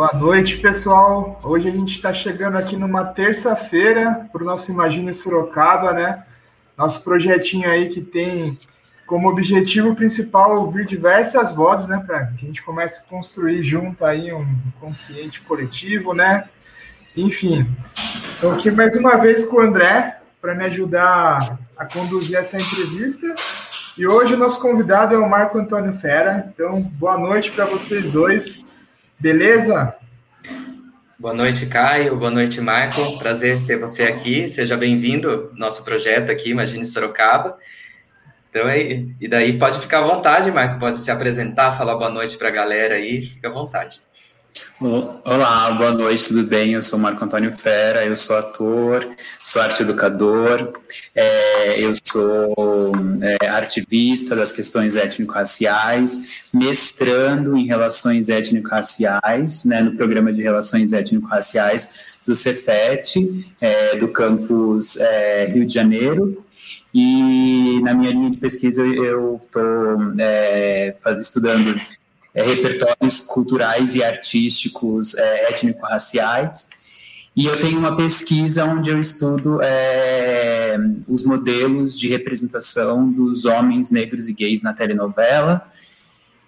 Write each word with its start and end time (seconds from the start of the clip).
Boa 0.00 0.14
noite, 0.14 0.56
pessoal. 0.56 1.38
Hoje 1.44 1.68
a 1.68 1.70
gente 1.70 1.96
está 1.96 2.14
chegando 2.14 2.56
aqui 2.56 2.74
numa 2.74 3.04
terça-feira 3.04 4.26
para 4.32 4.42
o 4.42 4.46
nosso 4.46 4.72
Imagine 4.72 5.12
Sorocaba, 5.12 5.92
né? 5.92 6.24
Nosso 6.74 7.02
projetinho 7.02 7.68
aí 7.68 7.90
que 7.90 8.00
tem 8.00 8.56
como 9.06 9.28
objetivo 9.28 9.94
principal 9.94 10.58
ouvir 10.58 10.86
diversas 10.86 11.54
vozes, 11.54 11.86
né? 11.86 12.02
Para 12.06 12.28
que 12.28 12.46
a 12.46 12.48
gente 12.48 12.62
comece 12.62 12.98
a 12.98 13.10
construir 13.10 13.62
junto 13.62 14.02
aí 14.02 14.32
um 14.32 14.46
consciente 14.80 15.42
coletivo, 15.42 16.14
né? 16.14 16.48
Enfim, 17.14 17.70
estou 18.32 18.52
aqui 18.52 18.70
mais 18.70 18.96
uma 18.96 19.18
vez 19.18 19.44
com 19.44 19.56
o 19.56 19.60
André 19.60 20.18
para 20.40 20.54
me 20.54 20.64
ajudar 20.64 21.58
a 21.76 21.84
conduzir 21.84 22.38
essa 22.38 22.56
entrevista. 22.56 23.34
E 23.98 24.06
hoje 24.06 24.32
o 24.32 24.38
nosso 24.38 24.58
convidado 24.60 25.14
é 25.14 25.18
o 25.18 25.28
Marco 25.28 25.58
Antônio 25.58 25.92
Fera. 25.92 26.50
Então, 26.54 26.80
boa 26.80 27.18
noite 27.18 27.50
para 27.50 27.66
vocês 27.66 28.10
dois. 28.10 28.64
Beleza? 29.20 29.94
Boa 31.18 31.34
noite, 31.34 31.66
Caio. 31.66 32.16
Boa 32.16 32.30
noite, 32.30 32.58
Marco. 32.58 33.18
Prazer 33.18 33.60
ter 33.66 33.78
você 33.78 34.04
aqui. 34.04 34.48
Seja 34.48 34.78
bem-vindo 34.78 35.30
ao 35.30 35.58
nosso 35.58 35.84
projeto 35.84 36.30
aqui, 36.30 36.48
Imagine 36.48 36.86
Sorocaba. 36.86 37.58
Então, 38.48 38.66
é, 38.66 39.04
e 39.20 39.28
daí 39.28 39.58
pode 39.58 39.78
ficar 39.78 39.98
à 39.98 40.06
vontade, 40.06 40.50
Marco. 40.50 40.80
Pode 40.80 40.96
se 40.96 41.10
apresentar, 41.10 41.76
falar 41.76 41.96
boa 41.96 42.08
noite 42.08 42.38
para 42.38 42.48
a 42.48 42.50
galera 42.50 42.94
aí. 42.94 43.22
Fica 43.22 43.48
à 43.48 43.52
vontade. 43.52 44.00
Olá, 44.80 45.70
boa 45.72 45.92
noite, 45.92 46.24
tudo 46.24 46.42
bem? 46.42 46.72
Eu 46.72 46.82
sou 46.82 46.98
Marco 46.98 47.24
Antônio 47.24 47.52
Fera, 47.52 48.04
eu 48.04 48.16
sou 48.16 48.36
ator, 48.36 49.06
sou 49.38 49.60
arte 49.60 49.82
educador, 49.82 50.72
é, 51.14 51.78
eu 51.78 51.92
sou 52.02 52.92
é, 53.20 53.46
artivista 53.46 54.34
das 54.34 54.52
questões 54.52 54.96
étnico-raciais, 54.96 56.48
mestrando 56.52 57.56
em 57.56 57.66
relações 57.66 58.28
étnico-raciais, 58.28 59.64
né, 59.64 59.82
no 59.82 59.96
programa 59.96 60.32
de 60.32 60.42
relações 60.42 60.92
étnico-raciais 60.92 62.18
do 62.26 62.34
Cefet, 62.34 63.44
é, 63.60 63.96
do 63.96 64.08
campus 64.08 64.96
é, 64.96 65.44
Rio 65.46 65.66
de 65.66 65.74
Janeiro, 65.74 66.42
e 66.92 67.80
na 67.82 67.94
minha 67.94 68.10
linha 68.10 68.30
de 68.30 68.38
pesquisa 68.38 68.84
eu 68.84 69.40
estou 69.44 70.12
é, 70.18 70.96
estudando 71.20 71.78
é, 72.34 72.42
repertórios 72.42 73.20
culturais 73.20 73.94
e 73.94 74.02
artísticos 74.02 75.14
é, 75.14 75.50
étnico-raciais. 75.50 76.70
E 77.34 77.46
eu 77.46 77.58
tenho 77.58 77.78
uma 77.78 77.96
pesquisa 77.96 78.64
onde 78.64 78.90
eu 78.90 79.00
estudo 79.00 79.60
é, 79.62 80.76
os 81.08 81.24
modelos 81.24 81.98
de 81.98 82.08
representação 82.08 83.10
dos 83.10 83.44
homens 83.44 83.90
negros 83.90 84.28
e 84.28 84.32
gays 84.32 84.62
na 84.62 84.72
telenovela. 84.72 85.70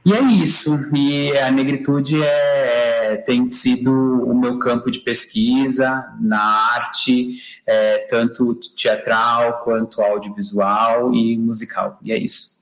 E 0.05 0.13
é 0.13 0.21
isso. 0.21 0.77
E 0.93 1.37
a 1.39 1.51
negritude 1.51 2.21
é, 2.21 3.17
tem 3.25 3.49
sido 3.49 3.93
o 3.93 4.35
meu 4.35 4.59
campo 4.59 4.91
de 4.91 4.99
pesquisa 4.99 6.05
na 6.21 6.43
arte, 6.75 7.39
é, 7.65 7.99
tanto 8.11 8.55
teatral 8.77 9.61
quanto 9.63 10.03
audiovisual 10.03 11.15
e 11.15 11.39
musical. 11.39 11.99
E 12.03 12.11
é 12.11 12.19
isso. 12.19 12.61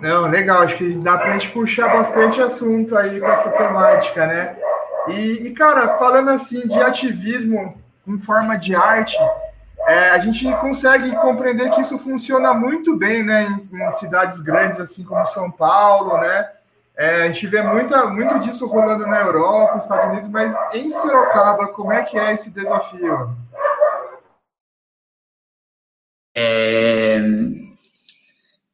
Não, 0.00 0.22
legal, 0.28 0.62
acho 0.62 0.76
que 0.76 0.94
dá 0.94 1.18
para 1.18 1.28
a 1.28 1.32
gente 1.32 1.50
puxar 1.50 1.88
bastante 1.88 2.40
assunto 2.40 2.96
aí 2.96 3.20
com 3.20 3.26
essa 3.26 3.50
temática, 3.50 4.26
né? 4.26 4.56
E, 5.08 5.46
e, 5.46 5.50
cara, 5.52 5.98
falando 5.98 6.30
assim 6.30 6.66
de 6.66 6.80
ativismo 6.80 7.74
em 8.06 8.18
forma 8.18 8.56
de 8.56 8.74
arte, 8.74 9.18
é, 9.86 10.10
a 10.10 10.18
gente 10.18 10.50
consegue 10.56 11.10
compreender 11.16 11.70
que 11.70 11.82
isso 11.82 11.98
funciona 11.98 12.54
muito 12.54 12.96
bem, 12.96 13.22
né, 13.22 13.46
em, 13.72 13.76
em 13.76 13.92
cidades 13.92 14.40
grandes 14.40 14.80
assim 14.80 15.04
como 15.04 15.26
São 15.28 15.50
Paulo, 15.50 16.16
né? 16.18 16.48
É, 16.96 17.22
a 17.22 17.26
gente 17.28 17.46
vê 17.46 17.62
muita, 17.62 18.06
muito 18.06 18.40
disso 18.40 18.66
rolando 18.66 19.06
na 19.06 19.20
Europa, 19.20 19.74
nos 19.74 19.84
Estados 19.84 20.12
Unidos, 20.12 20.30
mas 20.30 20.54
em 20.74 20.90
Sorocaba, 20.92 21.68
como 21.68 21.92
é 21.92 22.02
que 22.02 22.18
é 22.18 22.34
esse 22.34 22.50
desafio? 22.50 23.30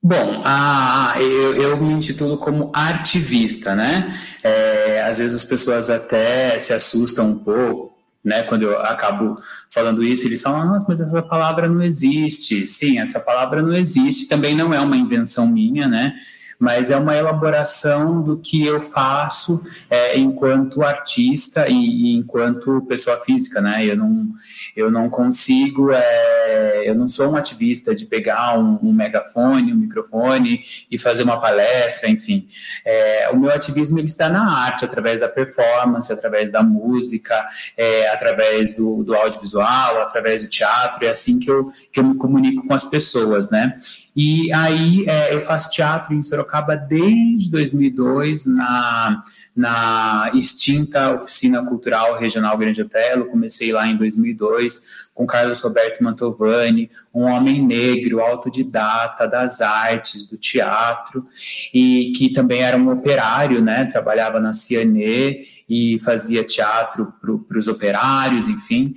Bom, 0.09 0.41
a, 0.45 1.15
eu, 1.19 1.61
eu, 1.61 1.77
me 1.83 1.93
intitulo 1.93 2.39
como 2.39 2.71
artivista, 2.73 3.75
né? 3.75 4.17
É, 4.41 5.03
às 5.03 5.19
vezes 5.19 5.43
as 5.43 5.45
pessoas 5.45 5.91
até 5.91 6.57
se 6.61 6.73
assustam 6.73 7.31
um 7.31 7.37
pouco, 7.37 7.93
né? 8.25 8.45
Quando 8.45 8.63
eu 8.63 8.79
acabo 8.79 9.37
falando 9.69 10.05
isso, 10.05 10.25
eles 10.25 10.41
falam, 10.41 10.65
nossa, 10.65 10.87
mas 10.89 11.01
essa 11.01 11.23
palavra 11.23 11.69
não 11.69 11.83
existe. 11.83 12.69
Sim, 12.69 13.01
essa 13.01 13.19
palavra 13.19 13.61
não 13.61 13.73
existe, 13.73 14.29
também 14.29 14.55
não 14.55 14.73
é 14.73 14.79
uma 14.79 14.97
invenção 14.97 15.45
minha, 15.45 15.89
né? 15.89 16.15
Mas 16.59 16.91
é 16.91 16.97
uma 16.97 17.15
elaboração 17.15 18.23
do 18.23 18.39
que 18.39 18.65
eu 18.65 18.81
faço 18.81 19.63
é, 19.91 20.19
enquanto 20.19 20.83
artista 20.83 21.69
e, 21.69 21.75
e, 21.75 22.17
enquanto 22.17 22.85
pessoa 22.89 23.19
física, 23.19 23.61
né? 23.61 23.85
Eu 23.85 23.97
não, 23.97 24.29
eu 24.75 24.91
não 24.91 25.11
consigo, 25.11 25.93
é, 25.93 26.83
eu 26.89 26.95
não 26.95 27.09
sou 27.09 27.33
um 27.33 27.37
ativista 27.37 27.95
de 27.95 28.07
pegar 28.07 28.59
um, 28.59 28.79
um, 28.83 28.93
megafone, 28.93 29.73
um 29.73 29.77
microfone 29.77 30.65
e 30.91 30.99
fazer 30.99 31.23
uma 31.23 31.41
palestra, 31.41 32.09
enfim. 32.09 32.49
É, 32.85 33.29
o 33.31 33.37
meu 33.37 33.51
ativismo 33.51 33.99
ele 33.99 34.07
está 34.07 34.29
na 34.29 34.51
arte, 34.51 34.85
através 34.85 35.21
da 35.21 35.29
performance, 35.29 36.13
através 36.13 36.51
da 36.51 36.63
música, 36.63 37.47
é, 37.77 38.09
através 38.09 38.75
do, 38.75 39.03
do 39.03 39.15
audiovisual, 39.15 40.01
através 40.01 40.43
do 40.43 40.49
teatro, 40.49 41.05
é 41.05 41.11
assim 41.11 41.39
que 41.39 41.51
eu, 41.51 41.71
que 41.93 42.01
eu 42.01 42.05
me 42.05 42.15
comunico 42.17 42.67
com 42.67 42.75
as 42.75 42.85
pessoas, 42.85 43.51
né? 43.51 43.79
E 44.17 44.51
aí 44.51 45.05
é, 45.07 45.35
eu 45.35 45.43
faço 45.43 45.71
teatro 45.71 46.15
em 46.15 46.23
Sorocaba 46.23 46.75
desde 46.75 47.51
2002, 47.51 48.47
na, 48.47 49.23
na 49.55 50.31
extinta 50.33 51.13
Oficina 51.13 51.63
Cultural 51.63 52.17
Regional 52.17 52.57
Grande 52.57 52.81
Otelo. 52.81 53.27
Comecei 53.27 53.73
lá 53.73 53.87
em 53.87 53.95
2002 53.95 55.06
com 55.17 55.27
Carlos 55.27 55.63
Roberto 55.63 56.05
Mantovani, 56.05 56.91
um 57.13 57.23
homem 57.23 57.67
negro, 57.67 58.21
autodidata 58.21 59.27
das 59.27 59.63
artes, 59.63 60.29
do 60.29 60.37
teatro, 60.37 61.27
e 61.73 62.13
que 62.15 62.29
também 62.29 62.61
era 62.61 62.77
um 62.77 62.93
operário, 62.93 63.63
né? 63.63 63.87
Trabalhava 63.87 64.39
na 64.39 64.53
Cianê 64.53 65.47
e 65.69 65.99
fazia 66.01 66.45
teatro 66.45 67.13
para 67.49 67.59
os 67.59 67.67
operários, 67.67 68.47
enfim, 68.47 68.95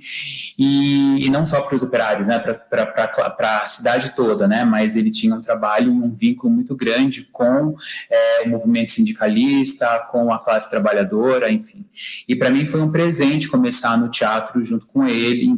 e, 0.58 1.24
e 1.24 1.30
não 1.30 1.46
só 1.46 1.62
para 1.62 1.74
os 1.74 1.82
operários, 1.82 2.28
né? 2.28 2.38
Para 2.38 3.64
a 3.64 3.68
cidade 3.68 4.14
toda, 4.14 4.46
né? 4.46 4.62
Mas 4.62 4.96
ele 4.96 5.10
tinha 5.10 5.34
um 5.34 5.40
trabalho 5.40 5.90
um 5.90 6.14
vínculo 6.14 6.52
muito 6.52 6.76
grande 6.76 7.22
com 7.32 7.74
é, 8.10 8.42
o 8.44 8.48
movimento 8.50 8.92
sindicalista, 8.92 10.06
com 10.10 10.30
a 10.30 10.38
classe 10.38 10.68
trabalhadora, 10.68 11.50
enfim. 11.50 11.86
E 12.28 12.36
para 12.36 12.50
mim 12.50 12.66
foi 12.66 12.82
um 12.82 12.92
presente 12.92 13.48
começar 13.48 13.96
no 13.96 14.10
teatro 14.10 14.62
junto 14.62 14.86
com 14.86 15.06
ele 15.06 15.46
em 15.46 15.56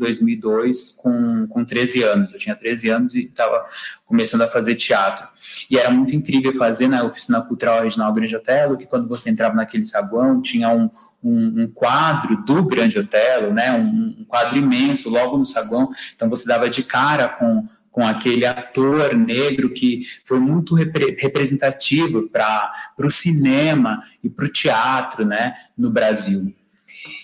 2002 0.52 0.90
com, 0.92 1.46
com 1.48 1.64
13 1.64 2.02
anos. 2.02 2.32
Eu 2.32 2.38
tinha 2.38 2.54
13 2.54 2.88
anos 2.90 3.14
e 3.14 3.22
estava 3.22 3.64
começando 4.04 4.42
a 4.42 4.48
fazer 4.48 4.76
teatro. 4.76 5.26
E 5.70 5.78
era 5.78 5.90
muito 5.90 6.14
incrível 6.14 6.52
fazer 6.54 6.88
na 6.88 7.04
Oficina 7.04 7.40
Cultural 7.42 7.82
Regional 7.82 8.12
Grande 8.12 8.36
Otelo, 8.36 8.76
que 8.76 8.86
quando 8.86 9.08
você 9.08 9.30
entrava 9.30 9.54
naquele 9.54 9.86
saguão, 9.86 10.40
tinha 10.40 10.68
um, 10.70 10.90
um, 11.22 11.62
um, 11.62 11.68
quadro 11.68 12.36
do 12.44 12.64
Grande 12.64 12.98
Otelo, 12.98 13.52
né, 13.52 13.72
um, 13.72 14.20
um, 14.20 14.24
quadro 14.26 14.58
imenso 14.58 15.08
logo 15.08 15.36
no 15.36 15.44
saguão, 15.44 15.88
então 16.14 16.28
você 16.28 16.46
dava 16.46 16.68
de 16.68 16.82
cara 16.82 17.28
com, 17.28 17.66
com 17.90 18.06
aquele 18.06 18.44
ator 18.44 19.14
negro 19.14 19.70
que 19.70 20.06
foi 20.24 20.40
muito 20.40 20.74
repre 20.74 21.16
representativo 21.18 22.28
para 22.28 22.72
o 22.98 23.10
cinema 23.10 24.02
e 24.22 24.28
para 24.28 24.46
o 24.46 24.52
teatro 24.52 25.24
né, 25.24 25.54
no 25.76 25.90
Brasil. 25.90 26.54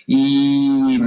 E 0.06 0.98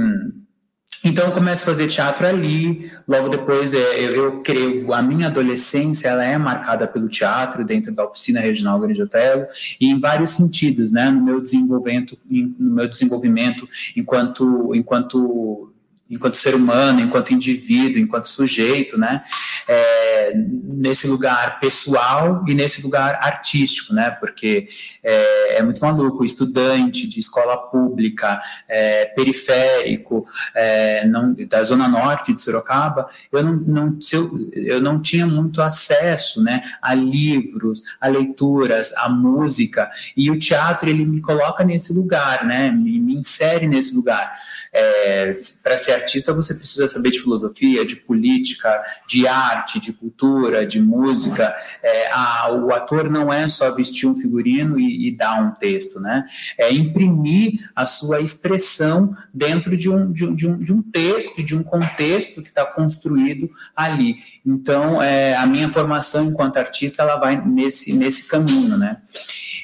então 1.04 1.26
eu 1.26 1.32
começo 1.32 1.62
a 1.62 1.66
fazer 1.66 1.88
teatro 1.88 2.26
ali, 2.26 2.92
logo 3.08 3.28
depois 3.28 3.74
é, 3.74 4.00
eu, 4.00 4.40
creio, 4.40 4.92
a 4.92 5.02
minha 5.02 5.26
adolescência 5.26 6.08
ela 6.08 6.24
é 6.24 6.38
marcada 6.38 6.86
pelo 6.86 7.08
teatro 7.08 7.64
dentro 7.64 7.92
da 7.92 8.04
oficina 8.04 8.40
regional 8.40 8.78
Grande 8.78 9.02
Otelo 9.02 9.46
e 9.80 9.90
em 9.90 9.98
vários 9.98 10.30
sentidos, 10.30 10.92
né, 10.92 11.10
no 11.10 11.22
meu 11.22 11.40
desenvolvimento, 11.40 12.16
no 12.28 12.74
meu 12.74 12.88
desenvolvimento 12.88 13.68
enquanto 13.96 14.74
enquanto 14.74 15.71
enquanto 16.12 16.36
ser 16.36 16.54
humano, 16.54 17.00
enquanto 17.00 17.32
indivíduo, 17.32 17.98
enquanto 17.98 18.28
sujeito, 18.28 18.98
né? 18.98 19.24
É, 19.66 20.32
nesse 20.34 21.06
lugar 21.06 21.58
pessoal 21.58 22.44
e 22.46 22.54
nesse 22.54 22.82
lugar 22.82 23.18
artístico, 23.22 23.94
né? 23.94 24.10
Porque 24.10 24.68
é, 25.02 25.56
é 25.56 25.62
muito 25.62 25.80
maluco, 25.80 26.24
estudante 26.24 27.08
de 27.08 27.18
escola 27.18 27.56
pública, 27.56 28.40
é, 28.68 29.06
periférico, 29.06 30.26
é, 30.54 31.06
não, 31.06 31.34
da 31.48 31.64
zona 31.64 31.88
norte 31.88 32.34
de 32.34 32.42
Sorocaba, 32.42 33.08
eu 33.32 33.42
não, 33.42 33.54
não 33.54 33.98
eu, 34.12 34.50
eu 34.52 34.80
não 34.82 35.00
tinha 35.00 35.26
muito 35.26 35.62
acesso, 35.62 36.42
né? 36.42 36.62
A 36.82 36.94
livros, 36.94 37.82
a 37.98 38.08
leituras, 38.08 38.92
a 38.98 39.08
música 39.08 39.90
e 40.14 40.30
o 40.30 40.38
teatro 40.38 40.90
ele 40.90 41.06
me 41.06 41.22
coloca 41.22 41.64
nesse 41.64 41.90
lugar, 41.90 42.44
né? 42.44 42.70
Me, 42.70 43.00
me 43.00 43.14
insere 43.14 43.66
nesse 43.66 43.94
lugar. 43.94 44.30
É, 44.74 45.30
para 45.62 45.76
ser 45.76 45.92
artista, 45.92 46.32
você 46.32 46.54
precisa 46.54 46.88
saber 46.88 47.10
de 47.10 47.20
filosofia, 47.20 47.84
de 47.84 47.96
política, 47.96 48.82
de 49.06 49.26
arte, 49.26 49.78
de 49.78 49.92
cultura, 49.92 50.66
de 50.66 50.80
música. 50.80 51.54
É, 51.82 52.10
a, 52.10 52.50
o 52.50 52.72
ator 52.72 53.10
não 53.10 53.30
é 53.30 53.46
só 53.50 53.70
vestir 53.70 54.08
um 54.08 54.14
figurino 54.14 54.80
e, 54.80 55.08
e, 55.08 55.16
dar 55.16 55.42
um 55.42 55.50
texto, 55.50 56.00
né? 56.00 56.24
É 56.56 56.72
imprimir 56.72 57.70
a 57.76 57.84
sua 57.84 58.20
expressão 58.20 59.14
dentro 59.32 59.76
de 59.76 59.90
um, 59.90 60.10
de 60.10 60.32
de 60.34 60.48
um, 60.48 60.58
de 60.58 60.72
um 60.72 60.82
texto, 60.82 61.42
de 61.42 61.54
um 61.54 61.62
contexto 61.62 62.42
que 62.42 62.48
está 62.48 62.64
construído 62.64 63.50
ali. 63.76 64.16
Então, 64.44 65.02
é, 65.02 65.36
a 65.36 65.46
minha 65.46 65.68
formação 65.68 66.30
enquanto 66.30 66.56
artista, 66.56 67.02
ela 67.02 67.16
vai 67.16 67.36
nesse, 67.44 67.92
nesse 67.92 68.26
caminho, 68.26 68.78
né? 68.78 69.02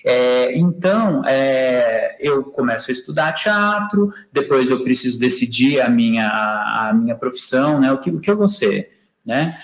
É, 0.04 0.56
então, 0.56 1.22
é, 1.26 2.16
eu 2.20 2.44
começo 2.44 2.90
a 2.90 2.92
estudar 2.92 3.32
teatro, 3.32 4.12
depois 4.32 4.70
eu 4.70 4.84
preciso 4.84 4.97
decidir 5.18 5.80
a 5.80 5.88
minha, 5.88 6.26
a, 6.26 6.88
a 6.88 6.92
minha 6.92 7.14
profissão, 7.14 7.80
né? 7.80 7.92
O 7.92 7.98
que, 7.98 8.10
o 8.10 8.20
que 8.20 8.30
eu 8.30 8.36
vou 8.36 8.48
ser, 8.48 8.90
né? 9.24 9.56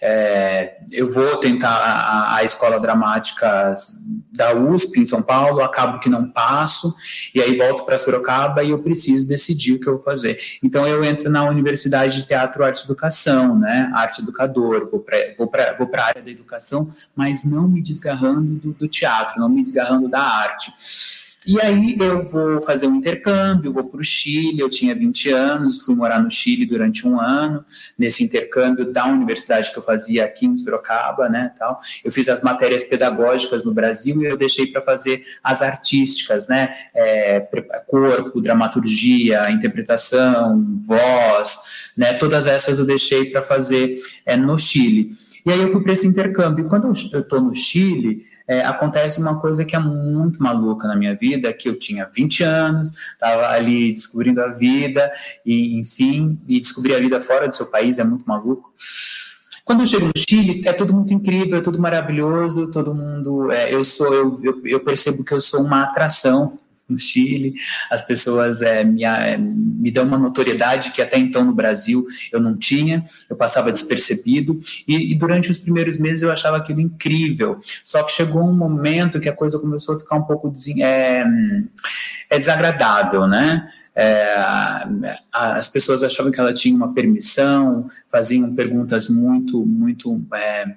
É, 0.00 0.78
eu 0.92 1.10
vou 1.10 1.38
tentar 1.38 1.70
a, 1.70 2.36
a, 2.36 2.44
escola 2.44 2.78
dramática 2.78 3.74
da 4.32 4.54
USP 4.54 5.00
em 5.00 5.06
São 5.06 5.22
Paulo, 5.22 5.62
acabo 5.62 5.98
que 5.98 6.08
não 6.08 6.30
passo, 6.30 6.94
e 7.34 7.40
aí 7.40 7.56
volto 7.56 7.84
para 7.84 7.98
Sorocaba 7.98 8.62
e 8.62 8.70
eu 8.70 8.78
preciso 8.80 9.26
decidir 9.26 9.72
o 9.72 9.80
que 9.80 9.88
eu 9.88 9.94
vou 9.94 10.02
fazer. 10.02 10.38
Então 10.62 10.86
eu 10.86 11.02
entro 11.02 11.30
na 11.30 11.48
Universidade 11.48 12.16
de 12.16 12.26
Teatro 12.26 12.62
Arte 12.62 12.80
e 12.80 12.84
Educação, 12.84 13.58
né? 13.58 13.90
Arte 13.94 14.20
educador, 14.20 14.88
vou 14.90 15.00
para 15.00 15.34
vou 15.36 15.50
vou 15.78 15.90
a 15.94 16.04
área 16.04 16.22
da 16.22 16.30
educação, 16.30 16.92
mas 17.14 17.44
não 17.44 17.66
me 17.66 17.80
desgarrando 17.80 18.54
do, 18.56 18.72
do 18.72 18.88
teatro, 18.88 19.40
não 19.40 19.48
me 19.48 19.62
desgarrando 19.62 20.08
da 20.08 20.20
arte. 20.20 20.72
E 21.46 21.60
aí 21.60 21.96
eu 22.00 22.24
vou 22.24 22.60
fazer 22.60 22.88
um 22.88 22.96
intercâmbio, 22.96 23.72
vou 23.72 23.84
para 23.84 24.00
o 24.00 24.04
Chile, 24.04 24.58
eu 24.58 24.68
tinha 24.68 24.92
20 24.96 25.30
anos, 25.30 25.80
fui 25.80 25.94
morar 25.94 26.20
no 26.20 26.28
Chile 26.28 26.66
durante 26.66 27.06
um 27.06 27.20
ano, 27.20 27.64
nesse 27.96 28.24
intercâmbio 28.24 28.92
da 28.92 29.06
universidade 29.06 29.70
que 29.70 29.78
eu 29.78 29.82
fazia 29.82 30.24
aqui 30.24 30.44
em 30.44 30.58
Sorocaba, 30.58 31.28
né, 31.28 31.52
tal. 31.56 31.78
Eu 32.04 32.10
fiz 32.10 32.28
as 32.28 32.42
matérias 32.42 32.82
pedagógicas 32.82 33.64
no 33.64 33.72
Brasil 33.72 34.20
e 34.22 34.24
eu 34.24 34.36
deixei 34.36 34.66
para 34.66 34.82
fazer 34.82 35.24
as 35.40 35.62
artísticas, 35.62 36.48
né, 36.48 36.74
é, 36.92 37.38
corpo, 37.86 38.40
dramaturgia, 38.40 39.48
interpretação, 39.48 40.80
voz, 40.82 41.60
né, 41.96 42.14
todas 42.14 42.48
essas 42.48 42.80
eu 42.80 42.84
deixei 42.84 43.26
para 43.26 43.44
fazer 43.44 44.00
é, 44.24 44.36
no 44.36 44.58
Chile. 44.58 45.16
E 45.46 45.52
aí 45.52 45.62
eu 45.62 45.70
fui 45.70 45.80
para 45.80 45.92
esse 45.92 46.08
intercâmbio. 46.08 46.68
Quando 46.68 46.88
eu 46.88 47.20
estou 47.20 47.40
no 47.40 47.54
Chile, 47.54 48.26
é, 48.46 48.60
acontece 48.60 49.20
uma 49.20 49.40
coisa 49.40 49.64
que 49.64 49.74
é 49.74 49.78
muito 49.78 50.42
maluca 50.42 50.86
na 50.86 50.96
minha 50.96 51.14
vida, 51.14 51.52
que 51.52 51.68
eu 51.68 51.78
tinha 51.78 52.08
20 52.12 52.42
anos, 52.42 52.92
estava 53.12 53.48
ali 53.48 53.92
descobrindo 53.92 54.40
a 54.40 54.48
vida, 54.48 55.10
e 55.44 55.78
enfim, 55.78 56.38
e 56.46 56.60
descobrir 56.60 56.94
a 56.94 57.00
vida 57.00 57.20
fora 57.20 57.48
do 57.48 57.54
seu 57.54 57.66
país 57.66 57.98
é 57.98 58.04
muito 58.04 58.24
maluco. 58.26 58.72
Quando 59.64 59.80
eu 59.80 59.86
chego 59.86 60.06
no 60.06 60.12
Chile, 60.16 60.62
é 60.64 60.72
tudo 60.72 60.94
muito 60.94 61.12
incrível, 61.12 61.58
é 61.58 61.60
tudo 61.60 61.80
maravilhoso, 61.80 62.70
todo 62.70 62.94
mundo. 62.94 63.50
É, 63.50 63.74
eu 63.74 63.82
sou, 63.82 64.14
eu, 64.14 64.40
eu, 64.40 64.62
eu 64.64 64.80
percebo 64.80 65.24
que 65.24 65.34
eu 65.34 65.40
sou 65.40 65.60
uma 65.62 65.82
atração 65.82 66.56
no 66.88 66.98
Chile, 66.98 67.54
as 67.90 68.06
pessoas 68.06 68.62
é, 68.62 68.84
me, 68.84 69.04
é, 69.04 69.36
me 69.36 69.90
dão 69.90 70.04
uma 70.04 70.18
notoriedade 70.18 70.90
que 70.90 71.02
até 71.02 71.18
então 71.18 71.44
no 71.44 71.52
Brasil 71.52 72.06
eu 72.32 72.40
não 72.40 72.56
tinha, 72.56 73.04
eu 73.28 73.36
passava 73.36 73.72
despercebido, 73.72 74.60
e, 74.86 75.12
e, 75.12 75.14
durante 75.14 75.50
os 75.50 75.58
primeiros 75.58 75.98
meses 75.98 76.22
eu 76.22 76.30
achava 76.30 76.56
aquilo 76.56 76.80
incrível, 76.80 77.60
só 77.82 78.02
que 78.02 78.12
chegou 78.12 78.42
um 78.42 78.54
momento 78.54 79.20
que 79.20 79.28
a 79.28 79.34
coisa 79.34 79.58
começou 79.58 79.96
a 79.96 79.98
ficar 79.98 80.16
um 80.16 80.22
pouco 80.22 80.52
é, 80.80 81.24
é 82.30 82.38
desagradável, 82.38 83.26
né? 83.26 83.70
É, 83.98 84.36
as 85.32 85.68
pessoas 85.68 86.04
achavam 86.04 86.30
que 86.30 86.38
ela 86.38 86.52
tinha 86.52 86.76
uma 86.76 86.92
permissão, 86.92 87.88
faziam 88.10 88.54
perguntas 88.54 89.08
muito, 89.08 89.64
muito, 89.64 90.22
é, 90.34 90.76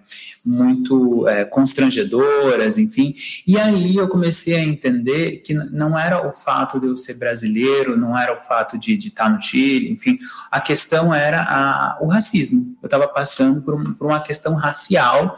muito 0.50 1.28
é, 1.28 1.46
constrangedoras, 1.46 2.80
enfim. 2.80 3.14
E 3.46 3.56
ali 3.58 3.98
eu 3.98 4.08
comecei 4.08 4.56
a 4.56 4.64
entender 4.64 5.44
que 5.46 5.54
não 5.54 5.98
era 5.98 6.28
o 6.28 6.34
fato 6.34 6.80
de 6.80 6.88
eu 6.88 6.98
ser 6.98 7.20
brasileiro, 7.20 7.96
não 7.96 8.18
era 8.18 8.36
o 8.36 8.42
fato 8.42 8.76
de, 8.76 8.98
de 8.98 9.10
estar 9.10 9.30
no 9.30 9.40
Chile, 9.40 9.92
enfim. 9.92 10.18
A 10.50 10.60
questão 10.60 11.14
era 11.14 11.42
a, 11.42 12.00
o 12.02 12.08
racismo. 12.08 12.76
Eu 12.82 12.88
estava 12.88 13.08
passando 13.08 13.62
por, 13.62 13.76
um, 13.76 13.94
por, 13.94 14.08
uma 14.08 14.22
questão 14.22 14.56
racial 14.56 15.38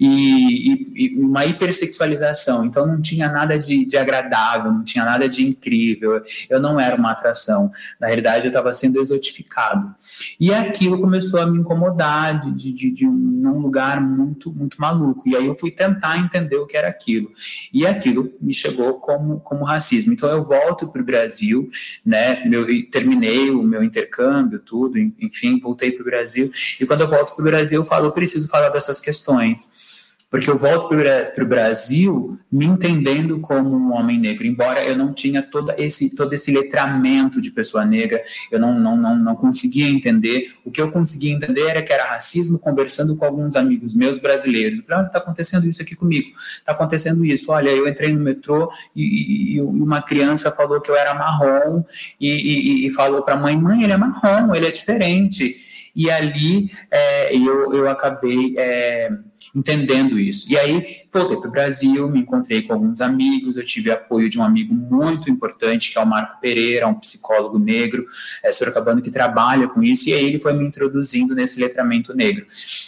e, 0.00 0.72
e, 0.72 0.92
e, 0.96 1.18
uma 1.20 1.46
hipersexualização. 1.46 2.64
Então 2.64 2.84
não 2.84 3.00
tinha 3.00 3.28
nada 3.28 3.56
de, 3.56 3.84
de 3.84 3.96
agradável, 3.96 4.72
não 4.72 4.82
tinha 4.82 5.04
nada 5.04 5.28
de 5.28 5.46
incrível. 5.46 6.22
Eu 6.48 6.60
não 6.60 6.80
era 6.80 6.96
uma 6.96 7.12
atração. 7.12 7.70
Na 8.00 8.08
realidade, 8.08 8.46
eu 8.46 8.50
estava 8.50 8.72
sendo 8.72 9.00
exotificado. 9.00 9.94
E 10.40 10.52
aquilo 10.52 11.00
começou 11.00 11.40
a 11.40 11.46
me 11.46 11.58
incomodar 11.58 12.52
de, 12.52 12.72
de, 12.72 12.90
de 12.90 13.06
um 13.06 13.60
lugar 13.60 14.00
muito, 14.00 14.39
muito 14.48 14.80
maluco. 14.80 15.28
E 15.28 15.34
aí 15.34 15.46
eu 15.46 15.54
fui 15.54 15.70
tentar 15.70 16.16
entender 16.18 16.56
o 16.56 16.66
que 16.66 16.76
era 16.76 16.88
aquilo. 16.88 17.32
E 17.72 17.84
aquilo 17.84 18.32
me 18.40 18.54
chegou 18.54 18.94
como, 18.94 19.40
como 19.40 19.64
racismo. 19.64 20.12
Então 20.12 20.30
eu 20.30 20.44
volto 20.44 20.88
para 20.88 21.02
o 21.02 21.04
Brasil, 21.04 21.68
né? 22.06 22.44
Meu, 22.46 22.64
terminei 22.90 23.50
o 23.50 23.62
meu 23.62 23.82
intercâmbio, 23.82 24.60
tudo, 24.60 24.98
enfim, 24.98 25.58
voltei 25.58 25.90
para 25.90 26.02
o 26.02 26.04
Brasil. 26.04 26.50
E 26.80 26.86
quando 26.86 27.00
eu 27.00 27.08
volto 27.08 27.34
para 27.34 27.42
o 27.42 27.44
Brasil, 27.44 27.80
eu 27.80 27.84
falo, 27.84 28.06
eu 28.06 28.12
preciso 28.12 28.48
falar 28.48 28.68
dessas 28.68 29.00
questões 29.00 29.80
porque 30.30 30.48
eu 30.48 30.56
volto 30.56 30.88
para 30.88 31.44
o 31.44 31.46
Brasil 31.46 32.38
me 32.50 32.64
entendendo 32.64 33.40
como 33.40 33.68
um 33.70 33.92
homem 33.92 34.16
negro, 34.16 34.46
embora 34.46 34.84
eu 34.84 34.96
não 34.96 35.12
tinha 35.12 35.42
todo 35.42 35.72
esse, 35.76 36.14
todo 36.14 36.32
esse 36.32 36.52
letramento 36.52 37.40
de 37.40 37.50
pessoa 37.50 37.84
negra, 37.84 38.22
eu 38.50 38.60
não, 38.60 38.78
não, 38.78 38.96
não, 38.96 39.16
não 39.16 39.34
conseguia 39.34 39.88
entender. 39.88 40.52
O 40.64 40.70
que 40.70 40.80
eu 40.80 40.92
conseguia 40.92 41.32
entender 41.32 41.62
era 41.62 41.82
que 41.82 41.92
era 41.92 42.04
racismo 42.04 42.60
conversando 42.60 43.16
com 43.16 43.24
alguns 43.24 43.56
amigos 43.56 43.94
meus 43.94 44.20
brasileiros. 44.20 44.78
Eu 44.78 44.84
falei, 44.84 45.06
está 45.06 45.18
ah, 45.18 45.22
acontecendo 45.22 45.66
isso 45.66 45.82
aqui 45.82 45.96
comigo, 45.96 46.28
está 46.58 46.72
acontecendo 46.72 47.24
isso. 47.24 47.50
Olha, 47.50 47.70
eu 47.70 47.88
entrei 47.88 48.12
no 48.12 48.20
metrô 48.20 48.70
e, 48.94 49.56
e 49.56 49.60
uma 49.60 50.00
criança 50.00 50.52
falou 50.52 50.80
que 50.80 50.90
eu 50.90 50.96
era 50.96 51.12
marrom 51.12 51.82
e, 52.20 52.30
e, 52.30 52.86
e 52.86 52.90
falou 52.90 53.22
para 53.22 53.34
a 53.34 53.38
mãe, 53.38 53.56
mãe, 53.56 53.82
ele 53.82 53.92
é 53.92 53.96
marrom, 53.96 54.54
ele 54.54 54.68
é 54.68 54.70
diferente. 54.70 55.56
E 55.94 56.08
ali 56.08 56.70
é, 56.88 57.34
eu, 57.34 57.74
eu 57.74 57.90
acabei... 57.90 58.54
É, 58.56 59.10
entendendo 59.54 60.18
isso. 60.18 60.50
E 60.50 60.56
aí 60.56 61.02
voltei 61.12 61.36
para 61.36 61.48
o 61.48 61.50
Brasil, 61.50 62.08
me 62.08 62.20
encontrei 62.20 62.62
com 62.62 62.72
alguns 62.72 63.00
amigos, 63.00 63.56
eu 63.56 63.64
tive 63.64 63.90
apoio 63.90 64.28
de 64.28 64.38
um 64.38 64.42
amigo 64.42 64.74
muito 64.74 65.30
importante, 65.30 65.90
que 65.92 65.98
é 65.98 66.00
o 66.00 66.06
Marco 66.06 66.40
Pereira, 66.40 66.86
um 66.86 66.94
psicólogo 66.94 67.58
negro, 67.58 68.06
é, 68.42 68.52
sorocabano, 68.52 69.02
que 69.02 69.10
trabalha 69.10 69.68
com 69.68 69.82
isso, 69.82 70.08
e 70.08 70.14
aí 70.14 70.24
ele 70.24 70.38
foi 70.38 70.52
me 70.52 70.64
introduzindo 70.64 71.34
nesse 71.34 71.60
letramento 71.60 72.14
negro. 72.14 72.46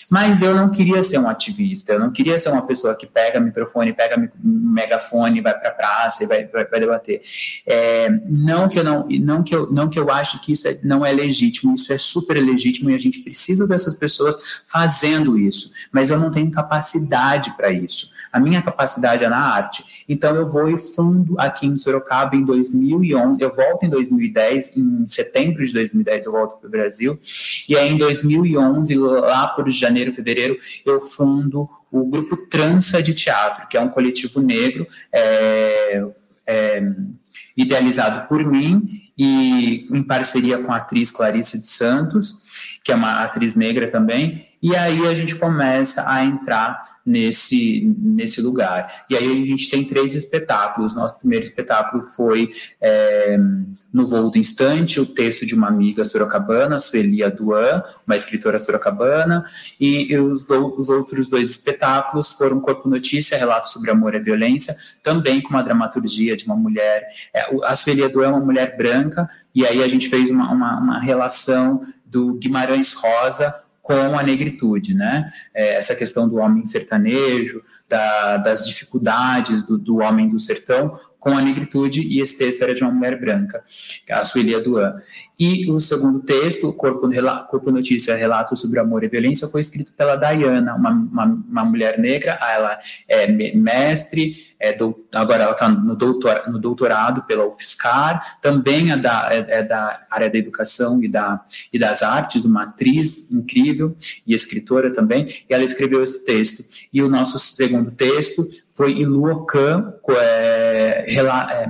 Mas 0.09 0.43
eu 0.43 0.55
não 0.55 0.71
queria 0.71 1.03
ser 1.03 1.19
um 1.19 1.29
ativista, 1.29 1.93
eu 1.93 2.01
não 2.01 2.11
queria 2.11 2.39
ser 2.39 2.51
uma 2.51 2.67
pessoa 2.67 2.95
que 2.95 3.07
pega 3.07 3.41
microfone, 3.41 3.93
pega 3.93 4.17
megafone, 4.43 5.41
vai 5.41 5.59
para 5.59 5.71
a 5.71 5.73
praça 5.73 6.25
e 6.25 6.27
vai, 6.27 6.47
vai, 6.47 6.65
vai 6.65 6.81
debater. 6.81 7.23
É, 7.67 8.09
não 8.27 8.69
que 8.69 8.79
eu 8.79 8.85
não, 8.85 9.07
não 9.09 9.43
que 9.43 9.55
eu, 9.55 9.71
não 9.71 9.89
que 9.89 9.99
eu 9.99 10.11
acho 10.11 10.41
que 10.41 10.53
isso 10.53 10.69
é, 10.69 10.79
não 10.83 11.05
é 11.05 11.13
legítimo, 11.13 11.75
isso 11.75 11.93
é 11.93 11.99
super 11.99 12.41
legítimo 12.41 12.91
e 12.91 12.95
a 12.95 12.99
gente 12.99 13.21
precisa 13.21 13.67
dessas 13.67 13.95
pessoas 13.95 14.37
fazendo 14.67 15.39
isso, 15.39 15.73
mas 15.91 16.11
eu 16.11 16.19
não 16.19 16.31
tenho 16.31 16.52
capacidade 16.53 17.51
para 17.57 17.73
isso. 17.73 18.13
A 18.33 18.39
minha 18.39 18.63
capacidade 18.63 19.25
é 19.25 19.29
na 19.29 19.41
arte. 19.41 20.05
Então 20.09 20.37
eu 20.37 20.49
vou 20.49 20.71
e 20.71 20.79
fundo 20.79 21.35
aqui 21.39 21.67
em 21.67 21.77
Sorocaba 21.77 22.37
em 22.37 22.45
2011, 22.45 23.43
eu 23.43 23.55
volto 23.55 23.85
em 23.85 23.91
2010, 23.91 24.77
em 24.77 25.09
setembro 25.09 25.65
de 25.65 25.73
2010 25.73 26.27
eu 26.27 26.33
volto 26.33 26.59
para 26.59 26.69
o 26.69 26.71
Brasil, 26.71 27.19
e 27.69 27.77
aí 27.77 27.91
em 27.91 27.99
2011, 27.99 28.97
lá 28.97 29.49
por 29.49 29.69
janeiro, 29.71 30.13
fevereiro, 30.13 30.57
eu 30.87 31.01
fundo 31.01 31.69
o 31.91 32.07
grupo 32.07 32.37
Trança 32.37 33.03
de 33.03 33.13
Teatro, 33.13 33.67
que 33.69 33.77
é 33.77 33.81
um 33.81 33.89
coletivo 33.89 34.41
negro 34.41 34.87
é, 35.13 36.05
é, 36.47 36.83
idealizado 37.57 38.29
por 38.29 38.45
mim 38.45 39.03
e 39.17 39.87
em 39.91 40.03
parceria 40.03 40.59
com 40.59 40.73
a 40.73 40.77
atriz 40.77 41.11
Clarice 41.11 41.61
de 41.61 41.67
Santos, 41.67 42.47
que 42.83 42.91
é 42.91 42.95
uma 42.95 43.23
atriz 43.23 43.55
negra 43.55 43.89
também, 43.89 44.47
e 44.63 44.77
aí 44.77 45.09
a 45.09 45.15
gente 45.15 45.35
começa 45.35 46.09
a 46.09 46.25
entrar 46.25 47.01
nesse, 47.05 47.95
nesse 47.99 48.41
lugar. 48.41 49.05
E 49.11 49.17
aí 49.17 49.43
a 49.43 49.47
gente 49.47 49.69
tem 49.69 49.85
três 49.85 50.15
espetáculos. 50.15 50.95
Nosso 50.95 51.19
primeiro 51.19 51.43
espetáculo 51.43 52.05
foi 52.15 52.53
é, 52.81 53.37
No 53.93 54.07
Voo 54.07 54.31
do 54.31 54.39
Instante, 54.39 55.01
o 55.01 55.07
texto 55.07 55.45
de 55.45 55.53
uma 55.53 55.67
amiga 55.67 56.05
sorocabana, 56.05 56.79
Sueli 56.79 57.25
Aduan, 57.25 57.83
uma 58.07 58.15
escritora 58.15 58.57
sorocabana, 58.57 59.45
e, 59.81 60.13
e 60.13 60.19
os, 60.19 60.49
os 60.49 60.89
outros 60.89 61.29
dois 61.29 61.51
espetáculos 61.51 62.31
foram 62.31 62.61
Corpo 62.61 62.89
Notícia, 62.89 63.37
Relato 63.37 63.69
sobre 63.69 63.91
Amor 63.91 64.15
e 64.15 64.21
Violência, 64.21 64.77
também 65.03 65.43
com 65.43 65.51
uma 65.51 65.63
dramaturgia 65.63 66.37
de 66.37 66.45
uma 66.47 66.57
mulher. 66.57 67.05
É, 67.35 67.47
a 67.65 67.75
Sueli 67.75 68.05
Aduan 68.05 68.27
é 68.27 68.29
uma 68.29 68.41
mulher 68.41 68.77
branca, 68.77 69.29
e 69.53 69.67
aí 69.67 69.83
a 69.83 69.89
gente 69.89 70.09
fez 70.09 70.31
uma, 70.31 70.53
uma, 70.53 70.79
uma 70.79 71.01
relação 71.01 71.85
do 72.07 72.35
Guimarães 72.35 72.93
Rosa 72.93 73.53
com 73.83 74.17
a 74.17 74.23
negritude, 74.23 74.95
né? 74.95 75.31
É, 75.53 75.75
essa 75.75 75.97
questão 75.97 76.29
do 76.29 76.37
homem 76.37 76.65
sertanejo, 76.65 77.61
da, 77.89 78.37
das 78.39 78.65
dificuldades 78.65 79.65
do, 79.65 79.77
do, 79.77 79.99
homem 79.99 80.29
do 80.29 80.39
sertão 80.39 80.99
com 81.23 81.39
a 81.39 81.41
negritude, 81.41 82.03
e 82.03 82.21
esse 82.21 82.37
texto 82.37 82.63
era 82.63 82.75
de 82.75 82.83
uma 82.83 82.91
mulher 82.91 83.17
branca, 83.17 83.63
a 84.11 84.25
Sueli 84.25 84.57
Aduan. 84.57 85.01
E 85.39 85.71
o 85.71 85.79
segundo 85.79 86.19
texto, 86.19 86.73
Corpo, 86.73 87.09
Corpo 87.49 87.71
Notícia, 87.71 88.17
Relato 88.17 88.57
sobre 88.57 88.81
Amor 88.81 89.05
e 89.05 89.09
Violência, 89.09 89.47
foi 89.47 89.61
escrito 89.61 89.93
pela 89.93 90.17
Diana, 90.17 90.75
uma, 90.75 90.91
uma, 90.91 91.25
uma 91.25 91.65
mulher 91.65 91.97
negra, 91.97 92.37
ela 92.43 92.77
é 93.09 93.31
mestre, 93.55 94.37
é 94.59 94.73
do, 94.73 95.07
agora 95.13 95.45
ela 95.45 95.53
está 95.53 95.69
no, 95.69 95.95
doutor, 95.95 96.43
no 96.49 96.59
doutorado 96.59 97.23
pela 97.23 97.47
UFSCar, 97.47 98.39
também 98.43 98.91
é 98.91 98.97
da, 98.97 99.29
é, 99.33 99.47
é, 99.49 99.63
da 99.63 100.05
área 100.11 100.29
da 100.29 100.39
educação 100.39 101.03
e, 101.05 101.09
da, 101.09 101.41
e 101.73 101.79
das 101.79 102.03
artes, 102.03 102.45
uma 102.45 102.65
atriz 102.65 103.31
incrível 103.31 103.97
e 104.27 104.35
escritora 104.35 104.93
também, 104.93 105.45
e 105.49 105.55
ela 105.55 105.63
escreveu 105.63 106.03
esse 106.03 106.25
texto. 106.25 106.65
E 106.93 107.01
o 107.01 107.09
nosso 107.09 107.39
segundo 107.39 107.93
texto 107.93 108.49
foi 108.73 108.93
Iluocan, 108.93 109.95
é, 110.11 111.05
é, 111.07 111.69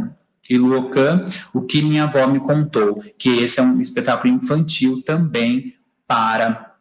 O 1.53 1.63
que 1.63 1.83
Minha 1.83 2.05
Avó 2.05 2.27
Me 2.27 2.41
Contou, 2.41 3.03
que 3.19 3.43
esse 3.43 3.61
é 3.61 3.63
um 3.63 3.81
espetáculo 3.81 4.33
infantil 4.33 5.03
também 5.03 5.75
para 6.07 6.73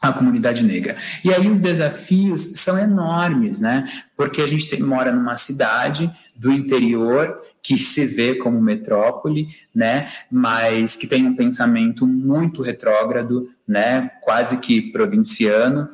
a 0.00 0.12
comunidade 0.12 0.62
negra. 0.62 0.96
E 1.24 1.32
aí 1.32 1.48
os 1.50 1.60
desafios 1.60 2.52
são 2.58 2.78
enormes, 2.78 3.60
né? 3.60 3.88
Porque 4.16 4.42
a 4.42 4.46
gente 4.46 4.68
tem, 4.68 4.80
mora 4.80 5.10
numa 5.10 5.36
cidade 5.36 6.10
do 6.36 6.52
interior 6.52 7.40
que 7.62 7.78
se 7.78 8.04
vê 8.04 8.34
como 8.34 8.60
metrópole, 8.60 9.48
né? 9.74 10.10
Mas 10.30 10.96
que 10.96 11.06
tem 11.06 11.26
um 11.26 11.34
pensamento 11.34 12.06
muito 12.06 12.60
retrógrado, 12.60 13.48
né? 13.66 14.10
Quase 14.20 14.60
que 14.60 14.92
provinciano 14.92 15.88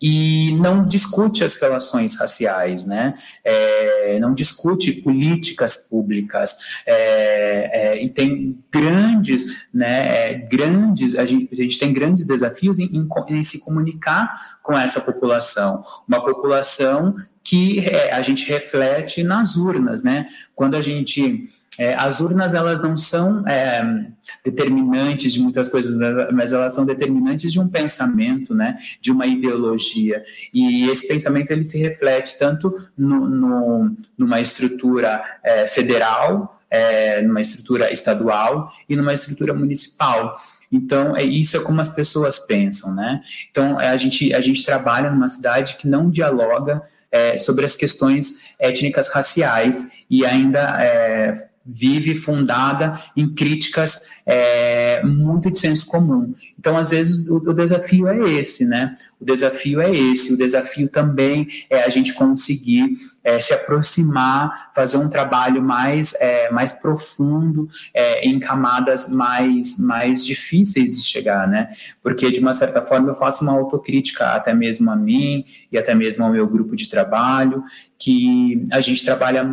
e 0.00 0.52
não 0.54 0.84
discute 0.84 1.44
as 1.44 1.56
relações 1.56 2.18
raciais, 2.18 2.86
né? 2.86 3.14
É, 3.44 4.18
não 4.18 4.32
discute 4.32 4.92
políticas 4.92 5.88
públicas 5.88 6.58
é, 6.86 7.70
é, 7.72 8.02
e 8.02 8.08
tem 8.08 8.58
grandes, 8.72 9.44
né? 9.72 10.30
É, 10.30 10.34
grandes, 10.34 11.14
a 11.16 11.24
gente, 11.26 11.48
a 11.52 11.56
gente 11.56 11.78
tem 11.78 11.92
grandes 11.92 12.24
desafios 12.24 12.78
em, 12.78 12.86
em, 12.86 13.08
em 13.28 13.42
se 13.42 13.58
comunicar 13.58 14.58
com 14.62 14.78
essa 14.78 15.00
população, 15.00 15.84
uma 16.08 16.24
população 16.24 17.16
que 17.44 17.80
é, 17.80 18.12
a 18.12 18.22
gente 18.22 18.46
reflete 18.46 19.22
nas 19.22 19.56
urnas, 19.56 20.02
né? 20.02 20.26
Quando 20.54 20.76
a 20.76 20.82
gente 20.82 21.50
é, 21.78 21.94
as 21.94 22.20
urnas 22.20 22.52
elas 22.52 22.82
não 22.82 22.96
são 22.96 23.46
é, 23.46 24.06
determinantes 24.44 25.32
de 25.32 25.40
muitas 25.40 25.68
coisas, 25.68 25.96
mas 26.32 26.52
elas 26.52 26.74
são 26.74 26.84
determinantes 26.84 27.52
de 27.52 27.60
um 27.60 27.68
pensamento, 27.68 28.54
né, 28.54 28.76
de 29.00 29.10
uma 29.10 29.26
ideologia. 29.26 30.22
E 30.52 30.88
esse 30.90 31.06
pensamento 31.08 31.50
ele 31.50 31.64
se 31.64 31.78
reflete 31.78 32.38
tanto 32.38 32.74
no, 32.96 33.26
no 33.28 33.96
numa 34.18 34.40
estrutura 34.40 35.22
é, 35.42 35.66
federal, 35.66 36.60
é, 36.70 37.22
numa 37.22 37.40
estrutura 37.40 37.92
estadual 37.92 38.70
e 38.88 38.94
numa 38.94 39.14
estrutura 39.14 39.54
municipal. 39.54 40.36
Então, 40.70 41.16
é 41.16 41.24
isso 41.24 41.56
é 41.56 41.60
como 41.60 41.80
as 41.80 41.88
pessoas 41.88 42.46
pensam, 42.46 42.94
né? 42.94 43.22
Então, 43.50 43.80
é, 43.80 43.88
a 43.88 43.96
gente, 43.96 44.32
a 44.32 44.40
gente 44.40 44.64
trabalha 44.64 45.10
numa 45.10 45.28
cidade 45.28 45.76
que 45.76 45.88
não 45.88 46.10
dialoga 46.10 46.82
é, 47.10 47.36
sobre 47.36 47.64
as 47.64 47.74
questões 47.74 48.40
étnicas 48.58 49.08
raciais 49.08 49.90
e 50.08 50.24
ainda 50.24 50.78
é, 50.80 51.49
vive 51.64 52.14
fundada 52.14 53.00
em 53.16 53.34
críticas 53.34 54.02
é, 54.24 55.02
muito 55.04 55.50
de 55.50 55.58
senso 55.58 55.86
comum. 55.86 56.34
Então, 56.58 56.76
às 56.76 56.90
vezes, 56.90 57.28
o, 57.28 57.36
o, 57.36 57.54
desafio 57.54 58.08
é 58.08 58.18
esse, 58.32 58.66
né? 58.66 58.96
O 59.20 59.24
desafio 59.24 59.80
é 59.80 59.90
esse. 59.90 60.32
O 60.32 60.36
desafio 60.36 60.88
também 60.88 61.48
é 61.68 61.82
a 61.82 61.88
gente 61.88 62.14
conseguir 62.14 62.98
é, 63.22 63.38
se 63.38 63.52
aproximar, 63.52 64.70
fazer 64.74 64.96
um 64.96 65.08
trabalho 65.08 65.62
mais, 65.62 66.14
é, 66.20 66.50
mais 66.50 66.72
profundo, 66.72 67.68
é, 67.94 68.26
em 68.26 68.38
camadas 68.40 69.08
mais, 69.10 69.78
mais 69.78 70.24
difíceis 70.24 70.96
de 70.96 71.08
chegar, 71.08 71.46
né? 71.46 71.70
Porque, 72.02 72.30
de 72.30 72.40
uma 72.40 72.52
certa 72.52 72.82
forma, 72.82 73.10
eu 73.10 73.14
faço 73.14 73.44
uma 73.44 73.52
autocrítica 73.52 74.26
até 74.32 74.54
mesmo 74.54 74.90
a 74.90 74.96
mim 74.96 75.44
e 75.70 75.78
até 75.78 75.94
mesmo 75.94 76.24
ao 76.24 76.32
meu 76.32 76.46
grupo 76.46 76.74
de 76.74 76.88
trabalho, 76.88 77.62
que 77.98 78.64
a 78.72 78.80
gente 78.80 79.04
trabalha, 79.04 79.46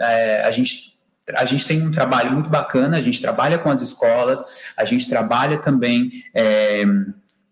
é, 0.00 0.42
a 0.44 0.50
gente 0.50 0.93
a 1.32 1.44
gente 1.44 1.66
tem 1.66 1.80
um 1.80 1.90
trabalho 1.90 2.32
muito 2.32 2.50
bacana, 2.50 2.96
a 2.96 3.00
gente 3.00 3.20
trabalha 3.20 3.58
com 3.58 3.70
as 3.70 3.80
escolas, 3.80 4.44
a 4.76 4.84
gente 4.84 5.08
trabalha 5.08 5.58
também 5.58 6.24
é, 6.34 6.84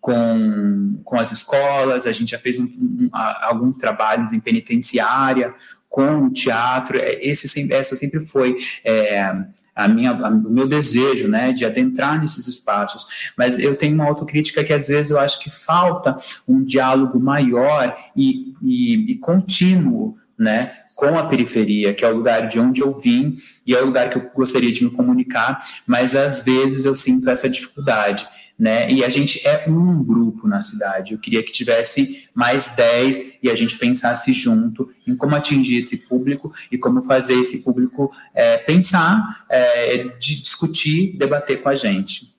com, 0.01 1.01
com 1.05 1.17
as 1.17 1.33
escolas, 1.33 2.07
a 2.07 2.13
gente 2.13 2.33
já 2.33 2.39
fez 2.39 2.59
um, 2.59 2.65
um, 2.65 3.11
alguns 3.13 3.79
trabalhos 3.79 4.33
em 4.33 4.41
penitenciária, 4.41 5.55
com 5.89 6.27
o 6.27 6.31
teatro, 6.31 6.99
é, 6.99 7.15
esse, 7.25 7.73
essa 7.73 7.95
sempre 7.95 8.21
foi 8.21 8.57
é, 8.85 9.33
a 9.75 9.89
minha, 9.89 10.13
o 10.13 10.51
meu 10.51 10.67
desejo, 10.67 11.29
né, 11.29 11.53
de 11.53 11.65
adentrar 11.65 12.21
nesses 12.21 12.47
espaços. 12.47 13.07
Mas 13.37 13.59
eu 13.59 13.77
tenho 13.77 13.95
uma 13.95 14.07
autocrítica 14.07 14.65
que 14.65 14.73
às 14.73 14.89
vezes 14.89 15.11
eu 15.11 15.19
acho 15.19 15.41
que 15.41 15.51
falta 15.51 16.19
um 16.47 16.63
diálogo 16.63 17.19
maior 17.19 17.97
e, 18.17 18.55
e, 18.63 19.13
e 19.13 19.15
contínuo, 19.17 20.19
né, 20.39 20.82
com 21.03 21.19
a 21.19 21.25
periferia, 21.25 21.93
que 21.93 22.05
é 22.05 22.09
o 22.09 22.15
lugar 22.15 22.49
de 22.49 22.61
onde 22.61 22.81
eu 22.81 22.97
vim 22.97 23.37
e 23.67 23.75
é 23.75 23.83
o 23.83 23.87
lugar 23.87 24.09
que 24.09 24.19
eu 24.19 24.31
gostaria 24.33 24.71
de 24.71 24.85
me 24.85 24.91
comunicar, 24.91 25.67
mas 25.85 26.15
às 26.15 26.45
vezes 26.45 26.85
eu 26.85 26.95
sinto 26.95 27.29
essa 27.29 27.51
dificuldade. 27.51 28.25
Né? 28.57 28.89
E 28.93 29.05
a 29.05 29.09
gente 29.09 29.45
é 29.45 29.65
um 29.69 30.05
grupo 30.05 30.47
na 30.47 30.61
cidade. 30.61 31.13
Eu 31.13 31.19
queria 31.19 31.43
que 31.43 31.51
tivesse 31.51 32.29
mais 32.33 32.77
10 32.77 33.41
e 33.43 33.51
a 33.51 33.57
gente 33.57 33.77
pensasse 33.77 34.33
junto 34.33 34.91
em 35.05 35.17
como 35.17 35.35
atingir 35.35 35.79
esse 35.79 36.07
público 36.07 36.53
e 36.71 36.79
como 36.79 37.03
fazer 37.03 37.35
esse 37.35 37.65
público 37.65 38.13
é, 38.33 38.59
pensar, 38.59 39.45
é, 39.51 40.05
de 40.21 40.41
discutir, 40.41 41.17
debater 41.19 41.61
com 41.63 41.69
a 41.69 41.75
gente. 41.75 42.32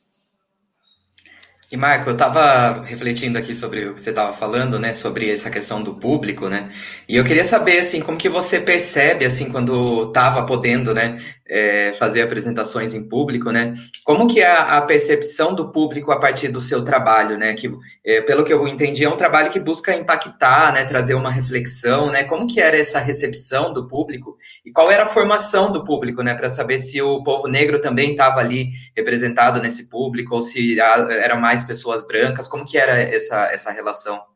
E 1.74 1.76
Marco, 1.76 2.08
eu 2.08 2.14
estava 2.14 2.84
refletindo 2.84 3.36
aqui 3.36 3.56
sobre 3.56 3.88
o 3.88 3.96
que 3.96 4.00
você 4.00 4.12
estava 4.12 4.32
falando, 4.32 4.78
né, 4.78 4.94
sobre 4.94 5.32
essa 5.32 5.50
questão 5.50 5.82
do 5.82 5.96
público, 5.96 6.48
né, 6.48 6.70
e 7.10 7.16
eu 7.16 7.24
queria 7.26 7.44
saber, 7.44 7.80
assim, 7.80 8.00
como 8.00 8.16
que 8.16 8.30
você 8.30 8.60
percebe, 8.60 9.26
assim, 9.26 9.50
quando 9.50 10.04
estava 10.10 10.46
podendo, 10.46 10.94
né, 10.94 11.18
é, 11.48 11.94
fazer 11.94 12.22
apresentações 12.22 12.94
em 12.94 13.08
público, 13.08 13.52
né, 13.52 13.74
como 14.04 14.28
que 14.28 14.42
é 14.42 14.52
a, 14.52 14.82
percepção 14.82 15.54
do 15.54 15.72
público 15.72 16.12
a 16.12 16.20
partir 16.20 16.48
do 16.48 16.62
seu 16.62 16.84
trabalho, 16.84 17.38
né, 17.38 17.54
que, 17.54 17.72
é, 18.04 18.22
pelo 18.22 18.44
que 18.44 18.54
eu 18.54 18.68
entendi, 18.68 19.04
é 19.04 19.10
um 19.10 19.18
trabalho 19.18 19.52
que 19.52 19.60
busca 19.60 19.96
impactar, 19.96 20.74
né, 20.74 20.86
trazer 20.86 21.16
uma 21.16 21.30
reflexão, 21.30 22.12
né, 22.12 22.24
como 22.24 22.48
que 22.48 22.62
era 22.62 22.78
essa 22.78 23.00
recepção 23.00 23.74
do 23.74 23.88
público 23.88 24.38
e 24.66 24.72
qual 24.72 24.90
era 24.92 25.04
a 25.04 25.10
formação 25.10 25.72
do 25.72 25.84
público, 25.84 26.22
né, 26.22 26.34
para 26.34 26.50
saber 26.50 26.80
se 26.80 27.02
o 27.02 27.22
povo 27.24 27.48
negro 27.48 27.82
também 27.82 28.12
estava 28.12 28.40
ali 28.40 28.70
representado 28.96 29.62
nesse 29.62 29.90
público 29.90 30.36
ou 30.36 30.42
se 30.42 30.80
era 30.80 31.36
mais 31.36 31.64
pessoas 31.64 32.06
brancas? 32.06 32.48
Como 32.48 32.66
que 32.66 32.78
era 32.78 33.00
essa, 33.00 33.52
essa 33.52 33.72
relação? 33.72 34.33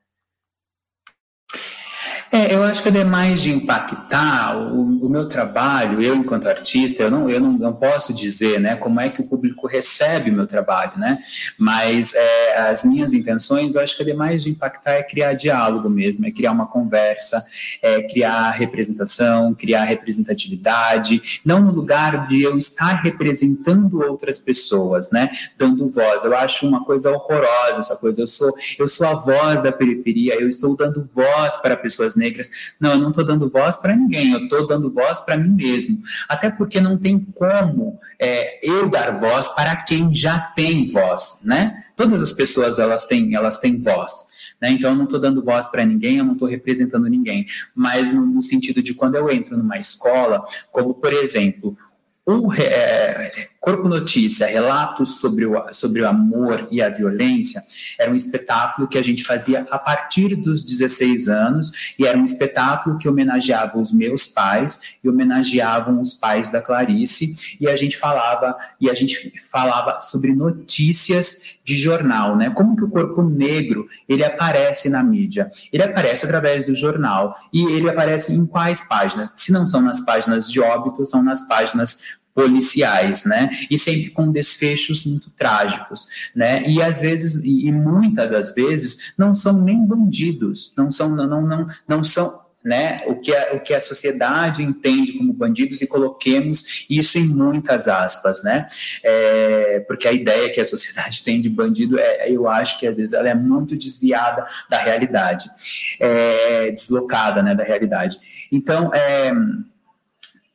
É, 2.31 2.53
eu 2.53 2.63
acho 2.63 2.81
que 2.81 2.89
ademais 2.89 3.41
de 3.41 3.53
impactar 3.53 4.57
o, 4.57 5.05
o, 5.05 5.09
meu 5.09 5.29
trabalho, 5.29 6.01
eu 6.01 6.13
enquanto 6.13 6.49
artista, 6.49 7.03
eu 7.03 7.11
não, 7.11 7.29
eu 7.29 7.39
não, 7.39 7.53
não, 7.53 7.73
posso 7.73 8.13
dizer, 8.13 8.59
né, 8.59 8.75
como 8.75 8.99
é 8.99 9.07
que 9.07 9.21
o 9.21 9.27
público 9.27 9.65
recebe 9.65 10.29
o 10.29 10.33
meu 10.33 10.45
trabalho, 10.45 10.91
né, 10.97 11.19
mas 11.57 12.13
é, 12.13 12.57
as 12.69 12.83
minhas 12.83 13.13
intenções, 13.13 13.75
eu 13.75 13.81
acho 13.81 13.95
que 13.95 14.03
ademais 14.03 14.43
de 14.43 14.49
impactar 14.49 14.93
é 14.93 15.03
criar 15.03 15.33
diálogo 15.33 15.89
mesmo, 15.89 16.25
é 16.25 16.31
criar 16.31 16.51
uma 16.51 16.67
conversa, 16.67 17.41
é 17.81 18.01
criar 18.01 18.51
representação, 18.51 19.53
criar 19.53 19.85
representatividade, 19.85 21.41
não 21.45 21.61
no 21.61 21.71
lugar 21.71 22.27
de 22.27 22.43
eu 22.43 22.57
estar 22.57 23.01
representando 23.01 24.01
outras 24.01 24.37
pessoas, 24.37 25.11
né, 25.11 25.29
dando 25.57 25.89
voz. 25.89 26.25
Eu 26.25 26.35
acho 26.35 26.67
uma 26.67 26.83
coisa 26.83 27.09
horrorosa 27.11 27.79
essa 27.79 27.95
coisa. 27.95 28.21
Eu 28.21 28.27
sou, 28.27 28.53
eu 28.77 28.87
sou 28.87 29.07
a 29.07 29.13
voz 29.13 29.63
da 29.63 29.71
periferia, 29.71 30.35
eu 30.35 30.49
estou 30.49 30.75
dando 30.75 31.09
voz 31.13 31.55
para 31.57 31.77
pessoas 31.77 32.16
negras. 32.17 32.49
Não, 32.79 32.91
eu 32.91 32.99
não 32.99 33.09
estou 33.09 33.23
dando 33.23 33.49
voz 33.49 33.77
para 33.77 33.95
ninguém, 33.95 34.33
eu 34.33 34.43
estou 34.43 34.67
dando 34.67 34.91
voz 34.91 35.21
para 35.21 35.37
mim 35.37 35.51
mesmo. 35.51 36.01
Até 36.27 36.49
porque 36.49 36.81
não 36.81 36.97
tem 36.97 37.19
como 37.19 37.99
é, 38.19 38.59
eu 38.67 38.89
dar 38.89 39.11
voz 39.11 39.47
para 39.49 39.75
quem 39.75 40.13
já 40.13 40.39
tem 40.39 40.85
voz, 40.85 41.43
né? 41.45 41.85
Todas 41.95 42.21
as 42.21 42.33
pessoas 42.33 42.79
elas 42.79 43.05
têm, 43.05 43.33
elas 43.35 43.59
têm 43.59 43.81
voz. 43.81 44.27
Né? 44.61 44.71
Então, 44.71 44.91
eu 44.91 44.95
não 44.95 45.05
estou 45.05 45.19
dando 45.19 45.43
voz 45.43 45.67
para 45.67 45.85
ninguém, 45.85 46.17
eu 46.17 46.25
não 46.25 46.33
estou 46.33 46.47
representando 46.47 47.07
ninguém, 47.07 47.45
mas 47.75 48.13
no, 48.13 48.25
no, 48.25 48.41
sentido 48.41 48.81
de 48.81 48.93
quando 48.93 49.15
eu 49.15 49.29
entro 49.29 49.55
numa 49.55 49.77
escola, 49.77 50.43
como 50.71 50.95
por 50.95 51.13
exemplo, 51.13 51.77
o 52.25 52.51
é, 52.53 53.49
Corpo 53.59 53.87
Notícia, 53.87 54.47
Relatos 54.47 55.19
sobre 55.19 55.45
o, 55.45 55.61
sobre 55.73 56.01
o 56.01 56.07
Amor 56.07 56.67
e 56.71 56.81
a 56.81 56.89
Violência, 56.89 57.61
era 57.99 58.11
um 58.11 58.15
espetáculo 58.15 58.87
que 58.87 58.97
a 58.97 59.01
gente 59.01 59.23
fazia 59.23 59.67
a 59.69 59.79
partir 59.79 60.35
dos 60.35 60.63
16 60.63 61.27
anos, 61.27 61.93
e 61.97 62.05
era 62.05 62.17
um 62.17 62.23
espetáculo 62.23 62.97
que 62.97 63.09
homenageava 63.09 63.77
os 63.79 63.91
meus 63.91 64.25
pais 64.25 64.79
e 65.03 65.09
homenageavam 65.09 65.99
os 65.99 66.13
pais 66.13 66.49
da 66.49 66.61
Clarice, 66.61 67.35
e 67.59 67.67
a 67.67 67.75
gente 67.75 67.97
falava, 67.97 68.55
e 68.79 68.89
a 68.89 68.93
gente 68.93 69.33
falava 69.51 70.01
sobre 70.01 70.33
notícias 70.33 71.57
de 71.63 71.75
jornal, 71.75 72.35
né? 72.35 72.49
Como 72.49 72.75
que 72.75 72.83
o 72.83 72.89
corpo 72.89 73.21
negro, 73.21 73.87
ele 74.07 74.23
aparece 74.23 74.89
na 74.89 75.03
mídia? 75.03 75.51
Ele 75.73 75.83
aparece 75.83 76.25
através 76.25 76.65
do 76.65 76.73
jornal, 76.73 77.35
e 77.51 77.65
ele 77.65 77.89
aparece 77.89 78.33
em 78.33 78.45
quais 78.45 78.81
páginas? 78.87 79.31
Se 79.35 79.51
não 79.51 79.67
são 79.67 79.81
nas 79.81 80.01
páginas 80.01 80.49
de 80.49 80.59
óbito, 80.59 81.05
são 81.05 81.21
nas 81.23 81.47
páginas 81.47 82.17
policiais, 82.37 83.25
né? 83.25 83.49
E 83.67 83.79
sempre 83.79 84.11
com 84.11 84.31
desfechos 84.31 85.03
muito 85.07 85.31
trágicos, 85.31 86.07
né? 86.35 86.61
E 86.69 86.79
às 86.83 87.01
vezes, 87.01 87.43
e, 87.43 87.65
e 87.65 87.71
muitas 87.71 88.29
das 88.29 88.53
vezes, 88.53 89.11
não 89.17 89.33
são 89.33 89.59
nem 89.59 89.83
bandidos, 89.83 90.71
não 90.77 90.91
são, 90.91 91.09
não, 91.15 91.41
não, 91.41 91.67
não 91.87 92.03
são 92.03 92.45
né, 92.63 93.01
o, 93.07 93.15
que 93.15 93.33
a, 93.33 93.53
o 93.53 93.61
que 93.61 93.73
a 93.73 93.79
sociedade 93.79 94.61
entende 94.61 95.13
como 95.13 95.31
bandidos 95.31 95.81
e 95.81 95.87
coloquemos 95.87 96.85
isso 96.89 97.17
em 97.17 97.25
muitas 97.25 97.87
aspas, 97.87 98.43
né, 98.43 98.67
é, 99.01 99.79
porque 99.87 100.05
a 100.05 100.11
ideia 100.11 100.51
que 100.51 100.59
a 100.59 100.65
sociedade 100.65 101.23
tem 101.25 101.39
de 101.39 101.49
bandido, 101.49 101.97
é, 101.97 102.29
eu 102.29 102.47
acho 102.49 102.77
que 102.77 102.85
às 102.85 102.97
vezes 102.97 103.13
ela 103.13 103.29
é 103.29 103.33
muito 103.33 103.73
desviada 103.73 104.43
da 104.69 104.79
realidade, 104.79 105.49
é, 105.97 106.69
deslocada, 106.71 107.41
né, 107.41 107.55
da 107.55 107.63
realidade. 107.63 108.17
Então, 108.51 108.93
é, 108.93 109.31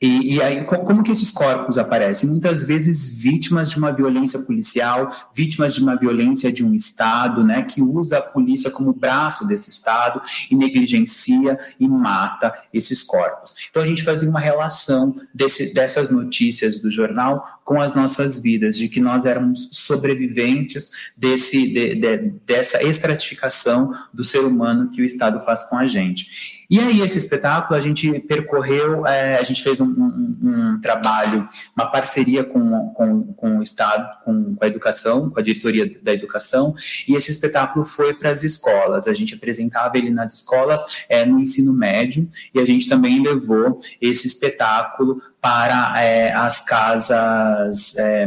e, 0.03 0.35
e, 0.35 0.43
aí, 0.43 0.65
como 0.65 1.05
que 1.05 1.13
esses 1.13 1.31
corpos 1.31 1.79
aparecem? 1.79 2.29
Muitas 2.29 2.65
vezes 2.65 3.17
vítimas 3.17 3.71
de 3.71 3.79
uma 3.79 3.93
violência 3.93 4.41
policial, 4.41 5.13
vítimas 5.33 5.77
de 5.77 5.81
uma 5.81 5.95
violência 5.95 6.53
de 6.53 6.65
um 6.65 6.75
Estado, 6.75 7.45
né, 7.45 7.63
que 7.63 7.81
usa 7.81 8.19
a 8.19 8.21
polícia 8.21 8.69
como 8.69 8.93
braço 8.93 9.47
desse 9.47 9.71
Estado 9.71 10.21
e 10.51 10.57
negligencia 10.57 11.57
e 11.79 11.87
mata 11.87 12.53
esses 12.75 13.05
corpos. 13.05 13.55
Então 13.71 13.81
a 13.81 13.87
gente 13.87 14.03
fazia 14.03 14.29
uma 14.29 14.41
relação 14.41 15.21
desse, 15.33 15.73
dessas 15.73 16.11
notícias 16.11 16.81
do 16.81 16.91
jornal 16.91 17.61
com 17.65 17.81
as 17.81 17.95
nossas 17.95 18.43
vidas, 18.43 18.77
de 18.77 18.89
que 18.89 19.01
nós 19.01 19.25
éramos 19.25 19.69
sobreviventes 19.71 20.91
desse, 21.17 21.73
de, 21.73 21.95
de, 21.95 22.17
dessa 22.45 22.83
estratificação 22.83 23.93
do 24.13 24.25
ser 24.25 24.41
humano 24.41 24.91
que 24.91 25.01
o 25.01 25.05
Estado 25.05 25.39
faz 25.45 25.63
com 25.63 25.77
a 25.77 25.87
gente. 25.87 26.62
E 26.73 26.81
aí, 26.81 27.03
esse 27.03 27.19
espetáculo, 27.19 27.79
a 27.79 27.83
gente 27.83 28.19
percorreu, 28.21 29.07
é, 29.07 29.37
a 29.37 29.43
gente 29.43 29.63
fez 29.63 29.79
um, 29.79 29.89
um, 29.89 30.39
um, 30.43 30.81
trabalho, 30.81 31.47
uma 31.77 31.85
parceria 31.85 32.43
com, 32.43 32.89
com, 32.95 33.25
com 33.35 33.59
o 33.59 33.63
Estado, 33.63 34.09
com, 34.25 34.55
com, 34.55 34.65
a 34.65 34.69
educação, 34.69 35.29
com 35.29 35.39
a 35.39 35.43
diretoria 35.43 36.01
da 36.03 36.15
educação, 36.15 36.75
e 37.07 37.15
esse 37.15 37.31
espetáculo 37.31 37.85
foi 37.85 38.15
para 38.15 38.31
as 38.31 38.43
escolas. 38.43 39.07
A 39.07 39.13
gente 39.13 39.35
apresentava 39.35 39.99
ele 39.99 40.09
nas 40.09 40.37
escolas 40.37 40.83
é, 41.11 41.27
no 41.27 41.39
ensino 41.39 41.75
médio, 41.75 42.27
e 42.55 42.59
a 42.59 42.65
gente 42.65 42.89
também 42.89 43.23
levou 43.23 43.83
esse 44.01 44.27
espetáculo 44.27 45.21
para 45.43 46.01
é, 46.01 46.33
as 46.33 46.65
casas. 46.65 47.99
É, 47.99 48.27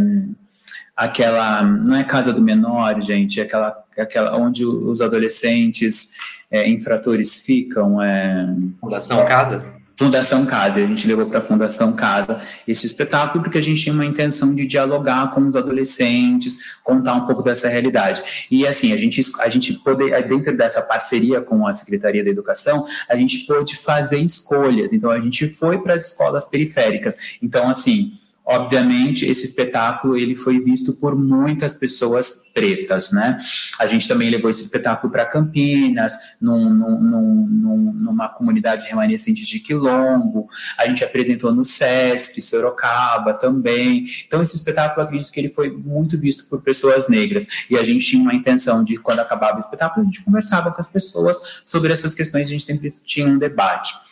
aquela 0.95 1.63
não 1.63 1.95
é 1.95 2.03
casa 2.03 2.31
do 2.31 2.43
menor, 2.43 3.01
gente, 3.01 3.39
é 3.39 3.43
aquela, 3.43 3.83
aquela 3.97 4.37
onde 4.37 4.63
os 4.63 5.01
adolescentes 5.01 6.13
é, 6.55 6.67
infratores 6.67 7.41
ficam. 7.41 8.01
É... 8.01 8.47
Fundação 8.79 9.25
Casa? 9.25 9.75
Fundação 9.97 10.45
Casa, 10.45 10.81
a 10.81 10.85
gente 10.85 11.07
levou 11.07 11.25
para 11.27 11.39
a 11.39 11.41
Fundação 11.41 11.93
Casa 11.93 12.41
esse 12.67 12.85
espetáculo 12.85 13.41
porque 13.41 13.57
a 13.57 13.61
gente 13.61 13.81
tinha 13.81 13.93
uma 13.93 14.05
intenção 14.05 14.53
de 14.53 14.65
dialogar 14.65 15.31
com 15.31 15.47
os 15.47 15.55
adolescentes, 15.55 16.75
contar 16.83 17.13
um 17.13 17.25
pouco 17.25 17.41
dessa 17.41 17.69
realidade. 17.69 18.21
E 18.51 18.67
assim, 18.67 18.91
a 18.91 18.97
gente, 18.97 19.21
a 19.39 19.47
gente 19.47 19.73
poder, 19.73 20.27
dentro 20.27 20.55
dessa 20.57 20.81
parceria 20.81 21.39
com 21.39 21.65
a 21.65 21.71
Secretaria 21.71 22.23
da 22.23 22.29
Educação, 22.29 22.85
a 23.07 23.15
gente 23.15 23.45
pôde 23.45 23.77
fazer 23.77 24.19
escolhas. 24.19 24.91
Então, 24.91 25.09
a 25.09 25.19
gente 25.19 25.47
foi 25.47 25.77
para 25.77 25.93
as 25.93 26.07
escolas 26.07 26.43
periféricas. 26.43 27.17
Então, 27.41 27.69
assim, 27.69 28.17
Obviamente, 28.45 29.25
esse 29.25 29.43
espetáculo 29.43 30.15
ele 30.15 30.35
foi 30.35 30.59
visto 30.59 30.93
por 30.93 31.15
muitas 31.15 31.73
pessoas 31.73 32.51
pretas, 32.53 33.11
né? 33.11 33.39
A 33.79 33.87
gente 33.87 34.07
também 34.07 34.29
levou 34.29 34.51
esse 34.51 34.61
espetáculo 34.61 35.11
para 35.11 35.25
Campinas, 35.25 36.13
num, 36.39 36.69
num, 36.69 36.99
num, 36.99 37.93
numa 37.93 38.29
comunidade 38.29 38.87
remanescente 38.87 39.43
de 39.43 39.59
Quilombo. 39.59 40.47
A 40.77 40.85
gente 40.85 41.03
apresentou 41.03 41.51
no 41.51 41.65
Sesc, 41.65 42.39
Sorocaba 42.39 43.33
também. 43.33 44.05
Então, 44.27 44.43
esse 44.43 44.55
espetáculo, 44.55 45.05
acredito 45.05 45.31
que 45.31 45.39
ele 45.39 45.49
foi 45.49 45.71
muito 45.71 46.15
visto 46.15 46.45
por 46.45 46.61
pessoas 46.61 47.09
negras. 47.09 47.47
E 47.67 47.75
a 47.75 47.83
gente 47.83 48.05
tinha 48.05 48.21
uma 48.21 48.35
intenção 48.35 48.83
de, 48.83 48.95
quando 48.97 49.21
acabava 49.21 49.55
o 49.55 49.59
espetáculo, 49.59 50.03
a 50.03 50.05
gente 50.05 50.23
conversava 50.23 50.71
com 50.71 50.79
as 50.79 50.87
pessoas 50.87 51.61
sobre 51.65 51.91
essas 51.91 52.13
questões. 52.13 52.47
A 52.47 52.51
gente 52.51 52.63
sempre 52.63 52.91
tinha 53.03 53.25
um 53.25 53.39
debate. 53.39 54.05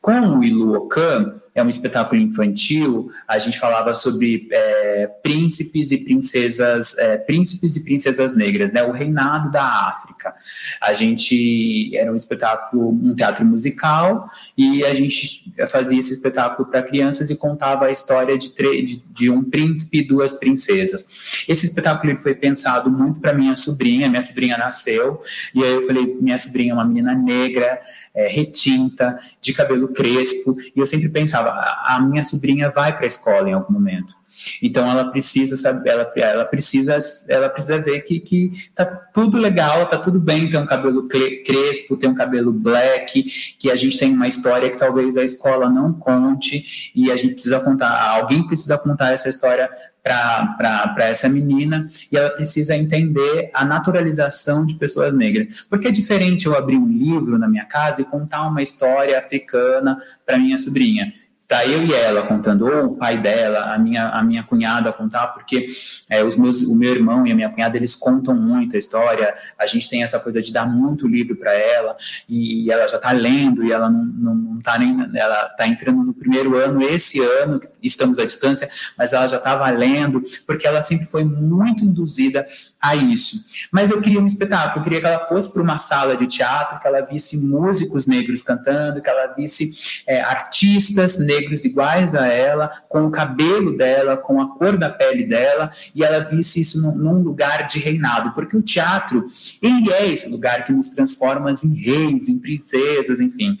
Com 0.00 0.38
o 0.38 0.44
Iluocan, 0.44 1.40
é 1.54 1.62
um 1.62 1.68
espetáculo 1.68 2.20
infantil, 2.20 3.10
a 3.26 3.38
gente 3.38 3.58
falava 3.58 3.92
sobre 3.92 4.48
é, 4.52 5.06
príncipes 5.22 5.90
e 5.90 5.98
princesas, 5.98 6.96
é, 6.96 7.16
príncipes 7.16 7.76
e 7.76 7.84
princesas 7.84 8.36
negras, 8.36 8.72
né? 8.72 8.82
O 8.84 8.92
reinado 8.92 9.50
da 9.50 9.88
África. 9.88 10.32
A 10.80 10.94
gente 10.94 11.94
era 11.96 12.10
um 12.10 12.16
espetáculo, 12.16 12.90
um 12.90 13.14
teatro 13.14 13.44
musical, 13.44 14.28
e 14.56 14.84
a 14.84 14.94
gente 14.94 15.52
fazia 15.68 15.98
esse 15.98 16.12
espetáculo 16.12 16.68
para 16.68 16.82
crianças 16.82 17.30
e 17.30 17.36
contava 17.36 17.86
a 17.86 17.90
história 17.90 18.38
de, 18.38 18.54
de, 18.54 19.02
de, 19.10 19.30
um 19.30 19.42
príncipe 19.42 19.98
e 19.98 20.06
duas 20.06 20.34
princesas. 20.34 21.08
Esse 21.48 21.66
espetáculo 21.66 22.16
foi 22.18 22.34
pensado 22.34 22.90
muito 22.90 23.20
para 23.20 23.34
minha 23.34 23.56
sobrinha, 23.56 24.08
minha 24.08 24.22
sobrinha 24.22 24.56
nasceu, 24.56 25.20
e 25.54 25.64
aí 25.64 25.74
eu 25.74 25.86
falei, 25.86 26.16
minha 26.20 26.38
sobrinha 26.38 26.72
é 26.72 26.74
uma 26.74 26.84
menina 26.84 27.14
negra, 27.14 27.80
é, 28.14 28.28
retinta, 28.28 29.18
de 29.40 29.52
cabelo 29.52 29.88
crespo, 29.92 30.56
e 30.74 30.78
eu 30.78 30.86
sempre 30.86 31.08
pensava, 31.08 31.50
a, 31.50 32.00
minha 32.00 32.24
sobrinha 32.24 32.70
vai 32.70 32.94
para 32.94 33.04
a 33.04 33.08
escola 33.08 33.48
em 33.48 33.52
algum 33.52 33.72
momento. 33.72 34.19
Então 34.62 34.90
ela 34.90 35.10
precisa 35.10 35.56
saber, 35.56 35.90
ela, 35.90 36.12
ela 36.16 36.44
precisa, 36.44 36.98
ela 37.28 37.48
precisa 37.48 37.80
ver 37.80 38.00
que, 38.00 38.20
que 38.20 38.52
tá 38.74 38.84
tudo 38.84 39.38
legal, 39.38 39.88
tá 39.88 39.98
tudo 39.98 40.18
bem 40.18 40.50
ter 40.50 40.58
um 40.58 40.66
cabelo 40.66 41.08
crespo, 41.08 41.96
ter 41.96 42.06
um 42.06 42.14
cabelo 42.14 42.52
black, 42.52 43.22
que 43.58 43.70
a 43.70 43.76
gente 43.76 43.98
tem 43.98 44.12
uma 44.12 44.28
história 44.28 44.70
que 44.70 44.78
talvez 44.78 45.16
a 45.16 45.24
escola 45.24 45.68
não 45.68 45.92
conte 45.92 46.92
e 46.94 47.10
a 47.10 47.16
gente 47.16 47.34
precisa 47.34 47.60
contar, 47.60 48.10
alguém 48.10 48.46
precisa 48.46 48.78
contar 48.78 49.12
essa 49.12 49.28
história 49.28 49.68
para 50.02 50.94
essa 51.00 51.28
menina 51.28 51.90
e 52.10 52.16
ela 52.16 52.30
precisa 52.30 52.74
entender 52.74 53.50
a 53.52 53.64
naturalização 53.64 54.64
de 54.64 54.74
pessoas 54.74 55.14
negras. 55.14 55.64
Porque 55.68 55.88
é 55.88 55.90
diferente 55.90 56.46
eu 56.46 56.56
abrir 56.56 56.76
um 56.76 56.88
livro 56.88 57.38
na 57.38 57.46
minha 57.46 57.66
casa 57.66 58.00
e 58.00 58.04
contar 58.04 58.46
uma 58.48 58.62
história 58.62 59.18
africana 59.18 59.98
para 60.24 60.38
minha 60.38 60.58
sobrinha 60.58 61.12
está 61.50 61.66
eu 61.66 61.84
e 61.84 61.92
ela 61.92 62.22
contando, 62.22 62.64
ou 62.64 62.84
o 62.86 62.96
pai 62.96 63.20
dela, 63.20 63.74
a 63.74 63.78
minha, 63.78 64.08
a 64.08 64.22
minha 64.22 64.44
cunhada 64.44 64.92
contar, 64.92 65.26
porque 65.28 65.66
é, 66.08 66.22
os 66.22 66.36
meus, 66.36 66.62
o 66.62 66.76
meu 66.76 66.94
irmão 66.94 67.26
e 67.26 67.32
a 67.32 67.34
minha 67.34 67.50
cunhada, 67.50 67.76
eles 67.76 67.96
contam 67.96 68.36
muito 68.36 68.76
a 68.76 68.78
história, 68.78 69.34
a 69.58 69.66
gente 69.66 69.90
tem 69.90 70.04
essa 70.04 70.20
coisa 70.20 70.40
de 70.40 70.52
dar 70.52 70.64
muito 70.64 71.08
livro 71.08 71.34
para 71.34 71.52
ela, 71.52 71.96
e 72.28 72.70
ela 72.70 72.86
já 72.86 72.98
está 72.98 73.10
lendo, 73.10 73.64
e 73.64 73.72
ela 73.72 73.90
não 73.90 74.58
está 74.58 74.78
nem, 74.78 74.96
ela 75.16 75.48
está 75.48 75.66
entrando 75.66 76.04
no 76.04 76.14
primeiro 76.14 76.56
ano, 76.56 76.82
esse 76.82 77.20
ano, 77.20 77.60
estamos 77.82 78.20
à 78.20 78.24
distância, 78.24 78.70
mas 78.96 79.12
ela 79.12 79.26
já 79.26 79.38
estava 79.38 79.68
lendo, 79.70 80.22
porque 80.46 80.68
ela 80.68 80.80
sempre 80.80 81.06
foi 81.06 81.24
muito 81.24 81.84
induzida 81.84 82.46
a 82.80 82.96
isso. 82.96 83.36
Mas 83.70 83.90
eu 83.90 84.00
queria 84.00 84.20
um 84.20 84.26
espetáculo, 84.26 84.78
eu 84.78 84.84
queria 84.84 85.00
que 85.00 85.06
ela 85.06 85.26
fosse 85.26 85.52
para 85.52 85.62
uma 85.62 85.76
sala 85.76 86.16
de 86.16 86.26
teatro, 86.26 86.80
que 86.80 86.86
ela 86.86 87.02
visse 87.02 87.36
músicos 87.36 88.06
negros 88.06 88.42
cantando, 88.42 89.02
que 89.02 89.10
ela 89.10 89.26
visse 89.34 89.72
é, 90.06 90.20
artistas 90.20 91.18
negros 91.18 91.64
iguais 91.64 92.14
a 92.14 92.26
ela, 92.26 92.68
com 92.88 93.06
o 93.06 93.10
cabelo 93.10 93.76
dela, 93.76 94.16
com 94.16 94.40
a 94.40 94.56
cor 94.56 94.78
da 94.78 94.88
pele 94.88 95.24
dela, 95.24 95.70
e 95.94 96.02
ela 96.02 96.20
visse 96.20 96.62
isso 96.62 96.80
num, 96.80 96.94
num 96.94 97.22
lugar 97.22 97.66
de 97.66 97.78
reinado, 97.78 98.32
porque 98.32 98.56
o 98.56 98.62
teatro, 98.62 99.26
ele 99.60 99.92
é 99.92 100.08
esse 100.10 100.30
lugar 100.30 100.64
que 100.64 100.72
nos 100.72 100.88
transforma 100.88 101.50
em 101.50 101.74
reis, 101.74 102.28
em 102.28 102.38
princesas, 102.38 103.20
enfim. 103.20 103.58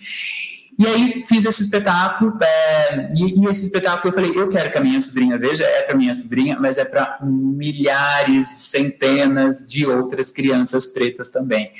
E 0.80 0.86
aí 0.86 1.24
fiz 1.26 1.44
esse 1.44 1.60
espetáculo, 1.60 2.38
é, 2.42 3.12
e, 3.14 3.38
e, 3.38 3.46
esse 3.50 3.66
espetáculo 3.66 4.08
eu 4.08 4.14
falei, 4.14 4.32
eu 4.34 4.48
quero 4.48 4.72
que 4.72 4.78
a 4.78 4.80
minha 4.80 4.98
sobrinha 4.98 5.36
veja, 5.36 5.62
é 5.62 5.82
para 5.82 5.94
minha 5.94 6.14
sobrinha, 6.14 6.56
mas 6.58 6.78
é 6.78 6.86
para 6.86 7.18
milhares, 7.22 8.48
centenas 8.48 9.66
de 9.66 9.84
outras 9.84 10.32
crianças 10.32 10.86
pretas 10.86 11.28
também. 11.28 11.70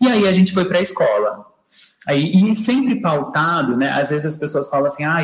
E 0.00 0.08
aí 0.08 0.26
a 0.26 0.32
gente 0.32 0.52
foi 0.52 0.64
para 0.64 0.78
a 0.78 0.82
escola. 0.82 1.46
Aí, 2.06 2.30
e 2.32 2.54
sempre 2.54 3.00
pautado, 3.00 3.76
né? 3.76 3.90
Às 3.90 4.10
vezes 4.10 4.24
as 4.24 4.36
pessoas 4.36 4.70
falam 4.70 4.86
assim, 4.86 5.04
ah, 5.04 5.18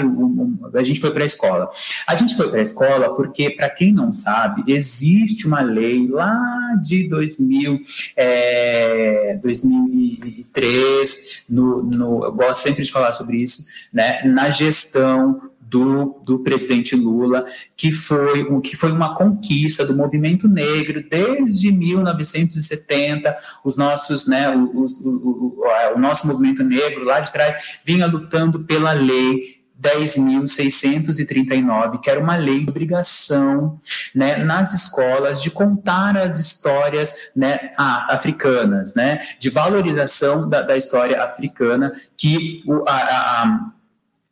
a 0.74 0.82
gente 0.82 1.00
foi 1.00 1.12
para 1.12 1.22
a 1.22 1.26
escola. 1.26 1.70
A 2.06 2.16
gente 2.16 2.36
foi 2.36 2.50
para 2.50 2.58
a 2.58 2.62
escola 2.62 3.14
porque, 3.14 3.50
para 3.50 3.70
quem 3.70 3.92
não 3.92 4.12
sabe, 4.12 4.64
existe 4.66 5.46
uma 5.46 5.60
lei 5.60 6.08
lá 6.08 6.74
de 6.82 7.08
2000, 7.08 7.80
é, 8.16 9.38
2003, 9.40 11.44
no, 11.48 11.84
no, 11.84 12.24
eu 12.24 12.32
gosto 12.32 12.62
sempre 12.62 12.82
de 12.82 12.90
falar 12.90 13.12
sobre 13.12 13.36
isso, 13.36 13.66
né? 13.92 14.24
Na 14.24 14.50
gestão 14.50 15.53
do, 15.74 16.22
do 16.24 16.38
presidente 16.38 16.94
Lula, 16.94 17.44
que 17.76 17.90
foi, 17.90 18.44
um, 18.44 18.60
que 18.60 18.76
foi 18.76 18.92
uma 18.92 19.16
conquista 19.16 19.84
do 19.84 19.92
movimento 19.92 20.46
negro 20.46 21.04
desde 21.10 21.72
1970. 21.72 23.36
Os 23.64 23.76
nossos, 23.76 24.28
né, 24.28 24.54
o, 24.54 24.66
o, 24.66 24.86
o, 25.04 25.64
o 25.96 25.98
nosso 25.98 26.28
movimento 26.28 26.62
negro 26.62 27.02
lá 27.02 27.18
de 27.18 27.32
trás 27.32 27.56
vinha 27.84 28.06
lutando 28.06 28.60
pela 28.60 28.92
lei 28.92 29.64
10.639, 29.80 32.00
que 32.00 32.08
era 32.08 32.20
uma 32.20 32.36
lei 32.36 32.64
de 32.64 32.70
obrigação 32.70 33.80
né, 34.14 34.44
nas 34.44 34.72
escolas 34.72 35.42
de 35.42 35.50
contar 35.50 36.16
as 36.16 36.38
histórias 36.38 37.32
né, 37.34 37.72
africanas, 37.76 38.94
né, 38.94 39.26
de 39.40 39.50
valorização 39.50 40.48
da, 40.48 40.62
da 40.62 40.76
história 40.76 41.20
africana, 41.20 41.92
que 42.16 42.62
o, 42.64 42.88
a, 42.88 42.94
a, 42.94 43.72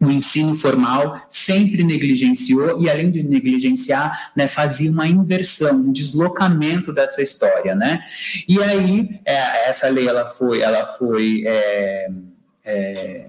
o 0.07 0.11
ensino 0.11 0.57
formal 0.57 1.25
sempre 1.29 1.85
negligenciou 1.85 2.83
e 2.83 2.91
além 2.91 3.11
de 3.11 3.23
negligenciar, 3.23 4.33
né, 4.37 4.49
fazia 4.49 4.91
uma 4.91 5.07
inversão, 5.07 5.77
um 5.77 5.93
deslocamento 5.93 6.93
dessa 6.93 7.23
história, 7.23 7.75
né? 7.75 8.01
E 8.49 8.61
aí 8.63 9.21
é, 9.25 9.69
essa 9.69 9.89
lei 9.89 10.09
ela 10.09 10.27
foi, 10.29 10.61
ela 10.61 10.85
foi 10.85 11.45
é, 11.47 12.11
é, 12.65 13.27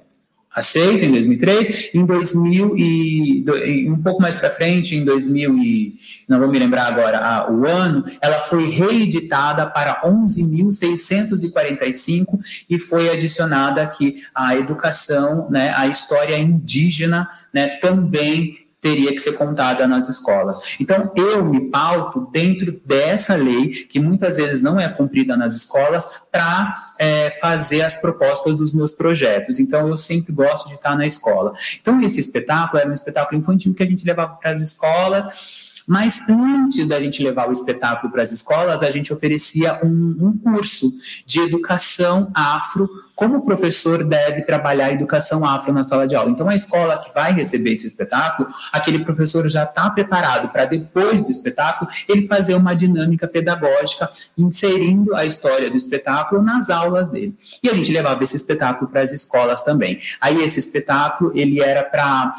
aceita 0.54 1.06
em 1.06 1.12
2003, 1.12 1.90
em 1.94 2.06
2000 2.06 2.78
e 2.78 3.46
um 3.90 4.02
pouco 4.02 4.22
mais 4.22 4.36
para 4.36 4.52
frente, 4.52 4.96
em 4.96 5.04
2000 5.04 5.58
e 5.58 6.00
não 6.28 6.40
vou 6.40 6.48
me 6.48 6.60
lembrar 6.60 6.86
agora 6.88 7.52
o 7.52 7.66
ano, 7.66 8.06
ela 8.22 8.40
foi 8.42 8.70
reeditada 8.70 9.66
para 9.66 10.04
11.645 10.04 12.40
e 12.70 12.78
foi 12.80 13.10
adicionada 13.10 13.82
aqui 13.82 14.22
a 14.34 14.56
educação, 14.56 15.50
né, 15.50 15.74
a 15.76 15.88
história 15.88 16.38
indígena, 16.38 17.28
né, 17.52 17.80
também 17.82 18.63
teria 18.84 19.14
que 19.14 19.20
ser 19.20 19.38
contada 19.38 19.88
nas 19.88 20.10
escolas. 20.10 20.60
Então, 20.78 21.10
eu 21.16 21.44
me 21.46 21.70
pauto 21.70 22.28
dentro 22.32 22.82
dessa 22.86 23.34
lei, 23.34 23.70
que 23.86 23.98
muitas 23.98 24.36
vezes 24.36 24.62
não 24.62 24.78
é 24.78 24.90
cumprida 24.90 25.38
nas 25.38 25.56
escolas, 25.56 26.06
para 26.30 26.92
é, 27.00 27.32
fazer 27.40 27.82
as 27.82 28.02
propostas 28.02 28.58
dos 28.58 28.74
meus 28.74 28.92
projetos. 28.92 29.58
Então, 29.58 29.88
eu 29.88 29.98
sempre 29.98 30.34
gosto 30.34 30.68
de 30.68 30.74
estar 30.74 30.98
na 30.98 31.08
escola. 31.08 31.54
Então, 31.82 32.02
esse 32.02 32.20
espetáculo 32.20 32.82
era 32.82 32.90
um 32.90 32.94
espetáculo 32.94 33.40
infantil 33.40 33.74
que 33.74 33.84
a 33.84 33.88
gente 33.88 34.06
levava 34.06 34.36
para 34.36 34.52
as 34.52 34.62
escolas 34.62 35.64
mas 35.86 36.22
antes 36.30 36.88
da 36.88 36.98
gente 36.98 37.22
levar 37.22 37.50
o 37.50 37.52
espetáculo 37.52 38.12
para 38.12 38.22
as 38.22 38.32
escolas, 38.32 38.84
a 38.84 38.90
gente 38.90 39.12
oferecia 39.12 39.82
um, 39.84 40.16
um 40.18 40.38
curso 40.38 40.94
de 41.26 41.42
educação 41.42 42.32
afro 42.34 42.90
como 43.16 43.38
o 43.38 43.46
professor 43.46 44.04
deve 44.04 44.42
trabalhar 44.42 44.88
a 44.88 44.92
educação 44.92 45.46
afro 45.46 45.72
na 45.72 45.84
sala 45.84 46.08
de 46.08 46.16
aula. 46.16 46.32
Então, 46.32 46.50
a 46.50 46.56
escola 46.56 46.98
que 46.98 47.14
vai 47.14 47.34
receber 47.34 47.74
esse 47.74 47.86
espetáculo, 47.86 48.50
aquele 48.72 49.04
professor 49.04 49.48
já 49.48 49.64
está 49.64 49.90
preparado 49.90 50.50
para, 50.50 50.66
depois 50.66 51.24
do 51.24 51.30
espetáculo, 51.30 51.90
ele 52.08 52.28
fazer 52.28 52.56
uma 52.56 52.74
dinâmica 52.74 53.28
pedagógica, 53.28 54.12
inserindo 54.38 55.16
a 55.16 55.26
história 55.26 55.70
do 55.70 55.78
espetáculo 55.78 56.42
nas 56.42 56.70
aulas 56.70 57.08
dele. 57.10 57.36
E 57.62 57.70
a 57.70 57.74
gente 57.74 57.92
levava 57.92 58.24
esse 58.24 58.36
espetáculo 58.36 58.90
para 58.90 59.02
as 59.02 59.12
escolas 59.12 59.64
também. 59.64 60.00
Aí, 60.20 60.44
esse 60.44 60.60
espetáculo, 60.60 61.32
ele 61.36 61.62
era 61.62 61.84
para 61.84 62.34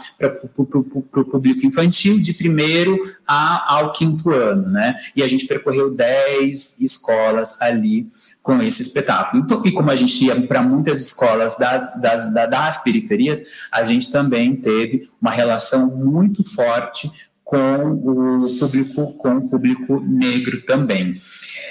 o 0.57 1.25
público 1.25 1.65
infantil, 1.65 2.21
de 2.21 2.35
primeiro 2.35 2.99
a, 3.27 3.75
ao 3.75 3.93
quinto 3.93 4.31
ano, 4.31 4.69
né? 4.69 4.97
E 5.15 5.23
a 5.23 5.29
gente 5.29 5.47
percorreu 5.47 5.95
10 5.95 6.81
escolas 6.81 7.61
ali 7.61 8.09
com 8.45 8.63
esse 8.63 8.83
espetáculo. 8.83 9.43
Então, 9.43 9.63
e 9.65 9.73
como 9.73 9.91
a 9.91 9.97
gente 9.97 10.23
ia 10.23 10.39
para 10.47 10.63
muitas 10.63 11.01
escolas 11.01 11.57
das, 11.57 11.99
das, 11.99 12.33
das 12.35 12.85
periferias, 12.85 13.43
a 13.73 13.83
gente 13.85 14.13
também 14.13 14.55
teve 14.55 15.11
uma 15.21 15.31
relação 15.31 15.87
muito 15.87 16.45
forte 16.45 17.11
com 17.43 17.93
o 17.93 18.59
público, 18.59 19.15
com 19.15 19.39
o 19.39 19.49
público 19.49 19.99
negro 20.01 20.61
também. 20.61 21.19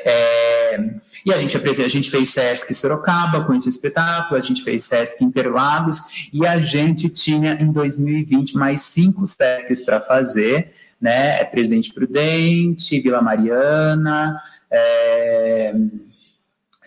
É, 0.03 0.95
e 1.23 1.31
a 1.31 1.37
gente, 1.37 1.55
a 1.55 1.87
gente 1.87 2.09
fez 2.09 2.29
Sesc 2.29 2.73
Sorocaba 2.73 3.43
com 3.45 3.53
esse 3.53 3.69
espetáculo, 3.69 4.35
a 4.35 4.41
gente 4.41 4.63
fez 4.63 4.83
Sesc 4.83 5.23
Interlagos, 5.23 5.99
e 6.33 6.43
a 6.43 6.59
gente 6.59 7.07
tinha 7.07 7.53
em 7.53 7.71
2020 7.71 8.57
mais 8.57 8.81
cinco 8.81 9.27
Sescs 9.27 9.81
para 9.85 10.01
fazer, 10.01 10.71
né? 10.99 11.39
É 11.39 11.43
Presidente 11.45 11.93
Prudente, 11.93 12.99
Vila 12.99 13.21
Mariana, 13.21 14.41
é, 14.71 15.75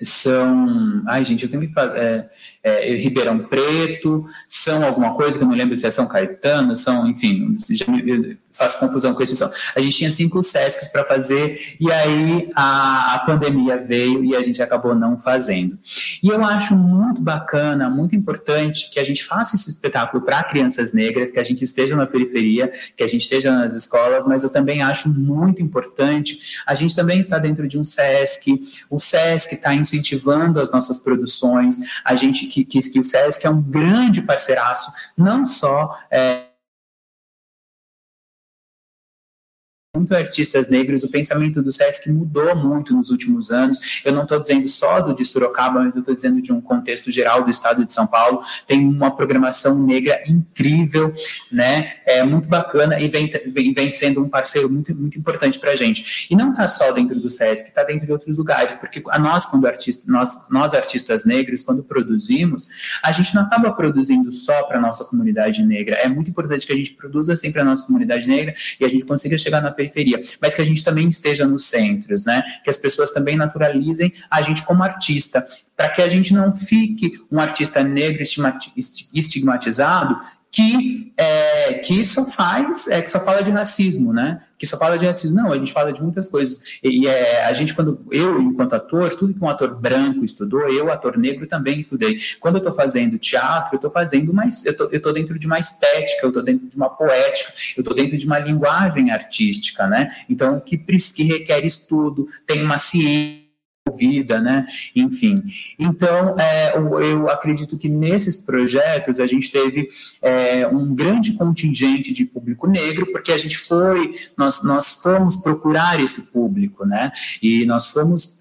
são. 0.03 1.03
Ai, 1.07 1.25
gente, 1.25 1.45
eu 1.45 1.51
sempre 1.51 1.69
falo. 1.69 1.93
É, 1.93 2.29
é, 2.67 2.97
Ribeirão 2.97 3.39
Preto, 3.39 4.27
são 4.49 4.85
alguma 4.85 5.15
coisa 5.15 5.39
que 5.39 5.45
eu 5.45 5.49
não 5.49 5.55
lembro 5.55 5.77
se 5.77 5.87
é 5.87 5.91
São 5.91 6.09
Caetano, 6.09 6.75
são, 6.75 7.07
enfim, 7.07 7.55
já 7.71 7.87
me, 7.87 8.37
faço 8.51 8.81
confusão 8.81 9.15
com 9.15 9.23
esse 9.23 9.37
som. 9.37 9.49
A 9.75 9.81
gente 9.81 9.99
tinha 9.99 10.11
cinco 10.11 10.43
SESCs 10.43 10.89
para 10.89 11.05
fazer 11.05 11.77
e 11.79 11.93
aí 11.93 12.51
a, 12.57 13.15
a 13.15 13.19
pandemia 13.21 13.77
veio 13.77 14.25
e 14.25 14.35
a 14.35 14.43
gente 14.43 14.61
acabou 14.61 14.95
não 14.97 15.19
fazendo. 15.19 15.79
E 16.21 16.29
eu 16.29 16.43
acho 16.43 16.75
muito 16.75 17.21
bacana, 17.21 17.89
muito 17.89 18.17
importante 18.17 18.91
que 18.91 18.99
a 18.99 19.05
gente 19.05 19.25
faça 19.25 19.55
esse 19.55 19.71
espetáculo 19.71 20.25
para 20.25 20.43
crianças 20.43 20.93
negras, 20.93 21.31
que 21.31 21.39
a 21.39 21.45
gente 21.45 21.63
esteja 21.63 21.95
na 21.95 22.07
periferia, 22.07 22.73
que 22.97 23.03
a 23.05 23.07
gente 23.07 23.23
esteja 23.23 23.53
nas 23.53 23.75
escolas, 23.75 24.25
mas 24.27 24.43
eu 24.43 24.51
também 24.51 24.83
acho 24.83 25.09
muito 25.09 25.63
importante 25.63 26.39
a 26.67 26.75
gente 26.75 26.97
também 26.97 27.21
estar 27.21 27.39
dentro 27.39 27.69
de 27.69 27.79
um 27.79 27.85
SESC, 27.85 28.61
o 28.91 28.99
SESC 28.99 29.55
está 29.55 29.75
incentivando 29.75 30.59
as 30.59 30.71
nossas 30.73 30.99
produções, 30.99 31.79
a 32.05 32.17
gente 32.17 32.47
que, 32.57 32.65
que, 32.65 32.91
que 32.91 33.01
o 33.01 33.05
SESC 33.05 33.45
é 33.45 33.51
um 33.51 33.61
grande 33.61 34.23
parceiraço, 34.23 34.91
não 35.17 35.47
só 35.47 35.99
é, 36.11 36.46
muito 39.97 40.15
artistas 40.15 40.69
negros, 40.69 41.03
o 41.03 41.11
pensamento 41.11 41.63
do 41.63 41.73
SESC 41.73 42.11
mudou 42.11 42.55
muito 42.55 42.95
nos 42.95 43.11
últimos 43.11 43.51
anos. 43.51 44.01
Eu 44.05 44.13
não 44.13 44.23
estou 44.23 44.39
dizendo 44.41 44.69
só 44.69 45.01
do 45.01 45.15
de 45.15 45.25
Sorocaba, 45.25 45.81
mas 45.81 45.97
eu 45.97 46.01
estou 46.01 46.15
dizendo 46.15 46.41
de 46.41 46.53
um 46.53 46.61
contexto 46.61 47.11
geral 47.11 47.43
do 47.43 47.51
estado 47.51 47.85
de 47.85 47.93
São 47.93 48.07
Paulo. 48.07 48.41
Tem 48.67 48.87
uma 48.87 49.11
programação 49.15 49.83
negra 49.83 50.23
incrível, 50.29 51.13
né? 51.51 51.95
É 52.05 52.23
muito 52.23 52.49
bacana 52.49 53.01
e 53.01 53.09
vem, 53.09 53.31
vem, 53.47 53.73
vem 53.73 53.93
sendo 53.93 54.23
um 54.23 54.29
parceiro 54.29 54.71
muito, 54.71 54.95
muito 54.95 55.19
importante 55.19 55.59
para 55.59 55.73
a 55.73 55.77
gente. 55.77 56.27
E 56.31 56.37
não 56.37 56.51
está 56.51 56.69
só 56.69 56.93
dentro 56.93 57.19
do 57.19 57.31
SESC, 57.31 57.69
está 57.69 57.83
dentro 57.83 58.07
de 58.07 58.13
outros 58.13 58.37
lugares, 58.39 58.75
porque 58.75 59.03
a 59.09 59.19
nós, 59.19 59.47
quando 59.47 59.67
artista, 59.67 60.11
nós, 60.11 60.47
nós 60.51 60.75
artistas 60.75 61.25
negros, 61.25 61.63
quando 61.63 61.83
produzimos, 61.83 62.69
a 63.03 63.13
gente 63.13 63.35
não 63.35 63.43
acaba 63.43 63.73
produzindo 63.73 64.31
só 64.33 64.65
para 64.65 64.81
nossa 64.81 65.05
comunidade 65.05 65.63
negra. 65.65 65.97
É 65.97 66.09
muito 66.09 66.31
importante 66.31 66.67
que 66.67 66.73
a 66.73 66.77
gente 66.77 66.93
produza 66.93 67.35
sempre 67.37 67.55
para 67.55 67.63
a 67.63 67.65
nossa 67.65 67.87
comunidade 67.87 68.29
negra 68.29 68.55
e 68.79 68.85
a 68.85 68.89
gente 68.89 69.05
consiga 69.05 69.39
chegar 69.39 69.63
na 69.63 69.71
periferia, 69.87 70.23
mas 70.41 70.55
que 70.55 70.63
a 70.63 70.65
gente 70.65 70.85
também 70.85 71.09
esteja 71.09 71.47
nos 71.47 71.65
centros, 71.65 72.25
né? 72.25 72.43
Que 72.63 72.71
as 72.71 72.77
pessoas 72.77 73.11
também 73.13 73.37
naturalizem 73.37 74.13
a 74.31 74.43
gente 74.43 74.63
como 74.63 74.83
artista, 74.83 75.47
para 75.77 75.89
que 75.89 76.03
a 76.03 76.09
gente 76.09 76.33
não 76.33 76.57
fique 76.57 77.13
um 77.31 77.39
artista 77.39 77.83
negro 77.83 78.23
estigmatizado 79.15 80.19
que, 80.51 81.13
é, 81.17 81.75
que 81.75 82.05
só 82.05 82.25
faz, 82.25 82.89
é, 82.89 83.03
que 83.03 83.11
só 83.11 83.21
fala 83.21 83.43
de 83.43 83.51
racismo, 83.51 84.13
né? 84.13 84.43
Que 84.59 84.67
só 84.67 84.79
fala 84.79 84.97
de 84.97 85.05
racismo. 85.05 85.37
Não, 85.37 85.53
a 85.53 85.59
gente 85.59 85.73
fala 85.73 85.93
de 85.93 86.03
muitas 86.03 86.29
coisas. 86.29 86.79
E, 86.83 87.03
e 87.03 87.07
é, 87.07 87.45
a 87.45 87.53
gente, 87.53 87.75
quando 87.75 88.01
eu, 88.11 88.41
enquanto 88.41 88.73
ator, 88.73 89.15
tudo 89.17 89.35
que 89.35 89.45
um 89.45 89.49
ator 89.49 89.75
branco 89.75 90.25
estudou, 90.25 90.69
eu, 90.71 90.91
ator 90.91 91.19
negro, 91.19 91.47
também 91.47 91.81
estudei. 91.81 92.19
Quando 92.41 92.55
eu 92.57 92.61
estou 92.61 92.73
fazendo 92.73 93.19
teatro, 93.19 93.75
eu 93.75 93.77
estou 93.77 93.91
fazendo 93.91 94.33
mais. 94.33 94.65
Eu 94.65 94.77
tô, 94.77 94.89
estou 94.91 95.13
dentro 95.13 95.39
de 95.39 95.47
uma 95.47 95.59
estética, 95.59 96.21
eu 96.23 96.29
estou 96.29 96.43
dentro 96.43 96.67
de 96.69 96.77
uma 96.77 96.89
poética, 96.89 97.53
eu 97.77 97.83
estou 97.83 97.95
dentro 97.95 98.17
de 98.17 98.27
uma 98.27 98.39
linguagem 98.39 99.11
artística, 99.11 99.87
né? 99.87 100.11
Então, 100.29 100.59
que, 100.61 100.79
que 100.79 101.23
requer 101.23 101.65
estudo, 101.67 102.27
tem 102.47 102.63
uma 102.63 102.79
ciência 102.79 103.46
vida, 103.95 104.41
né? 104.41 104.67
Enfim. 104.95 105.43
Então, 105.79 106.37
é, 106.39 106.77
eu 106.77 107.29
acredito 107.29 107.79
que 107.79 107.89
nesses 107.89 108.37
projetos 108.39 109.21
a 109.21 109.27
gente 109.27 109.51
teve 109.51 109.89
é, 110.21 110.67
um 110.67 110.95
grande 110.95 111.35
contingente 111.35 112.13
de 112.13 112.25
público 112.25 112.67
negro, 112.67 113.07
porque 113.13 113.33
a 113.33 113.39
gente 113.39 113.57
foi, 113.57 114.17
nós, 114.37 114.63
nós 114.63 115.01
fomos 115.03 115.37
procurar 115.37 116.01
esse 116.01 116.33
público, 116.33 116.85
né? 116.85 117.13
E 117.43 117.65
nós 117.67 117.91
fomos 117.91 118.39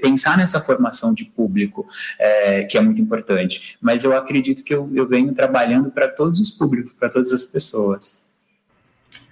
pensar 0.00 0.36
nessa 0.36 0.60
formação 0.60 1.14
de 1.14 1.24
público, 1.24 1.86
é, 2.18 2.64
que 2.64 2.76
é 2.76 2.80
muito 2.80 3.00
importante. 3.00 3.76
Mas 3.80 4.04
eu 4.04 4.16
acredito 4.16 4.64
que 4.64 4.74
eu, 4.74 4.90
eu 4.94 5.06
venho 5.06 5.32
trabalhando 5.34 5.90
para 5.90 6.08
todos 6.08 6.40
os 6.40 6.50
públicos, 6.50 6.92
para 6.92 7.08
todas 7.08 7.32
as 7.32 7.44
pessoas. 7.44 8.27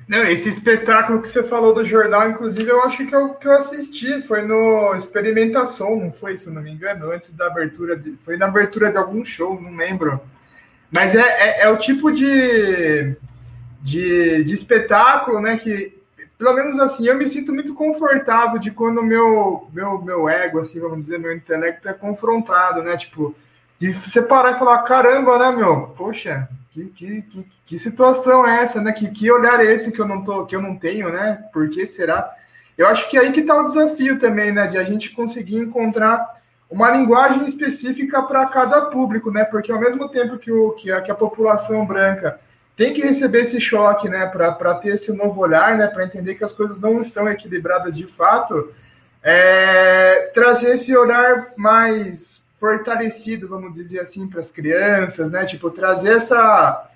Não, 0.09 0.23
esse 0.23 0.49
espetáculo 0.49 1.21
que 1.21 1.29
você 1.29 1.42
falou 1.42 1.75
do 1.75 1.85
jornal, 1.85 2.31
inclusive, 2.31 2.71
eu 2.71 2.83
acho 2.85 3.05
que 3.05 3.14
eu, 3.14 3.31
que 3.35 3.49
eu 3.49 3.53
assisti, 3.53 4.23
foi 4.23 4.42
no 4.42 4.95
Experimentação, 4.95 5.97
não 5.97 6.12
foi, 6.12 6.38
se 6.38 6.49
não 6.49 6.62
me 6.62 6.71
engano, 6.71 7.11
antes 7.11 7.31
da 7.31 7.49
abertura, 7.49 7.97
de, 7.97 8.16
foi 8.25 8.37
na 8.37 8.47
abertura 8.47 8.92
de 8.92 8.99
algum 8.99 9.25
show, 9.25 9.61
não 9.61 9.75
lembro. 9.75 10.21
Mas 10.92 11.12
é, 11.16 11.21
é, 11.21 11.62
é 11.62 11.69
o 11.69 11.77
tipo 11.77 12.12
de, 12.12 13.16
de, 13.83 14.45
de, 14.45 14.55
espetáculo, 14.55 15.40
né, 15.40 15.57
que, 15.57 16.01
pelo 16.38 16.55
menos 16.55 16.79
assim, 16.79 17.09
eu 17.09 17.16
me 17.16 17.29
sinto 17.29 17.53
muito 17.53 17.75
confortável 17.75 18.61
de 18.61 18.71
quando 18.71 19.03
meu, 19.03 19.69
meu, 19.73 20.01
meu 20.01 20.29
ego, 20.29 20.61
assim, 20.61 20.79
vamos 20.79 21.03
dizer, 21.05 21.19
meu 21.19 21.35
intelecto 21.35 21.88
é 21.88 21.92
confrontado, 21.92 22.81
né, 22.81 22.97
tipo, 22.97 23.35
de 23.81 23.92
você 23.92 24.23
parar 24.23 24.53
e 24.53 24.59
falar, 24.61 24.85
caramba, 24.85 25.37
né, 25.37 25.57
meu, 25.57 25.88
poxa, 25.97 26.49
que, 26.77 26.85
que, 26.91 27.23
que, 27.23 27.47
que, 27.65 27.79
situação 27.79 28.47
é 28.47 28.62
essa, 28.62 28.81
né? 28.81 28.93
Que, 28.93 29.09
que 29.09 29.31
olhar 29.31 29.65
é 29.65 29.73
esse 29.73 29.91
que 29.91 30.01
eu 30.01 30.07
não 30.07 30.23
tô, 30.23 30.45
que 30.45 30.55
eu 30.55 30.61
não 30.61 30.77
tenho, 30.77 31.11
né? 31.11 31.45
Por 31.53 31.71
que 31.71 31.87
será? 31.87 32.31
Eu 32.77 32.87
acho 32.87 33.09
que 33.09 33.17
aí 33.17 33.33
que 33.33 33.41
está 33.41 33.59
o 33.59 33.69
desafio 33.69 34.19
também, 34.19 34.53
né? 34.53 34.67
De 34.67 34.77
a 34.77 34.85
gente 34.85 35.11
conseguir 35.11 35.57
encontrar 35.57 36.35
uma 36.71 36.91
linguagem 36.91 37.47
específica 37.47 38.23
para 38.23 38.45
cada 38.47 38.83
público, 38.83 39.31
né? 39.31 39.45
Porque 39.45 39.73
ao 39.73 39.81
mesmo 39.81 40.09
tempo 40.09 40.37
que, 40.37 40.53
o, 40.53 40.73
que, 40.73 40.93
a, 40.93 41.01
que 41.01 41.11
a 41.11 41.15
população 41.15 41.87
branca 41.87 42.39
tem 42.77 42.93
que 42.93 43.01
receber 43.01 43.45
esse 43.45 43.59
choque, 43.59 44.09
né? 44.09 44.27
Para 44.27 44.75
ter 44.75 44.97
esse 44.97 45.11
novo 45.12 45.41
olhar, 45.41 45.79
né? 45.79 45.87
Para 45.87 46.05
entender 46.05 46.35
que 46.35 46.45
as 46.45 46.53
coisas 46.53 46.79
não 46.79 47.01
estão 47.01 47.27
equilibradas 47.29 47.97
de 47.97 48.07
fato, 48.07 48.71
é, 49.23 50.31
trazer 50.35 50.75
esse 50.75 50.95
olhar 50.95 51.53
mais 51.57 52.36
fortalecido, 52.59 53.49
vamos 53.49 53.75
dizer 53.75 54.01
assim, 54.01 54.27
para 54.27 54.40
as 54.40 54.51
crianças, 54.51 55.31
né? 55.31 55.45
Tipo, 55.45 55.71
trazer 55.71 56.16
essa, 56.16 56.88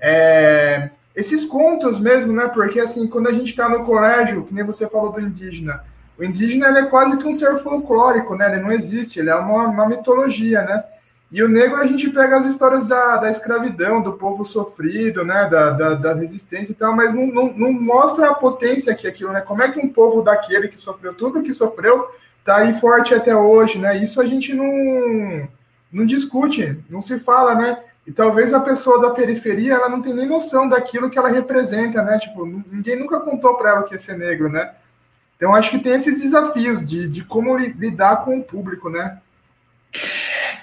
é, 0.00 0.90
esses 1.14 1.44
contos 1.44 2.00
mesmo, 2.00 2.32
né? 2.32 2.48
Porque 2.48 2.80
assim, 2.80 3.06
quando 3.06 3.28
a 3.28 3.32
gente 3.32 3.50
está 3.50 3.68
no 3.68 3.84
colégio, 3.84 4.44
que 4.44 4.54
nem 4.54 4.64
você 4.64 4.88
falou 4.88 5.12
do 5.12 5.20
indígena, 5.20 5.84
o 6.18 6.24
indígena 6.24 6.78
é 6.78 6.86
quase 6.86 7.16
que 7.18 7.26
um 7.26 7.34
ser 7.34 7.58
folclórico, 7.58 8.34
né? 8.34 8.52
Ele 8.52 8.62
não 8.62 8.72
existe, 8.72 9.18
ele 9.18 9.30
é 9.30 9.34
uma, 9.34 9.68
uma 9.68 9.88
mitologia, 9.88 10.62
né? 10.62 10.84
E 11.30 11.42
o 11.42 11.48
negro 11.48 11.80
a 11.80 11.86
gente 11.86 12.10
pega 12.10 12.38
as 12.38 12.46
histórias 12.46 12.86
da, 12.86 13.16
da 13.16 13.30
escravidão, 13.30 14.02
do 14.02 14.12
povo 14.12 14.44
sofrido, 14.44 15.24
né? 15.24 15.48
Da, 15.48 15.70
da, 15.70 15.94
da 15.94 16.14
resistência 16.14 16.72
e 16.72 16.74
tal, 16.74 16.94
mas 16.94 17.14
não, 17.14 17.26
não, 17.26 17.52
não, 17.54 17.72
mostra 17.72 18.30
a 18.30 18.34
potência 18.34 18.94
que 18.94 19.06
aquilo, 19.06 19.32
né? 19.32 19.40
Como 19.40 19.62
é 19.62 19.70
que 19.70 19.78
um 19.78 19.88
povo 19.88 20.22
daquele 20.22 20.68
que 20.68 20.76
sofreu 20.76 21.14
tudo 21.14 21.42
que 21.42 21.54
sofreu 21.54 22.06
tá 22.44 22.56
aí 22.56 22.72
forte 22.74 23.14
até 23.14 23.34
hoje, 23.34 23.78
né? 23.78 23.96
Isso 24.02 24.20
a 24.20 24.26
gente 24.26 24.54
não, 24.54 25.48
não 25.92 26.04
discute, 26.04 26.78
não 26.88 27.02
se 27.02 27.18
fala, 27.18 27.54
né? 27.54 27.78
E 28.06 28.10
talvez 28.10 28.52
a 28.52 28.60
pessoa 28.60 29.00
da 29.00 29.10
periferia 29.10 29.74
ela 29.74 29.88
não 29.88 30.02
tem 30.02 30.12
nem 30.12 30.26
noção 30.26 30.68
daquilo 30.68 31.08
que 31.08 31.18
ela 31.18 31.28
representa, 31.28 32.02
né? 32.02 32.18
Tipo, 32.18 32.44
ninguém 32.46 32.98
nunca 32.98 33.20
contou 33.20 33.54
para 33.56 33.70
ela 33.70 33.82
que 33.84 33.94
é 33.94 33.98
ser 33.98 34.18
negro, 34.18 34.48
né? 34.48 34.70
Então 35.36 35.54
acho 35.54 35.70
que 35.70 35.78
tem 35.78 35.94
esses 35.94 36.20
desafios 36.20 36.84
de, 36.86 37.08
de 37.08 37.24
como 37.24 37.56
lidar 37.56 38.24
com 38.24 38.38
o 38.38 38.44
público, 38.44 38.90
né? 38.90 39.18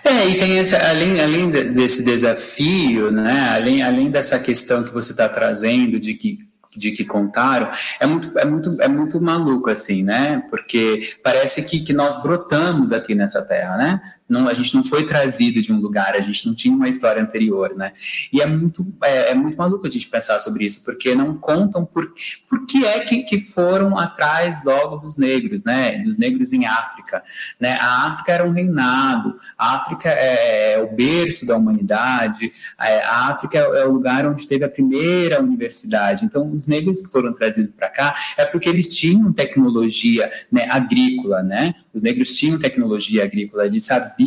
É, 0.03 0.27
e 0.27 0.37
tem 0.37 0.57
esse, 0.57 0.75
além, 0.75 1.21
além 1.21 1.49
desse 1.49 2.03
desafio, 2.03 3.11
né? 3.11 3.51
Além, 3.55 3.83
além 3.83 4.09
dessa 4.09 4.39
questão 4.39 4.83
que 4.83 4.93
você 4.93 5.11
está 5.11 5.29
trazendo 5.29 5.99
de 5.99 6.13
que 6.13 6.48
de 6.79 6.91
que 6.91 7.05
contaram, 7.05 7.69
é 7.99 8.07
muito, 8.07 8.39
é 8.39 8.45
muito, 8.45 8.81
é 8.81 8.87
muito 8.87 9.21
maluco, 9.21 9.69
assim, 9.69 10.03
né? 10.03 10.43
Porque 10.49 11.17
parece 11.21 11.61
que, 11.63 11.81
que 11.81 11.93
nós 11.93 12.21
brotamos 12.23 12.91
aqui 12.91 13.13
nessa 13.13 13.41
terra, 13.41 13.77
né? 13.77 14.01
Não, 14.29 14.47
a 14.47 14.53
gente 14.53 14.75
não 14.75 14.83
foi 14.83 15.05
trazido 15.05 15.61
de 15.61 15.73
um 15.73 15.79
lugar, 15.79 16.15
a 16.15 16.21
gente 16.21 16.45
não 16.45 16.53
tinha 16.53 16.75
uma 16.75 16.87
história 16.87 17.21
anterior, 17.21 17.75
né? 17.75 17.93
E 18.31 18.41
é 18.41 18.45
muito, 18.45 18.85
é, 19.03 19.31
é 19.31 19.33
muito 19.33 19.57
maluco 19.57 19.87
a 19.87 19.89
gente 19.89 20.07
pensar 20.07 20.39
sobre 20.39 20.65
isso, 20.65 20.83
porque 20.83 21.15
não 21.15 21.35
contam 21.35 21.83
por, 21.83 22.13
por 22.47 22.65
que 22.67 22.85
é 22.85 22.99
que, 22.99 23.23
que 23.23 23.41
foram 23.41 23.97
atrás 23.97 24.63
logo 24.63 24.97
dos 24.97 25.17
negros, 25.17 25.63
né? 25.63 25.97
Dos 25.97 26.17
negros 26.17 26.53
em 26.53 26.65
África, 26.65 27.23
né? 27.59 27.77
A 27.79 28.07
África 28.11 28.31
era 28.31 28.47
um 28.47 28.51
reinado, 28.51 29.35
a 29.57 29.77
África 29.77 30.09
é, 30.09 30.73
é 30.73 30.79
o 30.79 30.95
berço 30.95 31.47
da 31.47 31.57
humanidade, 31.57 32.51
é, 32.79 33.01
a 33.03 33.29
África 33.29 33.57
é, 33.57 33.61
é 33.61 33.85
o 33.85 33.91
lugar 33.91 34.27
onde 34.27 34.47
teve 34.47 34.63
a 34.63 34.69
primeira 34.69 35.41
universidade. 35.41 36.23
Então, 36.23 36.51
os 36.51 36.67
negros 36.67 37.01
que 37.01 37.11
foram 37.11 37.33
trazidos 37.33 37.71
para 37.75 37.89
cá 37.89 38.15
é 38.37 38.45
porque 38.45 38.69
eles 38.69 38.87
tinham 38.95 39.33
tecnologia 39.33 40.29
né, 40.51 40.67
agrícola, 40.69 41.41
né? 41.41 41.73
Os 41.93 42.03
negros 42.03 42.35
tinham 42.35 42.59
tecnologia 42.59 43.23
agrícola, 43.23 43.65
eles 43.65 43.83
sabiam, 43.83 44.18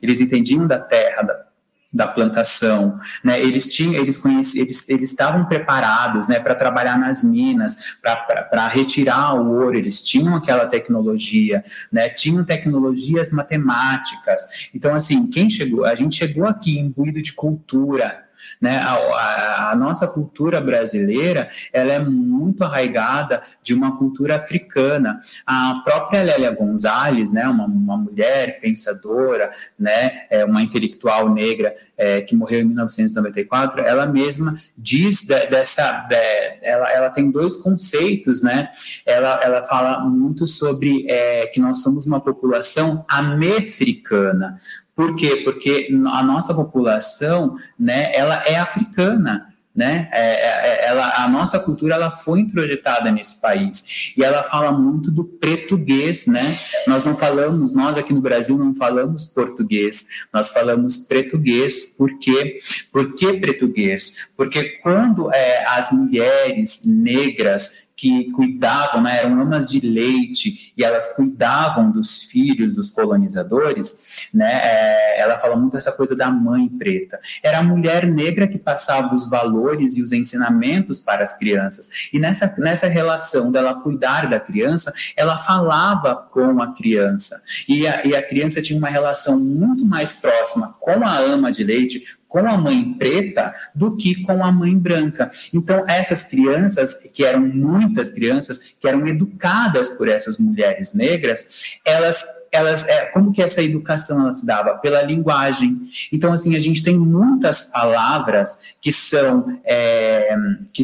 eles 0.00 0.20
entendiam 0.20 0.66
da 0.66 0.78
terra, 0.78 1.22
da, 1.22 1.44
da 1.92 2.06
plantação, 2.06 2.98
né? 3.22 3.40
Eles 3.40 3.72
tinham, 3.72 3.94
eles 3.94 4.24
eles, 4.54 4.88
eles 4.88 5.10
estavam 5.10 5.44
preparados, 5.44 6.26
né, 6.26 6.40
para 6.40 6.54
trabalhar 6.54 6.98
nas 6.98 7.22
minas, 7.22 7.76
para 8.00 8.68
retirar 8.68 9.34
o 9.34 9.52
ouro. 9.52 9.76
Eles 9.76 10.02
tinham 10.02 10.34
aquela 10.34 10.66
tecnologia, 10.66 11.62
né? 11.90 12.08
Tinham 12.08 12.44
tecnologias 12.44 13.30
matemáticas. 13.30 14.70
Então, 14.74 14.94
assim, 14.94 15.26
quem 15.26 15.50
chegou? 15.50 15.84
A 15.84 15.94
gente 15.94 16.16
chegou 16.16 16.46
aqui 16.46 16.78
imbuído 16.78 17.20
de 17.20 17.32
cultura, 17.32 18.21
né? 18.60 18.76
A, 18.78 18.94
a, 18.94 19.70
a, 19.70 19.76
nossa 19.76 20.06
cultura 20.06 20.60
brasileira 20.60 21.50
ela 21.72 21.92
é 21.92 21.98
muito 21.98 22.64
arraigada 22.64 23.42
de 23.62 23.74
uma 23.74 23.96
cultura 23.96 24.36
africana. 24.36 25.20
A 25.46 25.82
própria 25.84 26.22
Lélia 26.22 26.50
Gonzalez, 26.50 27.32
né, 27.32 27.46
uma, 27.46 27.66
uma 27.66 27.96
mulher 27.96 28.60
pensadora, 28.60 29.50
né, 29.78 30.26
é 30.30 30.44
uma 30.44 30.62
intelectual 30.62 31.28
negra 31.28 31.74
é, 31.96 32.20
que 32.20 32.34
morreu 32.34 32.60
em 32.60 32.64
1994, 32.64 33.80
ela 33.82 34.06
mesma 34.06 34.56
diz 34.76 35.20
de, 35.20 35.46
dessa, 35.46 36.06
de, 36.08 36.16
ela, 36.62 36.90
ela 36.90 37.10
tem 37.10 37.30
dois 37.30 37.56
conceitos, 37.56 38.42
né? 38.42 38.70
Ela, 39.06 39.40
ela 39.42 39.62
fala 39.64 40.00
muito 40.00 40.46
sobre 40.46 41.06
é, 41.08 41.46
que 41.46 41.60
nós 41.60 41.82
somos 41.82 42.06
uma 42.06 42.20
população 42.20 43.04
amefricana. 43.08 44.60
Por 44.94 45.16
quê? 45.16 45.42
Porque 45.44 45.88
a 46.06 46.22
nossa 46.22 46.54
população, 46.54 47.56
né, 47.78 48.14
ela 48.14 48.42
é 48.46 48.56
africana, 48.56 49.52
né? 49.74 50.08
É, 50.12 50.20
é, 50.20 50.84
é, 50.84 50.86
ela, 50.86 51.24
a 51.24 51.28
nossa 51.28 51.58
cultura 51.58 51.94
ela 51.94 52.10
foi 52.10 52.40
introjetada 52.40 53.10
nesse 53.10 53.40
país 53.40 54.12
e 54.16 54.22
ela 54.22 54.42
fala 54.42 54.70
muito 54.70 55.10
do 55.10 55.24
português, 55.24 56.26
né? 56.26 56.58
Nós 56.86 57.04
não 57.04 57.16
falamos, 57.16 57.72
nós 57.72 57.96
aqui 57.96 58.12
no 58.12 58.20
Brasil 58.20 58.58
não 58.58 58.74
falamos 58.74 59.24
português, 59.24 60.06
nós 60.32 60.50
falamos 60.50 60.98
português. 61.08 61.96
Por 61.96 62.18
quê? 62.18 62.60
Por 62.92 63.14
que 63.14 63.32
português? 63.32 64.28
Porque 64.36 64.62
quando 64.82 65.32
é, 65.32 65.64
as 65.66 65.90
mulheres 65.90 66.84
negras 66.84 67.81
que 68.02 68.32
cuidavam, 68.32 69.00
né, 69.00 69.20
eram 69.20 69.40
amas 69.40 69.70
de 69.70 69.78
leite 69.78 70.72
e 70.76 70.82
elas 70.82 71.14
cuidavam 71.14 71.92
dos 71.92 72.24
filhos 72.24 72.74
dos 72.74 72.90
colonizadores, 72.90 74.00
né, 74.34 74.60
é, 74.60 75.20
ela 75.20 75.38
fala 75.38 75.54
muito 75.54 75.76
essa 75.76 75.92
coisa 75.92 76.16
da 76.16 76.28
mãe 76.28 76.68
preta. 76.68 77.20
Era 77.44 77.58
a 77.58 77.62
mulher 77.62 78.04
negra 78.04 78.48
que 78.48 78.58
passava 78.58 79.14
os 79.14 79.30
valores 79.30 79.96
e 79.96 80.02
os 80.02 80.10
ensinamentos 80.10 80.98
para 80.98 81.22
as 81.22 81.38
crianças. 81.38 82.08
E 82.12 82.18
nessa, 82.18 82.52
nessa 82.58 82.88
relação 82.88 83.52
dela 83.52 83.80
cuidar 83.80 84.28
da 84.28 84.40
criança, 84.40 84.92
ela 85.16 85.38
falava 85.38 86.16
com 86.16 86.60
a 86.60 86.74
criança. 86.74 87.40
E 87.68 87.86
a, 87.86 88.04
e 88.04 88.16
a 88.16 88.22
criança 88.26 88.60
tinha 88.60 88.76
uma 88.76 88.88
relação 88.88 89.38
muito 89.38 89.86
mais 89.86 90.12
próxima 90.12 90.74
com 90.80 91.04
a 91.04 91.18
ama 91.18 91.52
de 91.52 91.62
leite, 91.62 92.02
com 92.32 92.48
a 92.48 92.56
mãe 92.56 92.94
preta 92.94 93.54
do 93.74 93.94
que 93.94 94.22
com 94.22 94.42
a 94.42 94.50
mãe 94.50 94.74
branca. 94.74 95.30
Então, 95.52 95.84
essas 95.86 96.22
crianças, 96.22 97.02
que 97.12 97.22
eram 97.22 97.40
muitas 97.40 98.10
crianças, 98.10 98.74
que 98.80 98.88
eram 98.88 99.06
educadas 99.06 99.90
por 99.90 100.08
essas 100.08 100.38
mulheres 100.38 100.94
negras, 100.94 101.78
elas 101.84 102.24
elas 102.50 102.86
é, 102.86 103.06
como 103.06 103.32
que 103.32 103.42
essa 103.42 103.62
educação 103.62 104.20
ela 104.20 104.32
se 104.34 104.44
dava 104.44 104.74
pela 104.74 105.00
linguagem 105.00 105.88
então 106.12 106.34
assim 106.34 106.54
a 106.54 106.58
gente 106.58 106.84
tem 106.84 106.98
muitas 106.98 107.70
palavras 107.70 108.60
que 108.78 108.92
são 108.92 109.58
é, 109.64 110.36
que, 110.70 110.82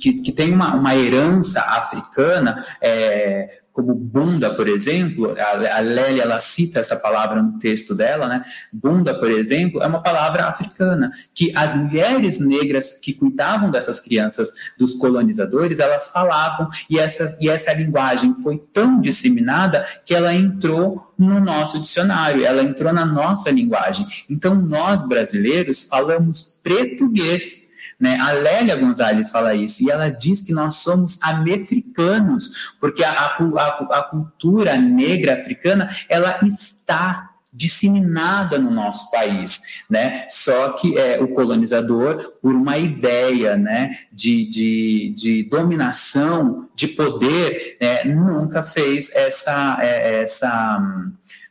que, 0.00 0.14
que, 0.22 0.32
tem 0.32 0.50
uma, 0.50 0.74
uma 0.74 0.96
herança 0.96 1.60
africana 1.60 2.64
é, 2.80 3.59
como 3.72 3.94
bunda, 3.94 4.54
por 4.54 4.68
exemplo, 4.68 5.34
a, 5.38 5.80
Lélia 5.80 6.22
ela 6.24 6.40
cita 6.40 6.80
essa 6.80 6.96
palavra 6.96 7.40
no 7.40 7.58
texto 7.58 7.94
dela, 7.94 8.28
né? 8.28 8.44
Bunda, 8.72 9.14
por 9.18 9.30
exemplo, 9.30 9.82
é 9.82 9.86
uma 9.86 10.02
palavra 10.02 10.46
africana 10.46 11.10
que 11.32 11.52
as 11.56 11.74
mulheres 11.74 12.40
negras 12.40 12.94
que 12.94 13.12
cuidavam 13.12 13.70
dessas 13.70 14.00
crianças 14.00 14.52
dos 14.76 14.94
colonizadores, 14.94 15.78
elas 15.78 16.12
falavam 16.12 16.68
e 16.88 16.98
essa, 16.98 17.38
e 17.40 17.48
essa 17.48 17.72
linguagem 17.72 18.34
foi 18.42 18.58
tão 18.72 19.00
disseminada 19.00 19.86
que 20.04 20.14
ela 20.14 20.34
entrou 20.34 21.12
no 21.16 21.40
nosso 21.40 21.78
dicionário, 21.78 22.44
ela 22.44 22.62
entrou 22.62 22.92
na 22.92 23.04
nossa 23.06 23.50
linguagem. 23.50 24.06
Então, 24.28 24.54
nós 24.54 25.06
brasileiros 25.06 25.88
falamos 25.88 26.60
português 26.62 27.69
né? 28.00 28.18
A 28.20 28.32
Lélia 28.32 28.76
Gonzalez 28.76 29.28
fala 29.28 29.54
isso, 29.54 29.84
e 29.84 29.90
ela 29.90 30.08
diz 30.08 30.40
que 30.40 30.52
nós 30.52 30.76
somos 30.76 31.22
amefricanos, 31.22 32.74
porque 32.80 33.04
a, 33.04 33.12
a, 33.12 33.98
a 33.98 34.02
cultura 34.02 34.76
negra 34.76 35.34
africana 35.34 35.94
ela 36.08 36.40
está 36.42 37.30
disseminada 37.52 38.58
no 38.58 38.70
nosso 38.70 39.10
país, 39.10 39.60
né? 39.88 40.26
Só 40.30 40.70
que 40.70 40.96
é, 40.96 41.20
o 41.20 41.28
colonizador, 41.28 42.34
por 42.40 42.54
uma 42.54 42.78
ideia, 42.78 43.56
né, 43.56 43.98
de, 44.12 44.48
de, 44.48 45.14
de 45.16 45.42
dominação, 45.44 46.68
de 46.74 46.86
poder, 46.88 47.76
né, 47.80 48.04
nunca 48.04 48.62
fez 48.62 49.14
essa 49.14 49.78
é, 49.80 50.22
essa 50.22 50.80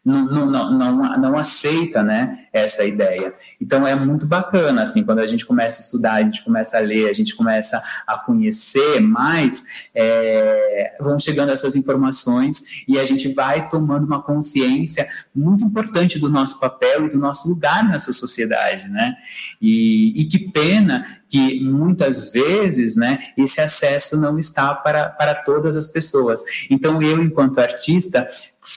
não, 0.10 0.46
não, 0.46 0.72
não, 0.72 1.18
não, 1.18 1.38
aceita 1.38 2.02
né, 2.04 2.46
essa 2.52 2.84
ideia. 2.84 3.34
Então 3.62 3.88
é 3.88 3.96
muito 3.96 4.26
bacana, 4.26 4.84
assim, 4.84 5.04
quando 5.04 5.20
a 5.20 5.28
gente 5.28 5.46
começa 5.46 5.82
a 5.82 5.86
estudar, 5.86 6.14
a 6.14 6.24
gente 6.24 6.44
começa 6.44 6.78
a 6.78 6.80
ler, 6.80 7.10
a 7.10 7.14
gente 7.14 7.36
começa 7.36 7.82
a 8.08 8.18
conhecer 8.18 9.00
mais, 9.00 9.64
é, 9.94 10.96
vão 11.00 11.20
chegando 11.20 11.52
essas 11.52 11.76
informações 11.76 12.84
e 12.88 12.98
a 12.98 13.06
gente 13.06 13.32
vai 13.34 13.70
tomando 13.70 14.06
uma 14.06 14.22
consciência 14.22 15.08
muito 15.36 15.64
importante 15.64 16.18
do 16.18 16.30
nosso 16.30 16.60
papel 16.60 17.06
e 17.06 17.10
do 17.10 17.18
nosso 17.18 17.48
lugar 17.48 17.88
nessa 17.88 18.12
sociedade, 18.12 18.88
né? 18.88 19.16
E, 19.62 20.22
e 20.22 20.26
que 20.26 20.40
pena 20.40 21.19
que 21.30 21.64
muitas 21.64 22.32
vezes, 22.32 22.96
né, 22.96 23.20
esse 23.38 23.62
acesso 23.62 24.20
não 24.20 24.40
está 24.40 24.74
para, 24.74 25.10
para 25.10 25.36
todas 25.36 25.78
as 25.78 25.86
pessoas. 25.86 26.44
Então, 26.70 27.02
eu, 27.02 27.22
enquanto 27.22 27.60
artista, 27.60 28.28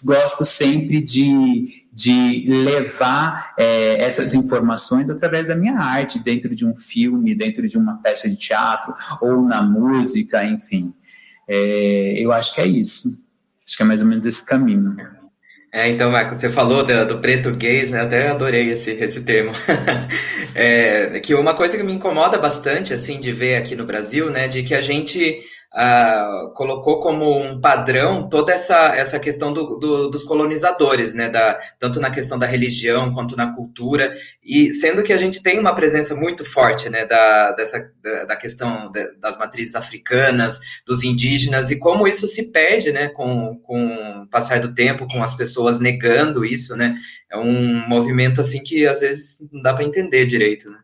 gosto 0.05 0.45
sempre 0.45 1.01
de, 1.01 1.87
de 1.91 2.45
levar 2.47 3.55
é, 3.59 4.05
essas 4.05 4.35
informações 4.35 5.09
através 5.09 5.49
da 5.49 5.57
minha 5.57 5.79
arte, 5.79 6.19
dentro 6.19 6.55
de 6.55 6.67
um 6.67 6.77
filme, 6.77 7.35
dentro 7.35 7.67
de 7.67 7.79
uma 7.79 7.97
peça 8.03 8.29
de 8.29 8.37
teatro, 8.37 8.95
ou 9.23 9.43
na 9.43 9.63
música, 9.63 10.45
enfim. 10.45 10.93
É, 11.49 12.15
eu 12.19 12.33
acho 12.33 12.55
que 12.55 12.61
é 12.61 12.67
isso. 12.67 13.09
Acho 13.67 13.77
que 13.77 13.83
é 13.83 13.87
mais 13.87 14.03
ou 14.03 14.07
menos 14.07 14.27
esse 14.27 14.45
caminho. 14.45 14.95
É, 15.75 15.89
então, 15.89 16.11
Marco, 16.11 16.35
você 16.35 16.51
falou 16.51 16.85
do, 16.85 17.07
do 17.07 17.19
preto 17.19 17.51
gays, 17.51 17.91
né? 17.91 18.03
Até 18.03 18.29
adorei 18.29 18.71
esse, 18.71 18.91
esse 18.91 19.23
termo. 19.23 19.53
é, 20.55 21.19
que 21.21 21.35
uma 21.35 21.55
coisa 21.55 21.79
que 21.79 21.83
me 21.83 21.95
incomoda 21.95 22.37
bastante, 22.39 22.93
assim, 22.93 23.19
de 23.19 23.33
ver 23.33 23.57
aqui 23.57 23.75
no 23.75 23.87
Brasil, 23.87 24.31
né? 24.31 24.49
De 24.49 24.63
que 24.63 24.75
a 24.75 24.83
gente 24.83 25.41
uh, 25.75 26.53
colocou 26.53 27.01
como 27.01 27.39
um 27.41 27.61
padrão 27.61 28.29
toda 28.29 28.53
essa, 28.53 28.95
essa 28.95 29.19
questão 29.19 29.53
do, 29.53 29.79
do, 29.79 30.11
dos 30.11 30.23
colonizadores, 30.23 31.15
né? 31.15 31.31
Da, 31.31 31.59
tanto 31.79 32.01
na 32.01 32.11
questão 32.11 32.39
da 32.39 32.47
religião 32.47 33.13
quanto 33.13 33.37
na 33.37 33.55
cultura, 33.55 34.15
e 34.43 34.73
sendo 34.73 35.03
que 35.03 35.13
a 35.13 35.17
gente 35.17 35.43
tem 35.43 35.59
uma 35.59 35.75
presença 35.75 36.15
muito 36.15 36.45
forte, 36.45 36.89
né? 36.89 37.07
Da, 37.07 37.53
dessa, 37.53 37.91
da, 38.03 38.25
da 38.27 38.37
questão 38.37 38.91
de, 38.91 39.15
das 39.19 39.39
matrizes 39.39 39.75
africanas, 39.75 40.61
dos 40.87 41.03
indígenas, 41.03 41.71
e 41.71 41.79
como 41.79 42.07
isso 42.07 42.27
se 42.27 42.51
perde, 42.53 42.93
né? 42.93 43.09
Com, 43.09 43.59
com 43.63 44.23
o 44.23 44.27
passar 44.29 44.61
do 44.61 44.75
tempo, 44.75 45.07
com 45.09 45.23
as 45.23 45.35
pessoas 45.35 45.79
negando 45.79 46.45
isso, 46.45 46.77
né? 46.77 46.95
É 47.31 47.37
um 47.39 47.89
movimento, 47.89 48.41
assim, 48.41 48.63
que 48.63 48.87
às 48.87 49.01
vezes 49.01 49.39
não 49.51 49.63
dá 49.63 49.73
para 49.73 49.85
entender 49.85 50.27
direito, 50.27 50.71
né? 50.71 50.79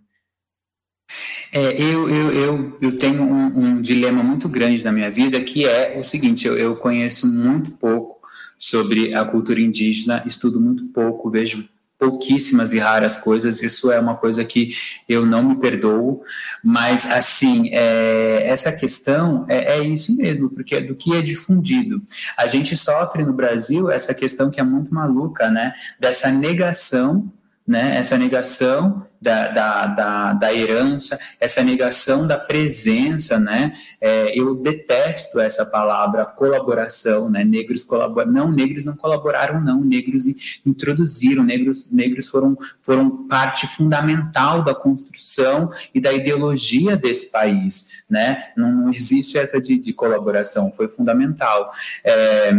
É, 1.53 1.81
eu, 1.81 2.09
eu, 2.09 2.33
eu, 2.33 2.79
eu 2.81 2.99
tenho 2.99 3.23
um, 3.23 3.47
um, 3.47 3.83
dilema 3.83 4.23
muito 4.23 4.49
grande 4.49 4.85
na 4.85 4.93
minha 4.93 5.11
vida 5.11 5.41
que 5.41 5.67
é 5.67 5.99
o 5.99 6.03
seguinte: 6.03 6.47
eu, 6.47 6.57
eu 6.59 6.77
conheço 6.77 7.27
muito 7.27 7.71
pouco 7.71 8.19
sobre 8.59 9.15
a 9.15 9.25
cultura 9.25 9.61
indígena, 9.61 10.23
estudo 10.27 10.61
muito 10.61 10.85
pouco, 10.87 11.31
vejo 11.31 11.69
pouquíssimas 11.99 12.73
e 12.73 12.79
raras 12.79 13.17
coisas, 13.17 13.61
isso 13.61 13.91
é 13.91 13.99
uma 13.99 14.15
coisa 14.15 14.45
que 14.45 14.73
eu 15.09 15.27
não 15.27 15.43
me 15.43 15.57
perdoo, 15.57 16.23
mas 16.63 17.11
assim, 17.11 17.71
é, 17.73 18.45
essa 18.47 18.71
questão 18.71 19.45
é, 19.49 19.79
é, 19.79 19.85
isso 19.85 20.17
mesmo, 20.17 20.49
porque 20.49 20.77
é 20.77 20.81
do 20.81 20.95
que 20.95 21.13
é 21.15 21.21
difundido. 21.21 22.01
A 22.37 22.47
gente 22.47 22.77
sofre 22.77 23.25
no 23.25 23.33
Brasil 23.33 23.91
essa 23.91 24.15
questão 24.15 24.49
que 24.49 24.61
é 24.61 24.63
muito 24.63 24.95
maluca, 24.95 25.51
né, 25.51 25.75
dessa 25.99 26.31
negação 26.31 27.33
né, 27.69 27.99
essa 27.99 28.17
negação 28.17 29.07
da, 29.21 29.49
da, 29.49 29.87
da, 29.87 30.33
da, 30.33 30.55
herança, 30.55 31.19
essa 31.41 31.63
negação 31.63 32.27
da 32.27 32.39
presença, 32.39 33.39
né, 33.39 33.73
é, 34.01 34.39
eu 34.39 34.55
detesto 34.55 35.41
essa 35.41 35.67
palavra 35.67 36.25
colaboração, 36.25 37.29
né, 37.29 37.45
negros 37.45 37.85
colaboram, 37.85 38.31
não, 38.31 38.53
negros 38.53 38.85
não 38.85 38.97
colaboraram 38.97 39.61
não, 39.61 39.83
negros 39.83 40.25
introduziram, 40.65 41.43
negros, 41.43 41.91
negros 41.91 42.29
foram, 42.29 42.57
foram 42.81 43.27
parte 43.27 43.67
fundamental 43.67 44.63
da 44.63 44.75
construção 44.75 45.71
e 45.95 46.01
da 46.01 46.13
ideologia 46.13 46.97
desse 46.97 47.33
país, 47.33 48.05
né, 48.09 48.53
não, 48.57 48.73
não 48.73 48.93
existe 48.93 49.37
essa 49.37 49.61
de, 49.61 49.79
de 49.79 49.93
colaboração, 49.93 50.73
foi 50.77 50.89
fundamental, 50.89 51.73
é, 52.05 52.53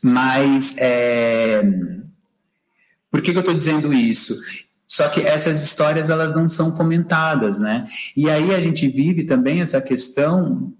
mas 0.00 0.76
é, 0.78 1.62
por 3.12 3.20
que, 3.20 3.30
que 3.30 3.36
eu 3.36 3.40
estou 3.40 3.54
dizendo 3.54 3.92
isso? 3.92 4.34
Só 4.92 5.08
que 5.08 5.22
essas 5.22 5.64
histórias 5.64 6.10
elas 6.10 6.34
não 6.34 6.46
são 6.50 6.70
comentadas, 6.70 7.58
né? 7.58 7.86
E 8.14 8.28
aí 8.28 8.54
a 8.54 8.60
gente 8.60 8.86
vive 8.88 9.24
também 9.24 9.62
essa 9.62 9.80
questão 9.80 10.70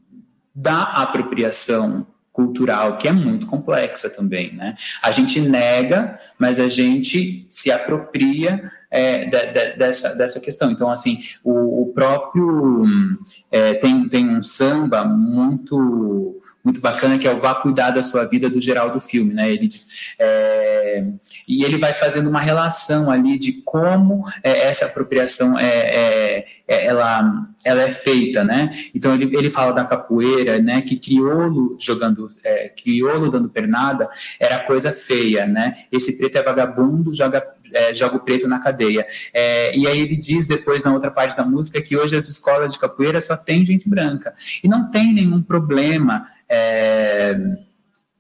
da 0.54 0.82
apropriação 0.82 2.06
cultural, 2.30 2.98
que 2.98 3.08
é 3.08 3.12
muito 3.12 3.46
complexa 3.46 4.10
também, 4.10 4.54
né? 4.54 4.76
A 5.02 5.10
gente 5.12 5.40
nega, 5.40 6.20
mas 6.38 6.60
a 6.60 6.68
gente 6.68 7.46
se 7.48 7.72
apropria 7.72 8.70
é, 8.90 9.24
de, 9.24 9.46
de, 9.46 9.78
dessa, 9.78 10.14
dessa 10.14 10.40
questão. 10.40 10.70
Então, 10.70 10.90
assim, 10.90 11.22
o, 11.42 11.84
o 11.84 11.92
próprio... 11.94 12.84
É, 13.50 13.72
tem, 13.72 14.06
tem 14.10 14.28
um 14.28 14.42
samba 14.42 15.06
muito 15.06 16.41
muito 16.64 16.80
bacana, 16.80 17.18
que 17.18 17.26
é 17.26 17.32
o 17.32 17.40
Vá 17.40 17.54
Cuidar 17.54 17.90
da 17.90 18.02
Sua 18.02 18.24
Vida, 18.24 18.48
do 18.48 18.60
Geraldo 18.60 19.00
Filme, 19.00 19.34
né? 19.34 19.50
Ele 19.50 19.66
diz, 19.66 19.88
é, 20.18 21.04
e 21.46 21.64
ele 21.64 21.76
vai 21.76 21.92
fazendo 21.92 22.28
uma 22.30 22.40
relação 22.40 23.10
ali 23.10 23.38
de 23.38 23.52
como 23.64 24.24
é, 24.42 24.68
essa 24.68 24.86
apropriação 24.86 25.58
é, 25.58 25.66
é, 25.66 26.46
é, 26.68 26.86
ela, 26.86 27.48
ela 27.64 27.82
é 27.82 27.92
feita, 27.92 28.44
né? 28.44 28.70
Então 28.94 29.14
ele, 29.14 29.36
ele 29.36 29.50
fala 29.50 29.72
da 29.72 29.84
capoeira, 29.84 30.58
né? 30.58 30.82
Que 30.82 30.96
crioulo 30.96 31.76
jogando, 31.80 32.28
é, 32.44 32.68
crioulo 32.68 33.30
dando 33.30 33.48
pernada 33.48 34.08
era 34.38 34.60
coisa 34.60 34.92
feia, 34.92 35.46
né? 35.46 35.84
Esse 35.90 36.16
preto 36.16 36.36
é 36.36 36.42
vagabundo, 36.42 37.12
joga 37.12 37.44
é, 37.74 37.94
joga 37.94 38.16
o 38.16 38.20
preto 38.20 38.46
na 38.46 38.58
cadeia. 38.58 39.06
É, 39.32 39.76
e 39.76 39.86
aí 39.86 40.00
ele 40.00 40.16
diz 40.16 40.46
depois 40.46 40.84
na 40.84 40.92
outra 40.92 41.10
parte 41.10 41.36
da 41.36 41.44
música 41.44 41.80
que 41.80 41.96
hoje 41.96 42.14
as 42.14 42.28
escolas 42.28 42.72
de 42.72 42.78
capoeira 42.78 43.20
só 43.20 43.36
tem 43.36 43.64
gente 43.64 43.88
branca. 43.88 44.34
E 44.62 44.68
não 44.68 44.90
tem 44.90 45.12
nenhum 45.12 45.42
problema 45.42 46.28
é, 46.52 47.34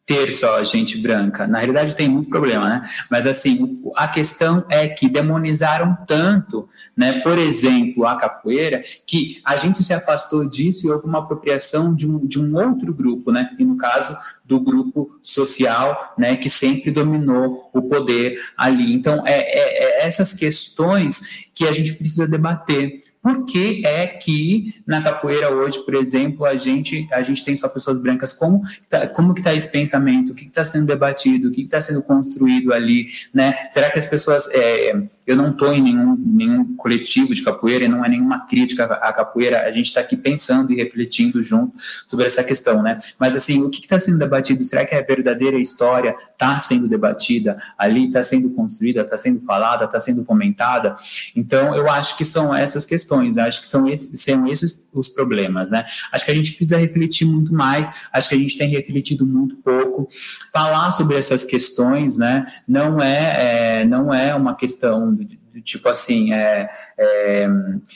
ter 0.04 0.32
só 0.32 0.62
gente 0.64 0.98
branca. 0.98 1.46
Na 1.46 1.58
realidade, 1.58 1.94
tem 1.94 2.08
muito 2.08 2.28
problema, 2.28 2.68
né? 2.68 2.90
Mas, 3.10 3.26
assim, 3.26 3.80
a 3.94 4.08
questão 4.08 4.64
é 4.68 4.88
que 4.88 5.08
demonizaram 5.08 5.96
tanto, 6.08 6.68
né? 6.96 7.20
Por 7.20 7.38
exemplo, 7.38 8.04
a 8.06 8.16
capoeira, 8.16 8.82
que 9.06 9.40
a 9.44 9.56
gente 9.56 9.84
se 9.84 9.92
afastou 9.92 10.44
disso 10.48 10.86
e 10.86 10.90
houve 10.90 11.06
uma 11.06 11.20
apropriação 11.20 11.94
de 11.94 12.08
um, 12.10 12.26
de 12.26 12.40
um 12.40 12.56
outro 12.56 12.92
grupo, 12.92 13.30
né? 13.30 13.50
E, 13.58 13.64
no 13.64 13.76
caso, 13.76 14.16
do 14.44 14.58
grupo 14.58 15.18
social, 15.22 16.14
né? 16.18 16.36
Que 16.36 16.50
sempre 16.50 16.90
dominou 16.90 17.70
o 17.72 17.82
poder 17.82 18.40
ali. 18.56 18.92
Então, 18.92 19.24
é, 19.26 19.38
é, 19.40 20.02
é 20.02 20.06
essas 20.06 20.34
questões 20.34 21.46
que 21.54 21.66
a 21.66 21.72
gente 21.72 21.94
precisa 21.94 22.26
debater 22.26 23.02
por 23.22 23.46
que 23.46 23.86
é 23.86 24.06
que 24.08 24.74
na 24.84 25.00
capoeira 25.00 25.48
hoje, 25.48 25.78
por 25.84 25.94
exemplo, 25.94 26.44
a 26.44 26.56
gente, 26.56 27.06
a 27.12 27.22
gente 27.22 27.44
tem 27.44 27.54
só 27.54 27.68
pessoas 27.68 27.98
brancas? 27.98 28.32
Como, 28.32 28.62
tá, 28.90 29.06
como 29.06 29.32
que 29.32 29.40
está 29.40 29.54
esse 29.54 29.70
pensamento? 29.70 30.32
O 30.32 30.34
que 30.34 30.46
está 30.46 30.64
sendo 30.64 30.86
debatido? 30.86 31.48
O 31.48 31.52
que 31.52 31.62
está 31.62 31.80
sendo 31.80 32.02
construído 32.02 32.72
ali? 32.72 33.06
Né? 33.32 33.68
Será 33.70 33.90
que 33.90 33.98
as 33.98 34.08
pessoas... 34.08 34.48
É, 34.52 35.00
eu 35.26 35.36
não 35.36 35.50
estou 35.50 35.72
em 35.72 35.80
nenhum, 35.80 36.16
nenhum 36.16 36.76
coletivo 36.76 37.34
de 37.34 37.42
capoeira 37.42 37.84
e 37.84 37.88
não 37.88 38.04
é 38.04 38.08
nenhuma 38.08 38.46
crítica 38.46 38.84
à 38.84 39.12
capoeira. 39.12 39.62
A 39.62 39.72
gente 39.72 39.86
está 39.86 40.00
aqui 40.00 40.16
pensando 40.16 40.72
e 40.72 40.76
refletindo 40.76 41.42
junto 41.42 41.76
sobre 42.06 42.26
essa 42.26 42.42
questão, 42.42 42.82
né? 42.82 42.98
Mas 43.18 43.36
assim, 43.36 43.62
o 43.62 43.70
que 43.70 43.80
está 43.80 43.98
sendo 43.98 44.18
debatido? 44.18 44.64
Será 44.64 44.84
que 44.84 44.94
a 44.94 45.02
verdadeira 45.02 45.58
história 45.58 46.16
está 46.32 46.58
sendo 46.58 46.88
debatida 46.88 47.58
ali, 47.78 48.06
está 48.06 48.22
sendo 48.22 48.50
construída, 48.50 49.02
está 49.02 49.16
sendo 49.16 49.40
falada, 49.40 49.84
está 49.84 50.00
sendo 50.00 50.24
comentada? 50.24 50.96
Então, 51.36 51.74
eu 51.74 51.88
acho 51.88 52.16
que 52.16 52.24
são 52.24 52.54
essas 52.54 52.84
questões. 52.84 53.36
Né? 53.36 53.42
Acho 53.42 53.60
que 53.60 53.66
são 53.66 53.88
esses, 53.88 54.20
são 54.20 54.46
esses 54.46 54.90
os 54.92 55.08
problemas, 55.08 55.70
né? 55.70 55.86
Acho 56.12 56.24
que 56.24 56.30
a 56.30 56.34
gente 56.34 56.52
precisa 56.52 56.76
refletir 56.76 57.24
muito 57.26 57.54
mais. 57.54 57.90
Acho 58.12 58.28
que 58.28 58.34
a 58.34 58.38
gente 58.38 58.58
tem 58.58 58.68
refletido 58.68 59.26
muito 59.26 59.56
pouco. 59.56 60.08
Falar 60.52 60.90
sobre 60.92 61.16
essas 61.16 61.44
questões, 61.44 62.18
né? 62.18 62.46
Não 62.68 63.00
é, 63.00 63.80
é 63.80 63.84
não 63.84 64.12
é 64.12 64.34
uma 64.34 64.54
questão 64.54 65.12
tipo 65.60 65.88
assim, 65.88 66.32
é, 66.32 66.70
é, 66.98 67.48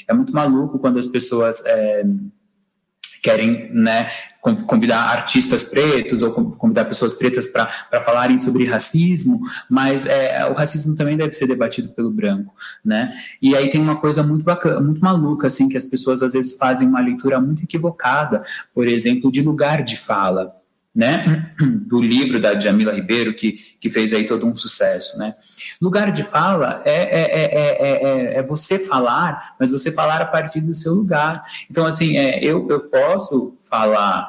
é, 0.08 0.14
muito 0.14 0.32
maluco 0.32 0.78
quando 0.78 0.98
as 0.98 1.06
pessoas 1.06 1.64
é, 1.64 2.04
querem 3.22 3.72
né, 3.72 4.10
convidar 4.66 5.06
artistas 5.06 5.64
pretos 5.64 6.22
ou 6.22 6.32
convidar 6.32 6.84
pessoas 6.84 7.14
pretas 7.14 7.48
para 7.48 8.02
falarem 8.04 8.38
sobre 8.38 8.64
racismo, 8.64 9.40
mas 9.68 10.06
é, 10.06 10.46
o 10.48 10.54
racismo 10.54 10.94
também 10.94 11.16
deve 11.16 11.32
ser 11.32 11.48
debatido 11.48 11.88
pelo 11.88 12.10
branco, 12.10 12.54
né? 12.84 13.12
E 13.42 13.56
aí 13.56 13.68
tem 13.68 13.80
uma 13.80 13.96
coisa 13.96 14.22
muito 14.22 14.44
bacana, 14.44 14.80
muito 14.80 15.00
maluca, 15.00 15.48
assim, 15.48 15.68
que 15.68 15.76
as 15.76 15.84
pessoas 15.84 16.22
às 16.22 16.34
vezes 16.34 16.56
fazem 16.56 16.86
uma 16.86 17.00
leitura 17.00 17.40
muito 17.40 17.64
equivocada, 17.64 18.44
por 18.72 18.86
exemplo, 18.86 19.32
de 19.32 19.42
lugar 19.42 19.82
de 19.82 19.96
fala, 19.96 20.54
né? 20.96 21.52
Do 21.60 22.00
livro 22.00 22.40
da 22.40 22.58
Jamila 22.58 22.94
Ribeiro, 22.94 23.34
que, 23.34 23.60
que 23.78 23.90
fez 23.90 24.14
aí 24.14 24.24
todo 24.24 24.46
um 24.46 24.56
sucesso, 24.56 25.18
né? 25.18 25.34
Lugar 25.80 26.10
de 26.10 26.22
fala 26.22 26.80
é, 26.86 27.02
é, 27.02 28.34
é, 28.34 28.38
é, 28.38 28.42
você 28.42 28.78
falar, 28.78 29.54
mas 29.60 29.70
você 29.70 29.92
falar 29.92 30.22
a 30.22 30.26
partir 30.26 30.62
do 30.62 30.74
seu 30.74 30.94
lugar. 30.94 31.44
Então, 31.70 31.84
assim, 31.84 32.16
eu, 32.16 32.66
eu 32.70 32.80
posso 32.80 33.54
falar, 33.68 34.26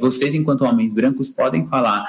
vocês, 0.00 0.34
enquanto 0.34 0.64
homens 0.64 0.94
brancos, 0.94 1.28
podem 1.28 1.66
falar, 1.66 2.06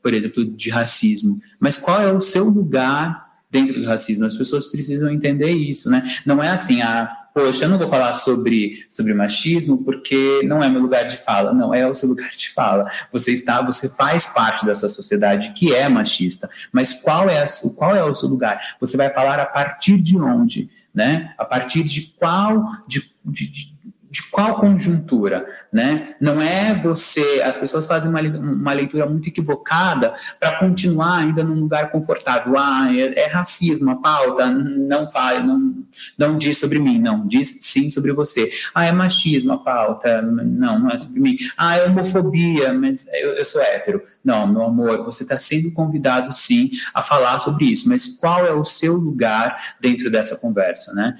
por 0.00 0.14
exemplo, 0.14 0.44
de 0.44 0.70
racismo, 0.70 1.40
mas 1.58 1.76
qual 1.76 2.00
é 2.00 2.12
o 2.12 2.20
seu 2.20 2.44
lugar 2.44 3.26
dentro 3.50 3.80
do 3.80 3.86
racismo? 3.86 4.24
As 4.24 4.36
pessoas 4.36 4.66
precisam 4.68 5.10
entender 5.10 5.50
isso, 5.50 5.90
né? 5.90 6.04
Não 6.24 6.42
é 6.42 6.50
assim, 6.50 6.82
a 6.82 7.25
poxa, 7.36 7.66
eu 7.66 7.68
não 7.68 7.76
vou 7.76 7.86
falar 7.86 8.14
sobre, 8.14 8.86
sobre 8.88 9.12
machismo 9.12 9.84
porque 9.84 10.40
não 10.44 10.64
é 10.64 10.70
meu 10.70 10.80
lugar 10.80 11.04
de 11.04 11.18
fala. 11.18 11.52
Não, 11.52 11.74
é 11.74 11.86
o 11.86 11.92
seu 11.92 12.08
lugar 12.08 12.30
de 12.30 12.48
fala. 12.48 12.90
Você 13.12 13.30
está, 13.30 13.60
você 13.60 13.90
faz 13.90 14.32
parte 14.32 14.64
dessa 14.64 14.88
sociedade 14.88 15.52
que 15.52 15.74
é 15.74 15.86
machista. 15.86 16.48
Mas 16.72 16.94
qual 16.94 17.28
é, 17.28 17.42
a, 17.42 17.46
qual 17.76 17.94
é 17.94 18.02
o 18.02 18.14
seu 18.14 18.30
lugar? 18.30 18.76
Você 18.80 18.96
vai 18.96 19.12
falar 19.12 19.38
a 19.38 19.44
partir 19.44 20.00
de 20.00 20.16
onde? 20.16 20.70
Né? 20.94 21.34
A 21.36 21.44
partir 21.44 21.84
de 21.84 22.14
qual, 22.18 22.64
de, 22.88 23.12
de, 23.22 23.75
de 24.16 24.22
qual 24.30 24.58
conjuntura, 24.58 25.46
né? 25.70 26.14
Não 26.18 26.40
é 26.40 26.74
você, 26.80 27.42
as 27.44 27.58
pessoas 27.58 27.84
fazem 27.84 28.10
uma, 28.10 28.22
uma 28.22 28.72
leitura 28.72 29.04
muito 29.04 29.28
equivocada 29.28 30.14
para 30.40 30.58
continuar 30.58 31.18
ainda 31.18 31.44
num 31.44 31.60
lugar 31.60 31.90
confortável. 31.90 32.54
Ah, 32.56 32.88
é, 32.90 33.24
é, 33.24 33.26
racismo 33.26 33.90
a 33.90 33.96
pauta, 33.96 34.46
não 34.46 35.10
fale, 35.10 35.46
não, 35.46 35.84
não 36.16 36.38
diz 36.38 36.56
sobre 36.56 36.78
mim, 36.78 36.98
não, 36.98 37.26
diz 37.26 37.58
sim 37.60 37.90
sobre 37.90 38.10
você. 38.14 38.50
Ah, 38.74 38.86
é 38.86 38.92
machismo 38.92 39.52
a 39.52 39.58
pauta, 39.58 40.22
não, 40.22 40.78
não 40.78 40.90
é 40.90 40.98
sobre 40.98 41.20
mim. 41.20 41.36
Ah, 41.54 41.76
é 41.76 41.84
homofobia, 41.84 42.72
mas 42.72 43.06
eu, 43.12 43.32
eu 43.32 43.44
sou 43.44 43.60
hétero. 43.60 44.02
Não, 44.24 44.46
meu 44.46 44.62
amor, 44.62 45.04
você 45.04 45.24
está 45.24 45.36
sendo 45.36 45.70
convidado 45.72 46.32
sim 46.32 46.70
a 46.94 47.02
falar 47.02 47.38
sobre 47.38 47.66
isso, 47.66 47.86
mas 47.86 48.18
qual 48.18 48.46
é 48.46 48.52
o 48.52 48.64
seu 48.64 48.94
lugar 48.94 49.76
dentro 49.78 50.10
dessa 50.10 50.36
conversa, 50.36 50.94
né? 50.94 51.16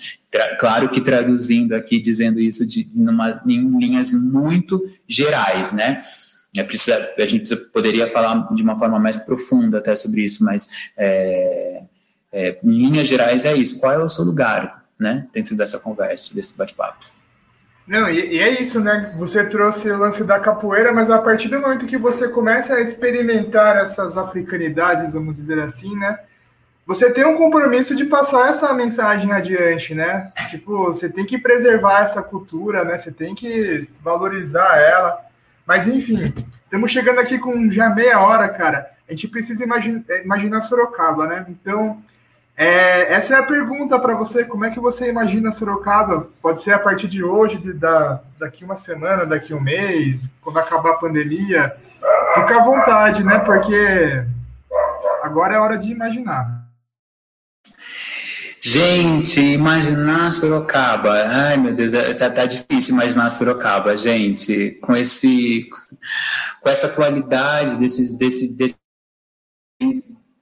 Claro 0.59 0.91
que 0.91 1.01
traduzindo 1.01 1.75
aqui, 1.75 2.01
dizendo 2.01 2.41
isso 2.41 2.67
de, 2.67 2.85
de 2.85 3.01
numa, 3.01 3.43
em 3.47 3.79
linhas 3.79 4.13
muito 4.13 4.83
gerais, 5.09 5.73
né? 5.73 6.03
É, 6.55 6.63
precisa, 6.63 6.97
a 7.19 7.27
gente 7.27 7.55
poderia 7.57 8.09
falar 8.09 8.49
de 8.55 8.63
uma 8.63 8.79
forma 8.79 8.99
mais 8.99 9.19
profunda 9.19 9.79
até 9.79 9.95
sobre 9.95 10.23
isso, 10.23 10.43
mas 10.43 10.69
é, 10.97 11.83
é, 12.33 12.59
em 12.63 12.71
linhas 12.71 13.07
gerais 13.07 13.45
é 13.45 13.55
isso. 13.55 13.79
Qual 13.79 13.93
é 13.93 13.99
o 13.99 14.09
seu 14.09 14.25
lugar, 14.25 14.85
né, 14.99 15.27
dentro 15.33 15.55
dessa 15.55 15.79
conversa, 15.79 16.35
desse 16.35 16.57
bate-papo? 16.57 17.05
Não, 17.87 18.09
e, 18.09 18.35
e, 18.35 18.39
é 18.41 18.61
isso, 18.61 18.81
né? 18.81 19.15
Você 19.17 19.45
trouxe 19.45 19.89
o 19.89 19.97
lance 19.97 20.25
da 20.25 20.41
capoeira, 20.41 20.93
mas 20.93 21.09
a 21.09 21.19
partir 21.19 21.49
do 21.49 21.61
momento 21.61 21.87
que 21.87 21.97
você 21.97 22.27
começa 22.27 22.75
a 22.75 22.81
experimentar 22.81 23.77
essas 23.77 24.19
africanidades, 24.19 25.13
vamos 25.13 25.37
dizer 25.37 25.61
assim, 25.61 25.95
né? 25.97 26.19
Você 26.87 27.11
tem 27.11 27.25
um 27.27 27.37
compromisso 27.37 27.97
de 27.97 28.05
passar 28.05 28.51
essa 28.51 28.73
mensagem 28.73 29.33
adiante, 29.33 29.93
né? 29.93 30.31
Tipo, 30.51 30.85
você 30.85 31.09
tem 31.09 31.27
que 31.27 31.37
preservar 31.37 32.03
essa 32.03 32.23
cultura, 32.23 32.85
né? 32.85 32.97
Você 32.97 33.11
tem 33.11 33.35
que 33.35 33.89
valorizar 34.01 34.79
ela. 34.79 35.19
Mas, 35.67 35.89
enfim, 35.89 36.33
estamos 36.65 36.93
chegando 36.93 37.19
aqui 37.19 37.39
com 37.39 37.73
já 37.73 37.91
meia 37.91 38.21
hora, 38.21 38.49
cara. 38.49 38.89
A 39.09 39.13
gente 39.13 39.27
precisa 39.27 39.65
imaginar, 39.65 40.05
imaginar 40.25 40.63
Sorocaba, 40.63 41.27
né? 41.27 41.45
Então, 41.49 42.01
é, 42.57 43.13
essa 43.13 43.35
é 43.35 43.39
a 43.39 43.43
pergunta 43.43 43.99
para 43.99 44.15
você. 44.15 44.45
Como 44.45 44.65
é 44.65 44.71
que 44.71 44.79
você 44.79 45.09
imagina 45.09 45.51
Sorocaba? 45.51 46.29
Pode 46.41 46.63
ser 46.63 46.73
a 46.73 46.79
partir 46.79 47.09
de 47.09 47.23
hoje, 47.23 47.59
de, 47.59 47.73
da, 47.73 48.21
daqui 48.39 48.65
uma 48.65 48.77
semana, 48.77 49.27
daqui 49.27 49.53
um 49.53 49.61
mês, 49.61 50.31
quando 50.41 50.61
acabar 50.61 50.93
a 50.93 50.99
pandemia. 50.99 51.75
Fica 52.35 52.61
à 52.61 52.65
vontade, 52.65 53.25
né? 53.25 53.41
Porque 53.41 54.25
agora 55.25 55.57
é 55.57 55.59
hora 55.59 55.77
de 55.77 55.91
imaginar. 55.91 56.56
Gente, 58.69 59.41
imaginar 59.41 60.33
Sorocaba. 60.33 61.13
Ai, 61.13 61.57
meu 61.57 61.73
Deus, 61.73 61.95
é, 61.95 62.13
tá, 62.15 62.29
tá, 62.29 62.47
difícil 62.47 62.95
imaginar 62.95 63.31
Sorocaba, 63.31 63.97
gente. 63.97 64.73
Com 64.83 64.97
esse, 64.97 65.71
com 66.61 66.69
essa 66.69 66.89
atualidade 66.89 67.79
desses, 67.79 68.19
desse, 68.19 68.57
desse 68.57 68.75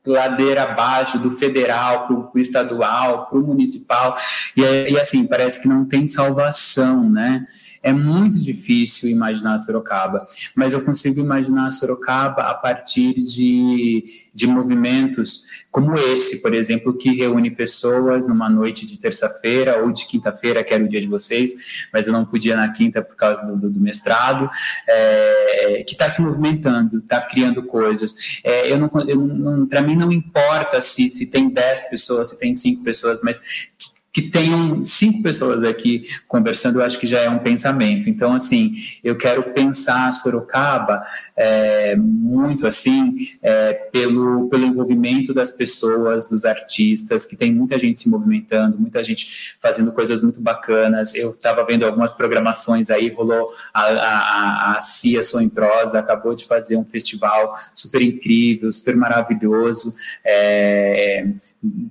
ladeira 0.06 0.62
abaixo 0.62 1.18
do 1.18 1.32
federal 1.32 2.06
para 2.06 2.16
o 2.16 2.38
estadual, 2.38 3.26
para 3.26 3.38
o 3.38 3.46
municipal, 3.46 4.16
e, 4.56 4.62
e 4.62 4.98
assim, 4.98 5.26
parece 5.26 5.60
que 5.60 5.68
não 5.68 5.84
tem 5.84 6.06
salvação, 6.06 7.06
né? 7.10 7.46
É 7.84 7.92
muito 7.92 8.38
difícil 8.38 9.10
imaginar 9.10 9.58
Sorocaba, 9.58 10.26
mas 10.54 10.72
eu 10.72 10.82
consigo 10.82 11.20
imaginar 11.20 11.70
Sorocaba 11.70 12.44
a 12.44 12.54
partir 12.54 13.12
de, 13.12 14.24
de 14.34 14.46
movimentos 14.46 15.44
como 15.70 15.94
esse, 15.98 16.40
por 16.40 16.54
exemplo, 16.54 16.96
que 16.96 17.14
reúne 17.14 17.50
pessoas 17.50 18.26
numa 18.26 18.48
noite 18.48 18.86
de 18.86 18.96
terça-feira 18.96 19.82
ou 19.82 19.92
de 19.92 20.06
quinta-feira, 20.06 20.64
que 20.64 20.72
era 20.72 20.82
o 20.82 20.88
dia 20.88 21.00
de 21.00 21.08
vocês, 21.08 21.52
mas 21.92 22.06
eu 22.06 22.12
não 22.14 22.24
podia 22.24 22.56
na 22.56 22.72
quinta 22.72 23.02
por 23.02 23.16
causa 23.16 23.44
do, 23.44 23.68
do 23.68 23.80
mestrado, 23.80 24.48
é, 24.88 25.84
que 25.86 25.92
está 25.92 26.08
se 26.08 26.22
movimentando, 26.22 27.00
está 27.00 27.20
criando 27.20 27.64
coisas. 27.64 28.14
É, 28.42 28.72
eu 28.72 28.78
não, 28.78 28.90
eu 29.06 29.16
não 29.16 29.66
para 29.66 29.82
mim 29.82 29.94
não 29.94 30.10
importa 30.10 30.80
se, 30.80 31.10
se 31.10 31.26
tem 31.26 31.50
10 31.50 31.90
pessoas, 31.90 32.30
se 32.30 32.38
tem 32.38 32.54
5 32.54 32.82
pessoas, 32.82 33.20
mas 33.22 33.40
que 33.76 33.93
tenham 34.22 34.84
cinco 34.84 35.22
pessoas 35.22 35.64
aqui 35.64 36.06
conversando, 36.28 36.78
eu 36.78 36.84
acho 36.84 36.98
que 37.00 37.06
já 37.06 37.20
é 37.20 37.28
um 37.28 37.40
pensamento. 37.40 38.08
Então, 38.08 38.32
assim, 38.32 38.74
eu 39.02 39.16
quero 39.16 39.42
pensar 39.52 40.12
Sorocaba 40.12 41.04
é, 41.36 41.96
muito 41.96 42.66
assim 42.66 43.28
é, 43.42 43.72
pelo, 43.72 44.48
pelo 44.48 44.64
envolvimento 44.64 45.34
das 45.34 45.50
pessoas, 45.50 46.28
dos 46.28 46.44
artistas, 46.44 47.26
que 47.26 47.36
tem 47.36 47.52
muita 47.52 47.78
gente 47.78 48.00
se 48.00 48.08
movimentando, 48.08 48.78
muita 48.78 49.02
gente 49.02 49.56
fazendo 49.60 49.90
coisas 49.92 50.22
muito 50.22 50.40
bacanas. 50.40 51.14
Eu 51.14 51.30
estava 51.30 51.64
vendo 51.64 51.84
algumas 51.84 52.12
programações 52.12 52.90
aí, 52.90 53.08
rolou 53.08 53.50
a, 53.72 53.82
a, 53.82 54.78
a 54.78 54.82
Cia 54.82 55.22
Sou 55.24 55.40
em 55.40 55.48
Prosa, 55.48 55.98
acabou 55.98 56.34
de 56.34 56.44
fazer 56.44 56.76
um 56.76 56.84
festival 56.84 57.58
super 57.74 58.00
incrível, 58.00 58.70
super 58.70 58.94
maravilhoso. 58.94 59.94
É, 60.24 61.26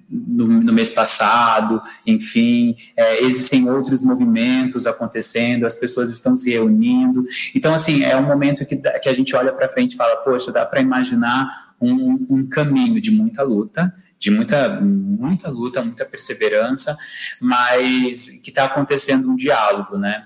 no, 0.10 0.48
no, 0.48 0.74
mês 0.74 0.90
passado, 0.90 1.82
enfim, 2.06 2.76
é, 2.96 3.24
existem 3.24 3.70
outros 3.70 4.02
movimentos 4.02 4.86
acontecendo, 4.86 5.66
as 5.66 5.76
pessoas 5.76 6.12
estão 6.12 6.38
se 6.38 6.52
reunindo. 6.52 7.26
Então, 7.56 7.74
assim, 7.74 8.04
é 8.04 8.16
um 8.16 8.26
momento 8.26 8.66
que, 8.66 8.76
que 8.76 9.10
a 9.10 9.14
gente 9.14 9.36
olha 9.36 9.52
para 9.52 9.70
frente 9.70 9.94
e 9.94 9.98
fala, 9.98 10.18
poxa, 10.18 10.52
dá 10.52 10.66
para 10.66 10.82
imaginar 10.82 11.74
um, 11.82 12.26
um 12.30 12.48
caminho 12.48 13.02
de 13.02 13.12
muita 13.12 13.44
luta, 13.44 13.94
de 14.20 14.32
muita, 14.32 14.80
muita 14.80 15.50
luta, 15.50 15.84
muita 15.84 16.06
perseverança, 16.06 16.96
mas 17.42 18.30
que 18.42 18.50
está 18.50 18.66
acontecendo 18.66 19.30
um 19.30 19.36
diálogo, 19.36 19.98
né? 19.98 20.26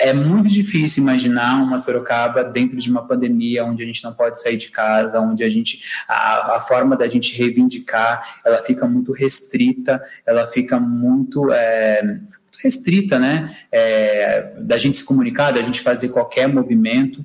É 0.00 0.14
muito 0.14 0.48
difícil 0.48 1.02
imaginar 1.02 1.62
uma 1.62 1.78
Sorocaba 1.78 2.42
dentro 2.42 2.76
de 2.76 2.90
uma 2.90 3.06
pandemia 3.06 3.64
onde 3.64 3.82
a 3.82 3.86
gente 3.86 4.02
não 4.02 4.14
pode 4.14 4.40
sair 4.40 4.56
de 4.56 4.70
casa, 4.70 5.20
onde 5.20 5.44
a 5.44 5.48
gente 5.50 5.82
a, 6.08 6.56
a 6.56 6.60
forma 6.60 6.96
da 6.96 7.06
gente 7.06 7.36
reivindicar 7.36 8.40
ela 8.44 8.62
fica 8.62 8.88
muito 8.88 9.12
restrita, 9.12 10.02
ela 10.26 10.46
fica 10.46 10.80
muito 10.80 11.52
é, 11.52 12.18
restrita, 12.62 13.18
né? 13.18 13.54
É, 13.70 14.54
da 14.58 14.78
gente 14.78 14.96
se 14.96 15.04
comunicar, 15.04 15.52
da 15.52 15.62
gente 15.62 15.80
fazer 15.80 16.08
qualquer 16.08 16.48
movimento, 16.48 17.24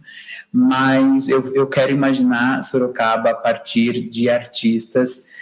mas 0.51 1.29
eu, 1.29 1.53
eu 1.55 1.67
quero 1.67 1.91
imaginar 1.91 2.61
Sorocaba 2.61 3.29
a 3.29 3.35
partir 3.35 4.09
de 4.09 4.29
artistas 4.29 5.34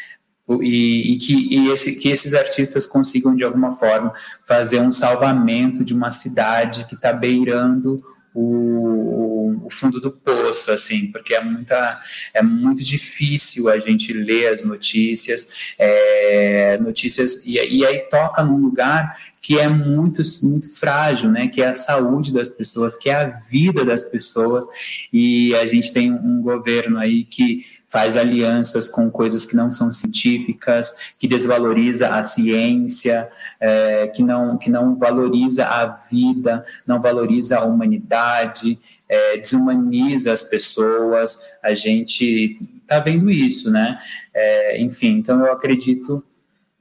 e, 0.62 1.14
e, 1.14 1.18
que, 1.18 1.56
e 1.56 1.70
esse, 1.70 2.00
que 2.00 2.10
esses 2.10 2.34
artistas 2.34 2.86
consigam, 2.86 3.36
de 3.36 3.44
alguma 3.44 3.74
forma, 3.74 4.14
fazer 4.46 4.80
um 4.80 4.92
salvamento 4.92 5.84
de 5.84 5.94
uma 5.94 6.12
cidade 6.12 6.86
que 6.88 6.96
está 6.96 7.14
beirando 7.14 8.04
o, 8.34 9.66
o, 9.66 9.70
fundo 9.70 10.02
do 10.02 10.12
poço, 10.12 10.72
assim, 10.72 11.12
porque 11.12 11.36
é, 11.36 11.44
muita, 11.44 12.02
é 12.34 12.42
muito 12.42 12.84
difícil 12.84 13.70
a 13.70 13.78
gente 13.78 14.12
ler 14.12 14.48
as 14.48 14.64
notícias, 14.64 15.50
é, 15.78 16.78
notícias, 16.80 17.46
e, 17.46 17.54
e 17.54 17.86
aí 17.86 18.00
toca 18.10 18.44
num 18.44 18.58
lugar 18.58 19.18
que 19.40 19.60
é 19.60 19.68
muito, 19.68 20.22
muito 20.42 20.74
frágil, 20.74 21.30
né? 21.30 21.48
Que 21.50 21.62
é 21.62 21.68
a 21.68 21.76
saúde 21.76 22.34
das 22.34 22.50
pessoas, 22.50 22.96
que 22.96 23.10
é 23.10 23.16
a 23.16 23.28
vida 23.28 23.84
das 23.84 24.06
pessoas, 24.06 24.66
e 25.12 25.54
a 25.56 25.68
gente 25.68 25.94
tem 25.94 26.12
um 26.12 26.42
governo 26.42 26.98
aí 26.98 27.26
que 27.26 27.66
faz 27.94 28.18
alianças 28.18 28.90
com 28.90 29.08
coisas 29.12 29.46
que 29.46 29.56
não 29.56 29.70
são 29.70 29.92
científicas, 29.92 31.14
que 31.20 31.28
desvaloriza 31.28 32.08
a 32.08 32.24
ciência, 32.24 33.30
é, 33.60 34.08
que, 34.08 34.24
não, 34.24 34.58
que 34.58 34.68
não 34.68 34.96
valoriza 34.96 35.64
a 35.64 35.86
vida, 35.86 36.66
não 36.88 37.00
valoriza 37.00 37.60
a 37.60 37.64
humanidade, 37.64 38.80
é, 39.08 39.38
desumaniza 39.38 40.34
as 40.34 40.42
pessoas. 40.44 41.40
A 41.62 41.76
gente 41.76 42.60
está 42.82 43.00
vendo 43.00 43.30
isso, 43.30 43.70
né? 43.70 44.00
É, 44.34 44.82
enfim, 44.82 45.20
então 45.20 45.46
eu 45.46 45.54
acredito 45.54 46.24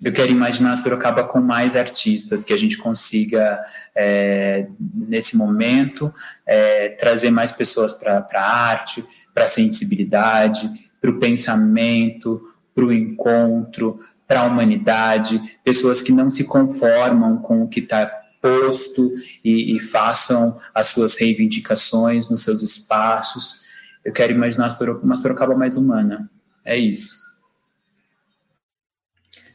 eu 0.02 0.12
quero 0.12 0.32
imaginar 0.32 0.74
Sorocaba 0.76 1.22
com 1.22 1.40
mais 1.40 1.76
artistas, 1.76 2.42
que 2.42 2.52
a 2.52 2.56
gente 2.56 2.76
consiga, 2.76 3.60
é, 3.94 4.66
nesse 4.80 5.36
momento, 5.36 6.12
é, 6.44 6.88
trazer 6.88 7.30
mais 7.30 7.52
pessoas 7.52 7.94
para 7.94 8.26
a 8.32 8.68
arte, 8.68 9.04
para 9.32 9.44
a 9.44 9.46
sensibilidade, 9.46 10.90
para 11.03 11.11
o 11.11 11.18
pensamento, 11.18 12.40
para 12.72 12.84
o 12.84 12.92
encontro, 12.92 14.00
para 14.26 14.42
a 14.42 14.46
humanidade, 14.46 15.59
pessoas 15.64 16.00
que 16.00 16.12
não 16.12 16.30
se 16.30 16.44
conformam 16.44 17.38
com 17.38 17.64
o 17.64 17.68
que 17.68 17.80
está 17.80 18.07
posto 18.40 19.12
e, 19.44 19.76
e, 19.76 19.80
façam 19.80 20.59
as 20.74 20.88
suas 20.88 21.16
reivindicações 21.16 22.30
nos 22.30 22.42
seus 22.42 22.62
espaços. 22.62 23.62
Eu 24.05 24.12
quero 24.12 24.32
imaginar 24.32 24.68
uma 25.03 25.16
Sorocaba 25.16 25.55
mais 25.55 25.76
humana. 25.76 26.30
É 26.64 26.76
isso. 26.76 27.21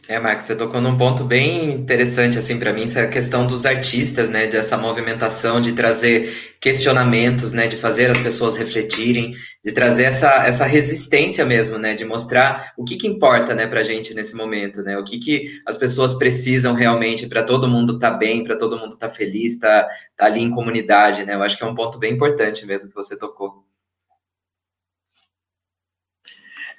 É, 0.09 0.17
Marcos, 0.19 0.45
você 0.45 0.55
tocou 0.55 0.79
num 0.79 0.97
ponto 0.97 1.25
bem 1.25 1.69
interessante, 1.69 2.37
assim, 2.37 2.57
para 2.57 2.71
mim, 2.71 2.85
essa 2.85 3.05
questão 3.07 3.45
dos 3.45 3.65
artistas, 3.65 4.29
né, 4.29 4.47
dessa 4.47 4.77
movimentação, 4.77 5.59
de 5.59 5.73
trazer 5.73 6.55
questionamentos, 6.61 7.51
né, 7.51 7.67
de 7.67 7.75
fazer 7.75 8.09
as 8.09 8.21
pessoas 8.21 8.55
refletirem, 8.55 9.33
de 9.65 9.73
trazer 9.73 10.03
essa, 10.03 10.45
essa 10.45 10.65
resistência 10.65 11.45
mesmo, 11.45 11.77
né, 11.77 11.93
de 11.93 12.05
mostrar 12.05 12.71
o 12.77 12.85
que 12.85 12.95
que 12.95 13.05
importa, 13.05 13.53
né, 13.53 13.67
pra 13.67 13.83
gente 13.83 14.13
nesse 14.13 14.33
momento, 14.33 14.81
né, 14.81 14.97
o 14.97 15.03
que 15.03 15.19
que 15.19 15.61
as 15.65 15.75
pessoas 15.77 16.15
precisam 16.15 16.73
realmente 16.73 17.27
para 17.27 17.43
todo 17.43 17.67
mundo 17.67 17.95
estar 17.95 18.11
tá 18.11 18.17
bem, 18.17 18.45
para 18.45 18.55
todo 18.55 18.79
mundo 18.79 18.93
estar 18.93 19.09
tá 19.09 19.13
feliz, 19.13 19.59
tá, 19.59 19.89
tá 20.15 20.25
ali 20.25 20.41
em 20.41 20.49
comunidade, 20.49 21.25
né, 21.25 21.35
eu 21.35 21.43
acho 21.43 21.57
que 21.57 21.63
é 21.65 21.67
um 21.67 21.75
ponto 21.75 21.99
bem 21.99 22.13
importante 22.13 22.65
mesmo 22.65 22.87
que 22.89 22.95
você 22.95 23.17
tocou. 23.17 23.65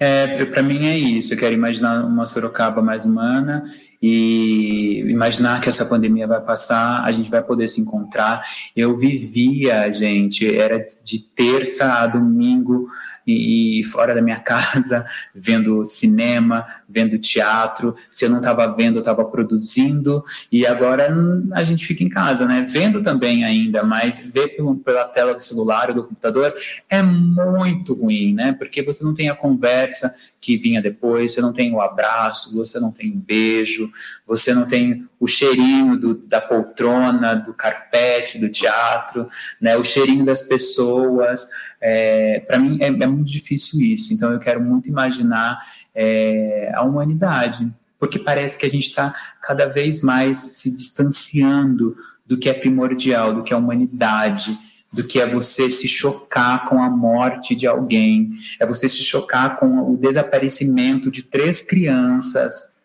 É, 0.00 0.44
para 0.44 0.62
mim 0.62 0.86
é 0.86 0.96
isso. 0.96 1.34
Eu 1.34 1.38
quero 1.38 1.54
imaginar 1.54 2.04
uma 2.04 2.24
Sorocaba 2.24 2.80
mais 2.80 3.04
humana 3.04 3.64
e 4.00 5.00
imaginar 5.08 5.60
que 5.60 5.68
essa 5.68 5.84
pandemia 5.84 6.26
vai 6.26 6.40
passar, 6.40 7.02
a 7.04 7.10
gente 7.10 7.28
vai 7.28 7.42
poder 7.42 7.66
se 7.66 7.80
encontrar. 7.80 8.44
Eu 8.76 8.96
vivia, 8.96 9.90
gente, 9.92 10.46
era 10.56 10.84
de 11.04 11.18
terça 11.18 11.92
a 11.94 12.06
domingo 12.06 12.88
e, 13.28 13.84
fora 13.84 14.14
da 14.14 14.22
minha 14.22 14.38
casa, 14.40 15.06
vendo 15.34 15.84
cinema, 15.84 16.66
vendo 16.88 17.18
teatro. 17.18 17.94
Se 18.10 18.24
eu 18.24 18.30
não 18.30 18.38
estava 18.38 18.66
vendo, 18.74 18.96
eu 18.96 19.00
estava 19.00 19.24
produzindo. 19.24 20.24
E 20.50 20.66
agora 20.66 21.14
a 21.52 21.64
gente 21.64 21.86
fica 21.86 22.02
em 22.02 22.08
casa, 22.08 22.46
né? 22.46 22.66
Vendo 22.68 23.02
também 23.02 23.44
ainda, 23.44 23.82
mas 23.82 24.30
ver 24.32 24.56
pela 24.84 25.04
tela 25.04 25.34
do 25.34 25.42
celular 25.42 25.90
ou 25.90 25.94
do 25.94 26.04
computador 26.04 26.54
é 26.88 27.02
muito 27.02 27.94
ruim, 27.94 28.34
né? 28.34 28.52
Porque 28.52 28.82
você 28.82 29.04
não 29.04 29.14
tem 29.14 29.28
a 29.28 29.34
conversa 29.34 30.14
que 30.40 30.56
vinha 30.56 30.80
depois, 30.80 31.32
você 31.32 31.40
não 31.40 31.52
tem 31.52 31.74
o 31.74 31.80
abraço, 31.80 32.56
você 32.56 32.78
não 32.80 32.92
tem 32.92 33.10
o 33.10 33.16
beijo, 33.16 33.90
você 34.26 34.54
não 34.54 34.66
tem 34.66 35.06
o 35.20 35.26
cheirinho 35.26 35.98
do, 35.98 36.14
da 36.14 36.40
poltrona, 36.40 37.34
do 37.34 37.52
carpete, 37.52 38.38
do 38.38 38.48
teatro, 38.48 39.28
né? 39.60 39.76
O 39.76 39.84
cheirinho 39.84 40.24
das 40.24 40.42
pessoas. 40.42 41.46
É, 41.80 42.40
Para 42.40 42.58
mim 42.58 42.78
é, 42.80 42.86
é, 42.86 43.06
muito 43.06 43.30
difícil 43.30 43.80
isso. 43.80 44.12
Então 44.12 44.32
eu 44.32 44.38
quero 44.38 44.60
muito 44.60 44.88
imaginar 44.88 45.58
é, 45.94 46.72
a 46.74 46.82
humanidade, 46.82 47.70
porque 47.98 48.18
parece 48.18 48.56
que 48.56 48.66
a 48.66 48.70
gente 48.70 48.88
está 48.88 49.14
cada 49.40 49.66
vez 49.66 50.00
mais 50.02 50.38
se 50.38 50.74
distanciando 50.74 51.96
do 52.26 52.36
que 52.36 52.48
é 52.48 52.54
primordial, 52.54 53.34
do 53.34 53.42
que 53.42 53.52
é 53.52 53.56
a 53.56 53.58
humanidade, 53.58 54.56
do 54.92 55.04
que 55.04 55.20
é 55.20 55.26
você 55.26 55.70
se 55.70 55.86
chocar 55.86 56.64
com 56.64 56.82
a 56.82 56.88
morte 56.88 57.54
de 57.54 57.66
alguém, 57.66 58.32
é 58.58 58.66
você 58.66 58.88
se 58.88 59.02
chocar 59.02 59.56
com 59.56 59.92
o 59.92 59.96
desaparecimento 59.96 61.10
de 61.10 61.22
três 61.22 61.62
crianças, 61.62 62.78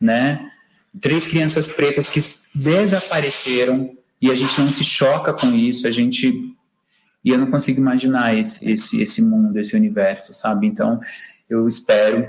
né? 0.00 0.50
Três 1.00 1.26
crianças 1.26 1.70
pretas 1.70 2.08
que 2.08 2.22
desapareceram 2.54 3.96
e 4.20 4.30
a 4.30 4.34
gente 4.34 4.60
não 4.60 4.68
se 4.68 4.84
choca 4.84 5.32
com 5.32 5.54
isso, 5.54 5.86
a 5.86 5.90
gente 5.90 6.54
e 7.24 7.30
eu 7.30 7.38
não 7.38 7.50
consigo 7.50 7.80
imaginar 7.80 8.36
esse, 8.36 8.70
esse, 8.70 9.02
esse 9.02 9.22
mundo, 9.22 9.58
esse 9.58 9.76
universo, 9.76 10.32
sabe? 10.32 10.66
Então, 10.66 11.00
eu 11.48 11.68
espero, 11.68 12.28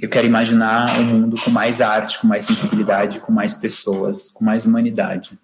eu 0.00 0.08
quero 0.08 0.26
imaginar 0.26 0.98
um 0.98 1.04
mundo 1.04 1.40
com 1.40 1.50
mais 1.50 1.80
arte, 1.80 2.18
com 2.18 2.26
mais 2.26 2.44
sensibilidade, 2.44 3.20
com 3.20 3.32
mais 3.32 3.54
pessoas, 3.54 4.28
com 4.32 4.44
mais 4.44 4.66
humanidade. 4.66 5.38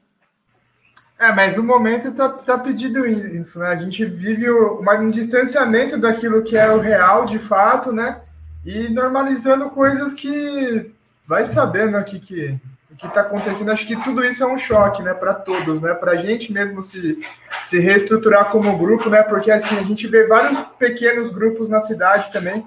É, 1.18 1.32
mas 1.32 1.56
o 1.56 1.62
momento 1.62 2.08
está 2.08 2.28
tá 2.28 2.58
pedindo 2.58 3.06
isso, 3.06 3.60
né? 3.60 3.68
A 3.68 3.76
gente 3.76 4.04
vive 4.04 4.50
um 4.50 5.10
distanciamento 5.10 5.96
daquilo 5.96 6.42
que 6.42 6.56
é 6.56 6.68
o 6.68 6.80
real, 6.80 7.26
de 7.26 7.38
fato, 7.38 7.92
né? 7.92 8.20
E 8.64 8.88
normalizando 8.88 9.70
coisas 9.70 10.12
que 10.14 10.92
vai 11.28 11.46
sabendo 11.46 11.96
aqui 11.96 12.18
que 12.18 12.58
que 13.02 13.08
está 13.08 13.22
acontecendo. 13.22 13.72
Acho 13.72 13.84
que 13.84 13.96
tudo 13.96 14.24
isso 14.24 14.44
é 14.44 14.46
um 14.46 14.56
choque, 14.56 15.02
né, 15.02 15.12
para 15.12 15.34
todos, 15.34 15.82
né, 15.82 15.92
para 15.92 16.12
a 16.12 16.16
gente 16.16 16.52
mesmo 16.52 16.84
se, 16.84 17.20
se 17.66 17.80
reestruturar 17.80 18.50
como 18.50 18.78
grupo, 18.78 19.10
né, 19.10 19.24
porque 19.24 19.50
assim 19.50 19.76
a 19.76 19.82
gente 19.82 20.06
vê 20.06 20.24
vários 20.24 20.60
pequenos 20.78 21.32
grupos 21.32 21.68
na 21.68 21.80
cidade 21.80 22.32
também, 22.32 22.64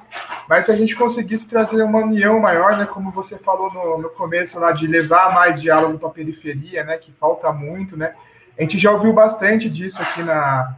mas 0.49 0.65
se 0.65 0.71
a 0.71 0.75
gente 0.75 0.93
conseguisse 0.93 1.47
trazer 1.47 1.81
uma 1.81 1.99
união 1.99 2.37
maior, 2.37 2.77
né, 2.77 2.85
como 2.85 3.11
você 3.11 3.37
falou 3.37 3.71
no, 3.73 3.97
no 3.97 4.09
começo 4.09 4.59
lá 4.59 4.73
de 4.73 4.85
levar 4.85 5.33
mais 5.33 5.61
diálogo 5.61 5.97
para 5.97 6.09
a 6.09 6.11
periferia, 6.11 6.83
né, 6.83 6.97
que 6.97 7.13
falta 7.13 7.53
muito, 7.53 7.95
né, 7.95 8.13
a 8.59 8.61
gente 8.61 8.77
já 8.77 8.91
ouviu 8.91 9.13
bastante 9.13 9.69
disso 9.69 10.01
aqui 10.01 10.21
na, 10.21 10.75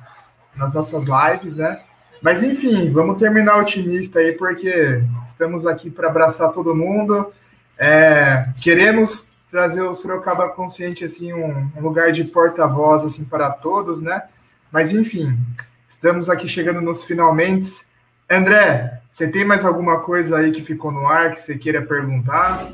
nas 0.55 0.71
nossas 0.71 1.03
lives, 1.03 1.55
né. 1.55 1.79
Mas 2.21 2.43
enfim, 2.43 2.91
vamos 2.91 3.17
terminar 3.17 3.57
otimista 3.57 4.19
aí, 4.19 4.33
porque 4.33 5.03
estamos 5.25 5.67
aqui 5.67 5.89
para 5.89 6.09
abraçar 6.09 6.51
todo 6.51 6.75
mundo. 6.75 7.31
É, 7.77 8.43
queremos 8.63 9.26
trazer 9.49 9.81
o 9.81 9.95
Sorocaba 9.95 10.49
Consciente 10.49 11.05
assim 11.05 11.33
um, 11.33 11.71
um 11.75 11.81
lugar 11.81 12.11
de 12.11 12.23
porta-voz 12.25 13.03
assim 13.03 13.23
para 13.25 13.49
todos, 13.51 14.01
né? 14.01 14.23
Mas 14.71 14.91
enfim, 14.91 15.37
estamos 15.89 16.29
aqui 16.29 16.47
chegando 16.47 16.81
nos 16.81 17.03
finalmente. 17.03 17.79
André, 18.29 19.01
você 19.11 19.27
tem 19.27 19.45
mais 19.45 19.63
alguma 19.63 20.01
coisa 20.01 20.37
aí 20.37 20.51
que 20.51 20.61
ficou 20.61 20.91
no 20.91 21.07
ar 21.07 21.33
que 21.33 21.41
você 21.41 21.57
queira 21.57 21.81
perguntar? 21.81 22.71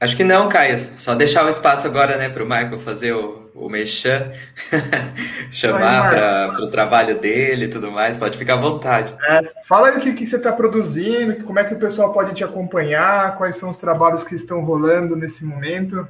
Acho 0.00 0.16
que 0.16 0.24
não, 0.24 0.48
Caio. 0.48 0.78
Só 0.78 1.14
deixar 1.14 1.44
o 1.44 1.48
espaço 1.48 1.86
agora, 1.86 2.16
né, 2.16 2.28
para 2.28 2.42
o 2.42 2.46
Michael 2.46 2.78
fazer 2.78 3.12
o, 3.12 3.47
o 3.60 3.68
mexer, 3.68 4.32
chamar 5.50 6.10
para 6.10 6.64
o 6.64 6.70
trabalho 6.70 7.18
dele 7.18 7.66
e 7.66 7.68
tudo 7.68 7.90
mais. 7.90 8.16
Pode 8.16 8.38
ficar 8.38 8.54
à 8.54 8.56
vontade. 8.58 9.14
É, 9.28 9.42
fala 9.66 9.88
aí 9.88 9.98
o 9.98 10.00
que, 10.00 10.12
que 10.12 10.26
você 10.26 10.36
está 10.36 10.52
produzindo, 10.52 11.44
como 11.44 11.58
é 11.58 11.64
que 11.64 11.74
o 11.74 11.78
pessoal 11.78 12.12
pode 12.12 12.34
te 12.34 12.44
acompanhar, 12.44 13.36
quais 13.36 13.56
são 13.56 13.70
os 13.70 13.76
trabalhos 13.76 14.24
que 14.24 14.34
estão 14.34 14.60
rolando 14.64 15.16
nesse 15.16 15.44
momento. 15.44 16.08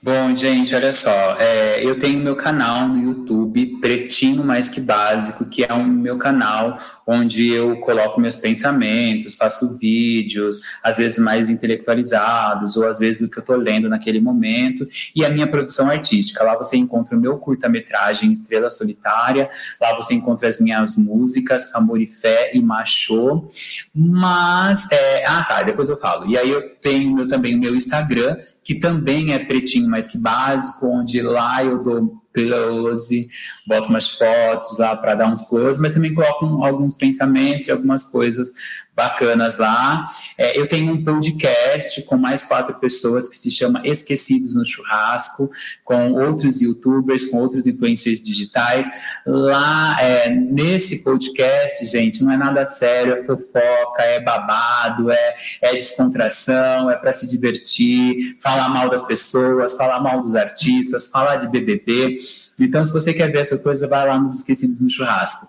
Bom, 0.00 0.36
gente, 0.36 0.72
olha 0.76 0.92
só, 0.92 1.36
é, 1.40 1.84
eu 1.84 1.98
tenho 1.98 2.20
meu 2.20 2.36
canal 2.36 2.86
no 2.88 3.02
YouTube, 3.02 3.80
Pretinho 3.80 4.44
Mais 4.44 4.68
Que 4.68 4.80
Básico, 4.80 5.44
que 5.44 5.64
é 5.64 5.74
um 5.74 5.84
meu 5.84 6.16
canal 6.16 6.78
onde 7.04 7.48
eu 7.48 7.80
coloco 7.80 8.20
meus 8.20 8.36
pensamentos, 8.36 9.34
faço 9.34 9.76
vídeos, 9.76 10.60
às 10.84 10.98
vezes 10.98 11.18
mais 11.18 11.50
intelectualizados, 11.50 12.76
ou 12.76 12.86
às 12.86 13.00
vezes 13.00 13.26
o 13.26 13.30
que 13.30 13.38
eu 13.38 13.40
estou 13.40 13.56
lendo 13.56 13.88
naquele 13.88 14.20
momento, 14.20 14.86
e 15.16 15.24
a 15.24 15.30
minha 15.30 15.48
produção 15.48 15.90
artística. 15.90 16.44
Lá 16.44 16.56
você 16.56 16.76
encontra 16.76 17.16
o 17.16 17.20
meu 17.20 17.36
curta-metragem 17.36 18.32
Estrela 18.32 18.70
Solitária, 18.70 19.50
lá 19.80 19.96
você 19.96 20.14
encontra 20.14 20.48
as 20.48 20.60
minhas 20.60 20.94
músicas, 20.94 21.74
Amor 21.74 22.00
e 22.00 22.06
Fé 22.06 22.52
e 22.54 22.62
Machô, 22.62 23.50
mas, 23.92 24.92
é, 24.92 25.24
ah 25.26 25.42
tá, 25.42 25.60
depois 25.64 25.88
eu 25.88 25.96
falo. 25.96 26.30
E 26.30 26.38
aí 26.38 26.48
eu 26.48 26.76
tenho 26.76 27.12
meu, 27.12 27.26
também 27.26 27.56
o 27.56 27.58
meu 27.58 27.74
Instagram, 27.74 28.36
que 28.68 28.74
também 28.74 29.32
é 29.32 29.38
pretinho 29.38 29.88
mais 29.88 30.06
que 30.06 30.18
básico, 30.18 30.86
onde 30.88 31.22
lá 31.22 31.64
eu 31.64 31.82
dou 31.82 32.22
close, 32.34 33.26
boto 33.66 33.88
umas 33.88 34.10
fotos 34.10 34.76
lá 34.76 34.94
para 34.94 35.14
dar 35.14 35.32
uns 35.32 35.40
close, 35.48 35.80
mas 35.80 35.94
também 35.94 36.12
coloco 36.12 36.44
alguns 36.62 36.92
pensamentos 36.92 37.66
e 37.66 37.70
algumas 37.70 38.04
coisas 38.04 38.52
bacanas 38.98 39.58
lá. 39.58 40.08
É, 40.36 40.58
eu 40.58 40.66
tenho 40.66 40.92
um 40.92 41.04
podcast 41.04 42.02
com 42.02 42.16
mais 42.16 42.42
quatro 42.42 42.74
pessoas 42.74 43.28
que 43.28 43.38
se 43.38 43.48
chama 43.48 43.80
Esquecidos 43.84 44.56
no 44.56 44.66
Churrasco, 44.66 45.48
com 45.84 46.14
outros 46.14 46.60
youtubers, 46.60 47.26
com 47.26 47.38
outros 47.38 47.68
influencers 47.68 48.20
digitais. 48.20 48.90
Lá, 49.24 49.96
é, 50.00 50.28
nesse 50.28 51.04
podcast, 51.04 51.86
gente, 51.86 52.24
não 52.24 52.32
é 52.32 52.36
nada 52.36 52.64
sério, 52.64 53.12
é 53.12 53.22
fofoca, 53.22 54.02
é 54.02 54.20
babado, 54.20 55.12
é, 55.12 55.36
é 55.62 55.72
descontração, 55.74 56.90
é 56.90 56.96
para 56.96 57.12
se 57.12 57.28
divertir, 57.28 58.36
falar 58.40 58.68
mal 58.68 58.90
das 58.90 59.02
pessoas, 59.02 59.76
falar 59.76 60.00
mal 60.00 60.22
dos 60.22 60.34
artistas, 60.34 61.06
falar 61.06 61.36
de 61.36 61.46
BBB. 61.46 62.18
Então, 62.58 62.84
se 62.84 62.92
você 62.92 63.14
quer 63.14 63.30
ver 63.30 63.38
essas 63.42 63.60
coisas, 63.60 63.88
vai 63.88 64.08
lá 64.08 64.18
nos 64.18 64.38
Esquecidos 64.38 64.80
no 64.80 64.90
Churrasco. 64.90 65.46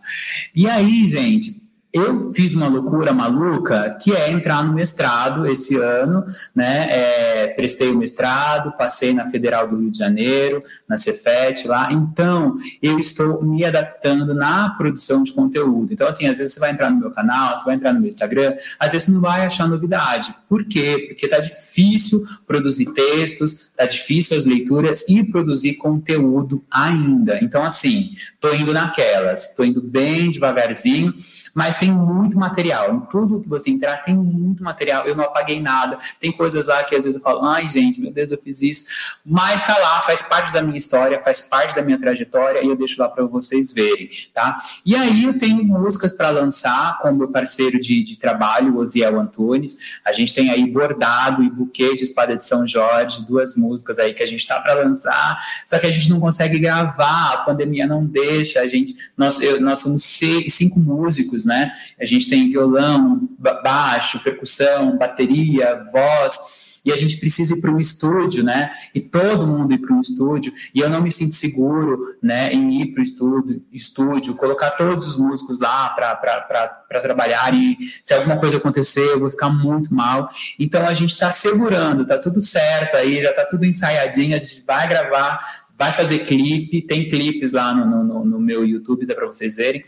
E 0.53 0.69
aí, 0.69 1.09
gente, 1.09 1.58
eu 1.91 2.31
fiz 2.33 2.53
uma 2.53 2.67
loucura 2.67 3.11
maluca 3.11 3.97
que 3.99 4.15
é 4.15 4.29
entrar 4.31 4.63
no 4.63 4.73
mestrado 4.73 5.47
esse 5.47 5.75
ano, 5.75 6.23
né? 6.55 6.87
É, 6.89 7.47
prestei 7.47 7.89
o 7.89 7.97
mestrado, 7.97 8.71
passei 8.77 9.11
na 9.11 9.27
Federal 9.29 9.67
do 9.67 9.75
Rio 9.75 9.89
de 9.89 9.97
Janeiro, 9.97 10.63
na 10.87 10.97
Cefet 10.97 11.67
lá. 11.67 11.91
Então, 11.91 12.57
eu 12.81 12.99
estou 12.99 13.43
me 13.43 13.65
adaptando 13.65 14.35
na 14.35 14.69
produção 14.69 15.23
de 15.23 15.33
conteúdo. 15.33 15.91
Então, 15.91 16.07
assim, 16.07 16.27
às 16.27 16.37
vezes 16.37 16.53
você 16.53 16.59
vai 16.59 16.71
entrar 16.71 16.91
no 16.91 16.99
meu 16.99 17.09
canal, 17.09 17.57
você 17.57 17.65
vai 17.65 17.75
entrar 17.75 17.91
no 17.91 17.99
meu 17.99 18.09
Instagram, 18.09 18.55
às 18.79 18.91
vezes 18.91 19.05
você 19.05 19.11
não 19.11 19.21
vai 19.21 19.45
achar 19.45 19.67
novidade. 19.67 20.33
Por 20.47 20.65
quê? 20.65 21.05
Porque 21.07 21.27
tá 21.27 21.39
difícil 21.39 22.23
produzir 22.45 22.93
textos, 22.93 23.71
tá 23.75 23.87
difícil 23.87 24.37
as 24.37 24.45
leituras 24.45 25.09
e 25.09 25.23
produzir 25.23 25.73
conteúdo 25.73 26.63
ainda. 26.69 27.39
Então, 27.43 27.63
assim, 27.63 28.11
tô 28.39 28.53
indo 28.53 28.71
naquelas, 28.73 29.55
tô 29.55 29.63
indo 29.63 29.81
bem 29.81 30.29
devagarzinho 30.29 31.15
Mas 31.53 31.77
tem 31.77 31.91
muito 31.91 32.37
material. 32.37 32.93
Em 32.93 32.99
tudo 33.01 33.41
que 33.41 33.49
você 33.49 33.69
entrar, 33.69 33.97
tem 33.97 34.15
muito 34.15 34.63
material. 34.63 35.05
Eu 35.05 35.15
não 35.15 35.23
apaguei 35.23 35.61
nada. 35.61 35.97
Tem 36.19 36.31
coisas 36.31 36.65
lá 36.65 36.83
que 36.83 36.95
às 36.95 37.03
vezes 37.03 37.17
eu 37.17 37.23
falo, 37.23 37.45
ai, 37.45 37.67
gente, 37.67 38.01
meu 38.01 38.11
Deus, 38.11 38.31
eu 38.31 38.37
fiz 38.37 38.61
isso. 38.61 38.85
Mas 39.25 39.65
tá 39.65 39.77
lá, 39.77 40.01
faz 40.01 40.21
parte 40.21 40.51
da 40.53 40.61
minha 40.61 40.77
história, 40.77 41.21
faz 41.21 41.41
parte 41.41 41.75
da 41.75 41.81
minha 41.81 41.99
trajetória 41.99 42.63
e 42.63 42.67
eu 42.67 42.75
deixo 42.75 42.99
lá 42.99 43.09
para 43.09 43.25
vocês 43.25 43.71
verem, 43.71 44.09
tá? 44.33 44.61
E 44.85 44.95
aí 44.95 45.23
eu 45.23 45.37
tenho 45.37 45.63
músicas 45.63 46.13
para 46.13 46.29
lançar 46.29 46.99
com 46.99 47.11
meu 47.11 47.27
parceiro 47.27 47.79
de, 47.79 48.03
de 48.03 48.17
trabalho, 48.17 48.77
Osiel 48.77 49.19
Antunes. 49.19 49.77
A 50.05 50.11
gente 50.11 50.33
tem 50.33 50.49
aí 50.49 50.65
Bordado 50.69 51.43
e 51.43 51.49
Buquê 51.49 51.95
de 51.95 52.03
Espada 52.03 52.35
de 52.35 52.45
São 52.45 52.65
Jorge, 52.65 53.25
duas 53.25 53.55
músicas 53.55 53.99
aí 53.99 54.13
que 54.13 54.23
a 54.23 54.25
gente 54.25 54.47
tá 54.47 54.59
para 54.59 54.73
lançar, 54.73 55.37
só 55.65 55.77
que 55.77 55.87
a 55.87 55.91
gente 55.91 56.09
não 56.09 56.19
consegue 56.19 56.59
gravar, 56.59 57.33
a 57.33 57.37
pandemia 57.37 57.85
não 57.85 58.05
deixa, 58.05 58.61
a 58.61 58.67
gente, 58.67 58.95
nós, 59.17 59.39
eu, 59.41 59.59
nós 59.59 59.79
somos 59.79 60.03
seis, 60.03 60.53
cinco 60.53 60.79
músicos, 60.79 61.38
né? 61.45 61.71
A 61.99 62.05
gente 62.05 62.29
tem 62.29 62.49
violão, 62.49 63.29
baixo, 63.37 64.19
percussão, 64.19 64.97
bateria, 64.97 65.85
voz, 65.91 66.37
e 66.83 66.91
a 66.91 66.95
gente 66.95 67.17
precisa 67.17 67.55
ir 67.55 67.61
para 67.61 67.71
um 67.71 67.79
estúdio, 67.79 68.43
né? 68.43 68.71
E 68.93 69.01
todo 69.01 69.45
mundo 69.45 69.73
ir 69.73 69.79
para 69.79 69.93
um 69.93 70.01
estúdio, 70.01 70.53
e 70.73 70.79
eu 70.79 70.89
não 70.89 71.01
me 71.01 71.11
sinto 71.11 71.35
seguro, 71.35 72.15
né, 72.21 72.51
em 72.53 72.81
ir 72.81 72.93
para 72.93 73.01
o 73.01 73.03
estúdio, 73.03 73.61
estúdio, 73.71 74.35
colocar 74.35 74.71
todos 74.71 75.05
os 75.05 75.17
músicos 75.17 75.59
lá 75.59 75.89
para 75.89 77.01
trabalhar, 77.01 77.53
e 77.53 77.77
se 78.03 78.13
alguma 78.13 78.37
coisa 78.37 78.57
acontecer, 78.57 79.07
eu 79.11 79.19
vou 79.19 79.29
ficar 79.29 79.49
muito 79.49 79.93
mal. 79.93 80.29
Então 80.57 80.85
a 80.85 80.93
gente 80.93 81.11
está 81.11 81.31
segurando, 81.31 82.05
tá 82.05 82.17
tudo 82.17 82.41
certo 82.41 82.95
aí, 82.95 83.21
já 83.21 83.33
tá 83.33 83.45
tudo 83.45 83.65
ensaiadinho, 83.65 84.35
a 84.35 84.39
gente 84.39 84.63
vai 84.65 84.87
gravar, 84.87 85.65
vai 85.77 85.93
fazer 85.93 86.19
clipe, 86.19 86.81
tem 86.81 87.07
clipes 87.07 87.53
lá 87.53 87.73
no, 87.73 88.03
no, 88.03 88.25
no 88.25 88.39
meu 88.39 88.65
YouTube, 88.65 89.05
dá 89.05 89.15
para 89.15 89.27
vocês 89.27 89.55
verem. 89.55 89.83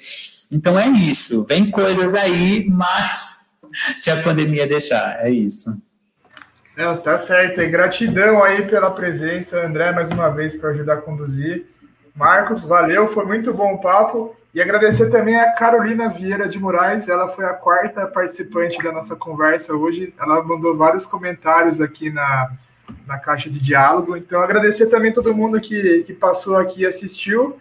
Então 0.51 0.77
é 0.77 0.87
isso, 0.87 1.45
vem 1.45 1.71
coisas 1.71 2.13
aí, 2.13 2.67
mas 2.69 3.41
se 3.97 4.11
a 4.11 4.21
pandemia 4.21 4.67
deixar, 4.67 5.25
é 5.25 5.29
isso. 5.29 5.69
Não, 6.75 6.97
tá 6.97 7.17
certo. 7.17 7.61
E 7.61 7.67
gratidão 7.67 8.43
aí 8.43 8.67
pela 8.67 8.91
presença, 8.91 9.65
André, 9.65 9.91
mais 9.91 10.09
uma 10.09 10.29
vez, 10.29 10.55
para 10.55 10.71
ajudar 10.71 10.95
a 10.95 11.01
conduzir. 11.01 11.65
Marcos, 12.15 12.63
valeu, 12.63 13.07
foi 13.07 13.25
muito 13.25 13.53
bom 13.53 13.73
o 13.73 13.81
papo. 13.81 14.35
E 14.53 14.61
agradecer 14.61 15.09
também 15.09 15.37
a 15.37 15.53
Carolina 15.53 16.09
Vieira 16.09 16.47
de 16.47 16.59
Moraes, 16.59 17.07
ela 17.07 17.29
foi 17.29 17.45
a 17.45 17.53
quarta 17.53 18.05
participante 18.07 18.81
da 18.83 18.91
nossa 18.91 19.15
conversa 19.15 19.73
hoje. 19.73 20.13
Ela 20.19 20.43
mandou 20.43 20.75
vários 20.75 21.05
comentários 21.05 21.79
aqui 21.79 22.09
na, 22.09 22.51
na 23.07 23.17
caixa 23.17 23.49
de 23.49 23.59
diálogo. 23.59 24.17
Então, 24.17 24.41
agradecer 24.41 24.87
também 24.87 25.13
todo 25.13 25.35
mundo 25.35 25.61
que, 25.61 26.03
que 26.03 26.13
passou 26.13 26.57
aqui 26.57 26.81
e 26.81 26.85
assistiu. 26.85 27.55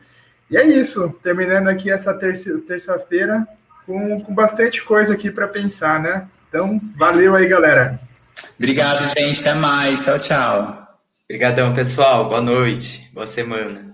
E 0.51 0.57
é 0.57 0.65
isso, 0.67 1.09
terminando 1.23 1.69
aqui 1.69 1.91
essa 1.91 2.13
terça-feira 2.13 3.47
com, 3.87 4.21
com 4.21 4.35
bastante 4.35 4.83
coisa 4.83 5.15
aqui 5.15 5.31
para 5.31 5.47
pensar, 5.47 6.01
né? 6.01 6.25
Então, 6.49 6.79
valeu 6.99 7.37
aí, 7.37 7.47
galera. 7.47 7.99
Obrigado, 8.59 9.13
gente. 9.17 9.41
Até 9.41 9.55
mais. 9.55 10.05
Tchau, 10.05 10.19
tchau. 10.19 10.89
Obrigadão, 11.25 11.73
pessoal. 11.73 12.29
Boa 12.29 12.41
noite. 12.41 13.09
Boa 13.15 13.27
semana. 13.27 13.90